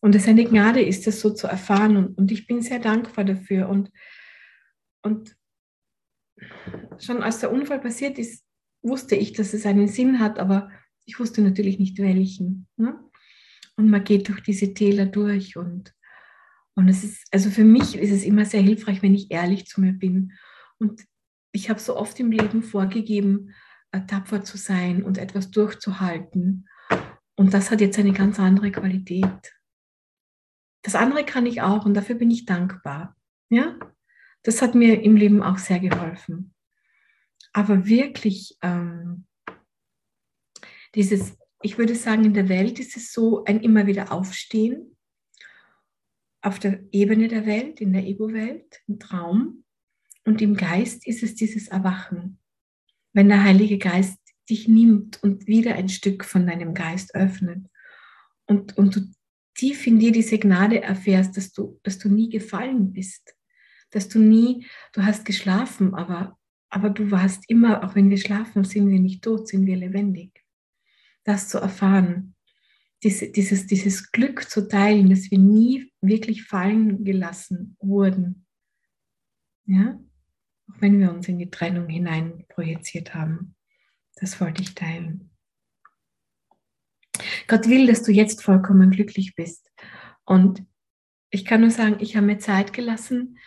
Und 0.00 0.14
es 0.14 0.26
eine 0.26 0.44
Gnade 0.44 0.82
ist, 0.82 1.06
das 1.06 1.20
so 1.20 1.30
zu 1.30 1.46
erfahren 1.46 1.96
und, 1.96 2.18
und 2.18 2.32
ich 2.32 2.46
bin 2.46 2.62
sehr 2.62 2.78
dankbar 2.78 3.24
dafür 3.24 3.68
und, 3.68 3.90
und 5.02 5.36
schon 6.98 7.22
als 7.22 7.40
der 7.40 7.52
Unfall 7.52 7.80
passiert 7.80 8.18
ist, 8.18 8.44
wusste 8.82 9.14
ich, 9.14 9.32
dass 9.32 9.52
es 9.52 9.66
einen 9.66 9.88
Sinn 9.88 10.20
hat, 10.20 10.38
aber 10.38 10.70
ich 11.04 11.18
wusste 11.18 11.42
natürlich 11.42 11.78
nicht 11.78 11.98
welchen. 11.98 12.68
Ne? 12.76 12.98
Und 13.76 13.90
man 13.90 14.04
geht 14.04 14.28
durch 14.28 14.42
diese 14.42 14.74
Täler 14.74 15.06
durch 15.06 15.56
und, 15.56 15.94
und 16.74 16.88
es 16.88 17.04
ist, 17.04 17.26
also 17.32 17.50
für 17.50 17.64
mich 17.64 17.96
ist 17.96 18.10
es 18.10 18.24
immer 18.24 18.44
sehr 18.44 18.62
hilfreich, 18.62 19.02
wenn 19.02 19.14
ich 19.14 19.30
ehrlich 19.30 19.66
zu 19.66 19.80
mir 19.80 19.92
bin. 19.92 20.32
Und 20.78 21.04
ich 21.52 21.68
habe 21.68 21.80
so 21.80 21.96
oft 21.96 22.18
im 22.20 22.30
Leben 22.30 22.62
vorgegeben, 22.62 23.54
äh, 23.92 24.00
tapfer 24.06 24.42
zu 24.42 24.56
sein 24.56 25.02
und 25.02 25.18
etwas 25.18 25.50
durchzuhalten. 25.50 26.68
Und 27.36 27.54
das 27.54 27.70
hat 27.70 27.80
jetzt 27.80 27.98
eine 27.98 28.12
ganz 28.12 28.38
andere 28.38 28.70
Qualität. 28.70 29.54
Das 30.82 30.94
andere 30.94 31.24
kann 31.24 31.46
ich 31.46 31.60
auch 31.60 31.84
und 31.84 31.94
dafür 31.94 32.14
bin 32.14 32.30
ich 32.30 32.46
dankbar. 32.46 33.16
Ja, 33.50 33.78
das 34.42 34.62
hat 34.62 34.74
mir 34.74 35.02
im 35.02 35.16
Leben 35.16 35.42
auch 35.42 35.58
sehr 35.58 35.80
geholfen. 35.80 36.54
Aber 37.52 37.86
wirklich 37.86 38.56
ähm, 38.62 39.26
dieses, 40.94 41.36
ich 41.62 41.78
würde 41.78 41.94
sagen, 41.94 42.24
in 42.24 42.34
der 42.34 42.48
Welt 42.48 42.78
ist 42.78 42.96
es 42.96 43.12
so 43.12 43.44
ein 43.44 43.60
immer 43.60 43.86
wieder 43.86 44.12
Aufstehen 44.12 44.96
auf 46.42 46.58
der 46.58 46.82
Ebene 46.90 47.28
der 47.28 47.44
Welt, 47.44 47.80
in 47.80 47.92
der 47.92 48.04
Ego-Welt, 48.06 48.80
im 48.86 48.98
Traum. 48.98 49.64
Und 50.24 50.40
im 50.40 50.54
Geist 50.56 51.06
ist 51.06 51.22
es 51.22 51.34
dieses 51.34 51.68
Erwachen. 51.68 52.38
Wenn 53.12 53.28
der 53.28 53.42
Heilige 53.42 53.78
Geist 53.78 54.18
dich 54.48 54.68
nimmt 54.68 55.22
und 55.22 55.46
wieder 55.46 55.74
ein 55.74 55.88
Stück 55.88 56.24
von 56.24 56.46
deinem 56.46 56.74
Geist 56.74 57.14
öffnet 57.14 57.66
und, 58.46 58.76
und 58.76 58.96
du 58.96 59.00
tief 59.54 59.86
in 59.86 59.98
dir 59.98 60.12
diese 60.12 60.38
Gnade 60.38 60.82
erfährst, 60.82 61.36
dass 61.36 61.52
du, 61.52 61.78
dass 61.82 61.98
du 61.98 62.08
nie 62.08 62.30
gefallen 62.30 62.92
bist, 62.92 63.34
dass 63.90 64.08
du 64.08 64.18
nie, 64.18 64.66
du 64.92 65.04
hast 65.04 65.24
geschlafen, 65.24 65.94
aber, 65.94 66.38
aber 66.68 66.90
du 66.90 67.10
warst 67.10 67.48
immer, 67.48 67.84
auch 67.84 67.94
wenn 67.94 68.10
wir 68.10 68.18
schlafen, 68.18 68.64
sind 68.64 68.88
wir 68.88 69.00
nicht 69.00 69.22
tot, 69.22 69.48
sind 69.48 69.66
wir 69.66 69.76
lebendig. 69.76 70.44
Das 71.24 71.48
zu 71.48 71.58
erfahren, 71.58 72.34
diese, 73.02 73.30
dieses, 73.30 73.66
dieses 73.66 74.12
Glück 74.12 74.48
zu 74.48 74.68
teilen, 74.68 75.08
dass 75.10 75.30
wir 75.30 75.38
nie 75.38 75.92
wirklich 76.00 76.44
fallen 76.44 77.04
gelassen 77.04 77.76
wurden. 77.80 78.46
Ja, 79.66 79.98
auch 80.70 80.80
wenn 80.80 80.98
wir 80.98 81.12
uns 81.12 81.28
in 81.28 81.38
die 81.38 81.50
Trennung 81.50 81.88
hinein 81.88 82.44
projiziert 82.48 83.14
haben. 83.14 83.54
Das 84.16 84.40
wollte 84.40 84.62
ich 84.62 84.74
teilen. 84.74 85.30
Gott 87.46 87.68
will, 87.68 87.86
dass 87.86 88.02
du 88.02 88.12
jetzt 88.12 88.42
vollkommen 88.42 88.90
glücklich 88.90 89.34
bist. 89.34 89.70
Und 90.24 90.64
ich 91.30 91.44
kann 91.44 91.60
nur 91.60 91.70
sagen, 91.70 91.96
ich 92.00 92.16
habe 92.16 92.26
mir 92.26 92.38
Zeit 92.38 92.72
gelassen, 92.72 93.38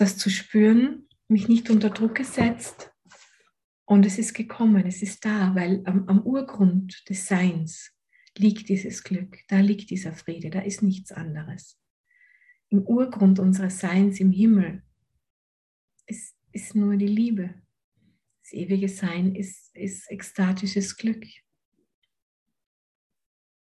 das 0.00 0.16
zu 0.16 0.30
spüren, 0.30 1.08
mich 1.28 1.48
nicht 1.48 1.70
unter 1.70 1.90
Druck 1.90 2.14
gesetzt. 2.14 2.92
Und 3.84 4.04
es 4.04 4.18
ist 4.18 4.34
gekommen, 4.34 4.86
es 4.86 5.02
ist 5.02 5.24
da, 5.24 5.54
weil 5.54 5.82
am, 5.86 6.08
am 6.08 6.20
Urgrund 6.20 7.08
des 7.08 7.26
Seins 7.26 7.92
liegt 8.36 8.68
dieses 8.68 9.02
Glück, 9.02 9.38
da 9.48 9.60
liegt 9.60 9.90
dieser 9.90 10.12
Friede, 10.12 10.50
da 10.50 10.60
ist 10.60 10.82
nichts 10.82 11.10
anderes. 11.10 11.80
Im 12.68 12.82
Urgrund 12.82 13.38
unseres 13.38 13.80
Seins 13.80 14.20
im 14.20 14.30
Himmel 14.30 14.82
ist, 16.06 16.36
ist 16.52 16.74
nur 16.74 16.96
die 16.96 17.06
Liebe. 17.06 17.54
Das 18.42 18.52
ewige 18.52 18.88
Sein 18.88 19.34
ist, 19.34 19.74
ist 19.74 20.10
ekstatisches 20.10 20.96
Glück. 20.96 21.24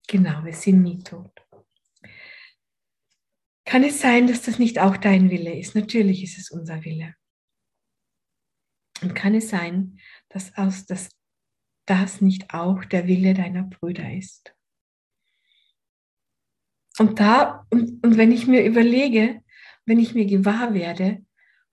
Genau, 0.07 0.45
wir 0.45 0.53
sind 0.53 0.83
nie 0.83 1.03
tot. 1.03 1.44
Kann 3.75 3.83
es 3.83 4.01
sein, 4.01 4.29
dass 4.29 4.43
das 4.43 4.61
nicht 4.61 4.79
auch 4.79 4.97
dein 4.97 5.31
Wille 5.31 5.53
ist? 5.59 5.75
Natürlich 5.75 6.23
ist 6.23 6.39
es 6.39 6.53
unser 6.53 6.85
Wille. 6.85 7.17
Und 9.03 9.17
kann 9.17 9.35
es 9.35 9.49
sein, 9.49 9.99
dass 10.29 10.57
aus, 10.57 10.87
dass 10.87 11.09
das 11.85 12.21
nicht 12.21 12.55
auch 12.55 12.85
der 12.85 13.09
Wille 13.09 13.35
deiner 13.35 13.65
Brüder 13.65 14.15
ist? 14.15 14.55
Und 17.01 17.19
da, 17.19 17.67
und, 17.71 18.01
und 18.07 18.17
wenn 18.17 18.31
ich 18.31 18.47
mir 18.47 18.65
überlege, 18.65 19.43
wenn 19.87 19.99
ich 19.99 20.15
mir 20.15 20.27
gewahr 20.27 20.73
werde, 20.73 21.27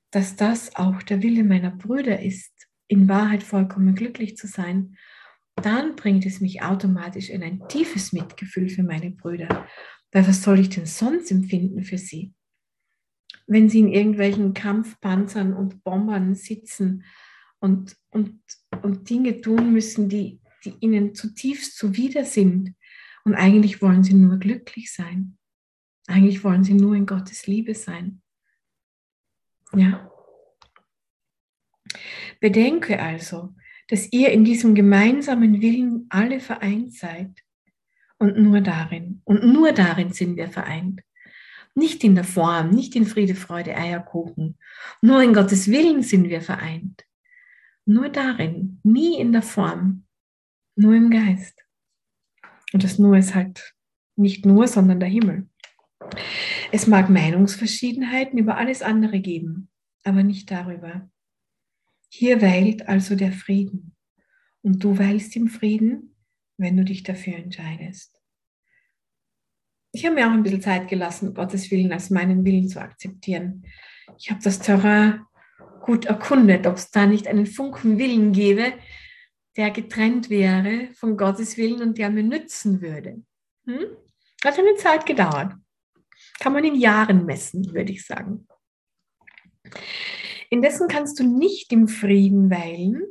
dass 0.09 0.35
das 0.35 0.75
auch 0.75 1.03
der 1.03 1.21
Wille 1.21 1.43
meiner 1.43 1.69
Brüder 1.69 2.19
ist, 2.19 2.67
in 2.87 3.07
Wahrheit 3.09 3.43
vollkommen 3.43 3.93
glücklich 3.93 4.37
zu 4.37 4.47
sein, 4.47 4.97
dann 5.55 5.95
bringt 5.95 6.25
es 6.25 6.41
mich 6.41 6.63
automatisch 6.63 7.29
in 7.29 7.43
ein 7.43 7.67
tiefes 7.67 8.11
Mitgefühl 8.11 8.69
für 8.69 8.81
meine 8.81 9.11
Brüder. 9.11 9.67
Weil 10.11 10.27
was 10.27 10.43
soll 10.43 10.59
ich 10.59 10.69
denn 10.69 10.85
sonst 10.85 11.31
empfinden 11.31 11.83
für 11.83 11.97
sie? 11.97 12.33
Wenn 13.47 13.69
sie 13.69 13.79
in 13.79 13.87
irgendwelchen 13.87 14.53
Kampfpanzern 14.53 15.53
und 15.53 15.83
Bombern 15.83 16.35
sitzen 16.35 17.03
und, 17.59 17.95
und, 18.09 18.41
und 18.81 19.09
Dinge 19.09 19.41
tun 19.41 19.71
müssen, 19.71 20.09
die, 20.09 20.41
die 20.65 20.73
ihnen 20.79 21.15
zutiefst 21.15 21.77
zuwider 21.77 22.25
sind. 22.25 22.75
Und 23.23 23.35
eigentlich 23.35 23.81
wollen 23.81 24.03
sie 24.03 24.13
nur 24.13 24.37
glücklich 24.37 24.91
sein. 24.91 25.37
Eigentlich 26.07 26.43
wollen 26.43 26.63
sie 26.63 26.73
nur 26.73 26.95
in 26.95 27.05
Gottes 27.05 27.47
Liebe 27.47 27.75
sein. 27.75 28.21
Ja. 29.73 30.11
Bedenke 32.39 32.99
also, 32.99 33.53
dass 33.87 34.11
ihr 34.11 34.31
in 34.31 34.43
diesem 34.43 34.73
gemeinsamen 34.75 35.61
Willen 35.61 36.07
alle 36.09 36.39
vereint 36.39 36.93
seid 36.93 37.43
und 38.21 38.37
nur 38.37 38.61
darin. 38.61 39.21
Und 39.25 39.43
nur 39.43 39.71
darin 39.71 40.13
sind 40.13 40.35
wir 40.37 40.47
vereint. 40.47 41.01
Nicht 41.73 42.03
in 42.03 42.13
der 42.13 42.23
Form, 42.23 42.69
nicht 42.69 42.95
in 42.95 43.07
Friede, 43.07 43.33
Freude, 43.33 43.75
Eierkuchen. 43.75 44.59
Nur 45.01 45.23
in 45.23 45.33
Gottes 45.33 45.71
Willen 45.71 46.03
sind 46.03 46.29
wir 46.29 46.41
vereint. 46.41 47.03
Nur 47.85 48.09
darin, 48.09 48.79
nie 48.83 49.19
in 49.19 49.31
der 49.31 49.41
Form, 49.41 50.05
nur 50.75 50.93
im 50.93 51.09
Geist. 51.09 51.57
Und 52.73 52.83
das 52.83 52.99
Nur 52.99 53.17
ist 53.17 53.33
halt 53.33 53.73
nicht 54.15 54.45
nur, 54.45 54.67
sondern 54.67 54.99
der 54.99 55.09
Himmel. 55.09 55.49
Es 56.71 56.85
mag 56.85 57.09
Meinungsverschiedenheiten 57.09 58.37
über 58.37 58.57
alles 58.57 58.83
andere 58.83 59.19
geben, 59.19 59.69
aber 60.03 60.21
nicht 60.21 60.51
darüber. 60.51 61.09
Hier 62.09 62.39
weilt 62.41 62.87
also 62.87 63.15
der 63.15 63.31
Frieden. 63.31 63.95
Und 64.61 64.83
du 64.83 64.99
weilst 64.99 65.35
im 65.35 65.47
Frieden, 65.47 66.10
wenn 66.61 66.77
du 66.77 66.85
dich 66.85 67.03
dafür 67.03 67.35
entscheidest. 67.35 68.21
Ich 69.91 70.05
habe 70.05 70.15
mir 70.15 70.27
auch 70.27 70.31
ein 70.31 70.43
bisschen 70.43 70.61
Zeit 70.61 70.87
gelassen, 70.87 71.33
Gottes 71.33 71.69
Willen 71.69 71.91
als 71.91 72.09
meinen 72.09 72.45
Willen 72.45 72.69
zu 72.69 72.79
akzeptieren. 72.79 73.65
Ich 74.17 74.29
habe 74.31 74.41
das 74.41 74.59
Terrain 74.59 75.25
gut 75.81 76.05
erkundet, 76.05 76.65
ob 76.67 76.75
es 76.75 76.91
da 76.91 77.05
nicht 77.05 77.27
einen 77.27 77.45
Funken 77.45 77.97
Willen 77.97 78.31
gäbe, 78.31 78.73
der 79.57 79.71
getrennt 79.71 80.29
wäre 80.29 80.89
von 80.93 81.17
Gottes 81.17 81.57
Willen 81.57 81.81
und 81.81 81.97
der 81.97 82.09
mir 82.09 82.23
nützen 82.23 82.81
würde. 82.81 83.21
Hm? 83.65 83.97
Hat 84.43 84.57
eine 84.57 84.75
Zeit 84.75 85.05
gedauert. 85.05 85.53
Kann 86.39 86.53
man 86.53 86.63
in 86.63 86.75
Jahren 86.75 87.25
messen, 87.25 87.73
würde 87.73 87.91
ich 87.91 88.05
sagen. 88.05 88.47
Indessen 90.49 90.87
kannst 90.87 91.19
du 91.19 91.23
nicht 91.23 91.71
im 91.73 91.87
Frieden 91.87 92.49
weilen, 92.49 93.03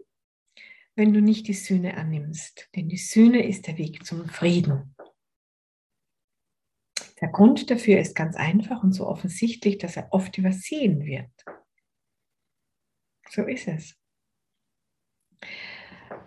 wenn 1.00 1.14
du 1.14 1.22
nicht 1.22 1.48
die 1.48 1.54
Sühne 1.54 1.96
annimmst. 1.96 2.68
Denn 2.76 2.90
die 2.90 2.98
Sühne 2.98 3.46
ist 3.46 3.66
der 3.66 3.78
Weg 3.78 4.04
zum 4.04 4.28
Frieden. 4.28 4.94
Der 7.22 7.28
Grund 7.28 7.70
dafür 7.70 7.98
ist 7.98 8.14
ganz 8.14 8.36
einfach 8.36 8.82
und 8.82 8.92
so 8.92 9.06
offensichtlich, 9.06 9.78
dass 9.78 9.96
er 9.96 10.12
oft 10.12 10.36
übersehen 10.36 11.06
wird. 11.06 11.30
So 13.30 13.44
ist 13.44 13.66
es. 13.66 13.98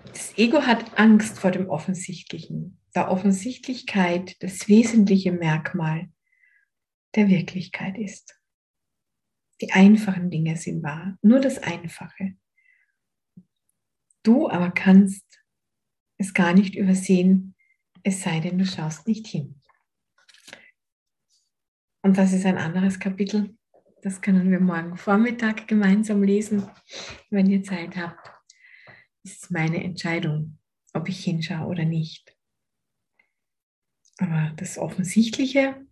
Das 0.07 0.36
Ego 0.39 0.63
hat 0.63 0.97
Angst 0.97 1.38
vor 1.38 1.51
dem 1.51 1.69
Offensichtlichen, 1.69 2.82
da 2.93 3.09
Offensichtlichkeit 3.09 4.41
das 4.41 4.67
wesentliche 4.67 5.34
Merkmal 5.34 6.09
der 7.13 7.28
Wirklichkeit 7.28 7.95
ist. 7.99 8.41
Die 9.61 9.71
einfachen 9.71 10.32
Dinge 10.32 10.57
sind 10.57 10.82
wahr, 10.82 11.15
nur 11.21 11.39
das 11.39 11.59
Einfache. 11.59 12.38
Du 14.24 14.49
aber 14.49 14.71
kannst 14.71 15.26
es 16.17 16.34
gar 16.34 16.53
nicht 16.53 16.76
übersehen, 16.76 17.55
es 18.03 18.21
sei 18.21 18.39
denn, 18.39 18.57
du 18.57 18.65
schaust 18.65 19.07
nicht 19.07 19.28
hin. 19.28 19.61
Und 22.01 22.17
das 22.17 22.34
ist 22.34 22.45
ein 22.45 22.57
anderes 22.57 22.99
Kapitel. 22.99 23.57
Das 24.01 24.21
können 24.21 24.51
wir 24.51 24.59
morgen 24.59 24.97
Vormittag 24.97 25.67
gemeinsam 25.67 26.24
lesen, 26.24 26.69
wenn 27.30 27.49
ihr 27.49 27.63
Zeit 27.63 27.95
habt. 27.95 28.30
Das 29.24 29.34
ist 29.34 29.51
meine 29.51 29.82
Entscheidung, 29.82 30.59
ob 30.93 31.07
ich 31.07 31.24
hinschaue 31.24 31.67
oder 31.67 31.86
nicht. 31.86 32.36
Aber 34.17 34.51
das 34.57 34.78
Offensichtliche, 34.78 35.86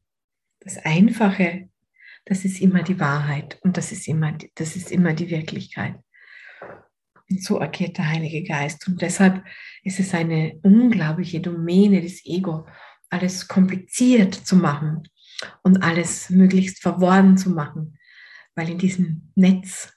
das 0.59 0.77
Einfache, 0.77 1.69
das 2.25 2.43
ist 2.43 2.61
immer 2.61 2.83
die 2.83 2.99
Wahrheit 2.99 3.59
und 3.61 3.77
das 3.77 3.91
ist 3.91 4.07
immer, 4.07 4.37
das 4.55 4.75
ist 4.75 4.91
immer 4.91 5.13
die 5.13 5.29
Wirklichkeit. 5.29 5.95
Und 7.29 7.43
so 7.43 7.61
agiert 7.61 7.97
der 7.97 8.09
Heilige 8.09 8.43
Geist. 8.43 8.87
Und 8.87 9.01
deshalb 9.01 9.43
ist 9.83 9.99
es 9.99 10.13
eine 10.13 10.59
unglaubliche 10.63 11.39
Domäne 11.39 12.01
des 12.01 12.25
Ego, 12.25 12.67
alles 13.09 13.47
kompliziert 13.47 14.33
zu 14.33 14.55
machen 14.55 15.03
und 15.63 15.83
alles 15.83 16.29
möglichst 16.29 16.81
verworren 16.81 17.37
zu 17.37 17.49
machen, 17.49 17.97
weil 18.55 18.69
in 18.69 18.77
diesem 18.77 19.31
Netz 19.35 19.93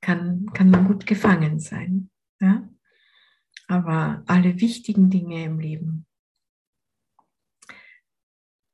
kann, 0.00 0.46
kann 0.52 0.70
man 0.70 0.86
gut 0.86 1.06
gefangen 1.06 1.60
sein. 1.60 2.10
Ja? 2.40 2.68
Aber 3.68 4.22
alle 4.26 4.60
wichtigen 4.60 5.10
Dinge 5.10 5.44
im 5.44 5.58
Leben, 5.58 6.06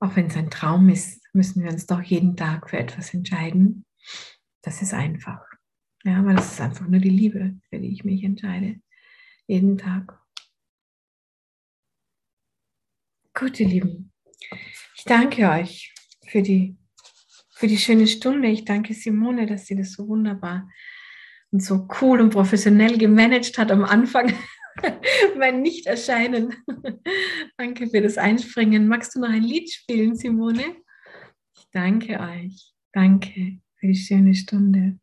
auch 0.00 0.14
wenn 0.16 0.26
es 0.26 0.36
ein 0.36 0.50
Traum 0.50 0.88
ist, 0.88 1.22
müssen 1.32 1.62
wir 1.62 1.70
uns 1.70 1.86
doch 1.86 2.02
jeden 2.02 2.36
Tag 2.36 2.70
für 2.70 2.78
etwas 2.78 3.12
entscheiden. 3.14 3.84
Das 4.62 4.82
ist 4.82 4.94
einfach. 4.94 5.47
Ja, 6.04 6.24
weil 6.24 6.38
es 6.38 6.52
ist 6.52 6.60
einfach 6.60 6.86
nur 6.86 7.00
die 7.00 7.10
Liebe, 7.10 7.58
für 7.68 7.78
die 7.78 7.92
ich 7.92 8.04
mich 8.04 8.22
entscheide. 8.22 8.80
Jeden 9.46 9.78
Tag. 9.78 10.18
Gut, 13.34 13.58
ihr 13.60 13.68
Lieben. 13.68 14.12
Ich 14.96 15.04
danke 15.04 15.48
euch 15.48 15.94
für 16.26 16.42
die, 16.42 16.76
für 17.50 17.66
die 17.66 17.78
schöne 17.78 18.06
Stunde. 18.06 18.48
Ich 18.48 18.64
danke 18.64 18.94
Simone, 18.94 19.46
dass 19.46 19.66
sie 19.66 19.76
das 19.76 19.92
so 19.92 20.08
wunderbar 20.08 20.68
und 21.50 21.62
so 21.62 21.88
cool 22.00 22.20
und 22.20 22.30
professionell 22.30 22.98
gemanagt 22.98 23.58
hat 23.58 23.70
am 23.70 23.84
Anfang. 23.84 24.32
mein 25.38 25.62
Nicht-Erscheinen. 25.62 26.54
danke 27.56 27.88
für 27.88 28.00
das 28.00 28.18
Einspringen. 28.18 28.88
Magst 28.88 29.14
du 29.14 29.20
noch 29.20 29.30
ein 29.30 29.42
Lied 29.42 29.70
spielen, 29.72 30.16
Simone? 30.16 30.76
Ich 31.56 31.66
danke 31.72 32.20
euch. 32.20 32.72
Danke 32.92 33.60
für 33.76 33.86
die 33.86 33.96
schöne 33.96 34.34
Stunde. 34.34 34.98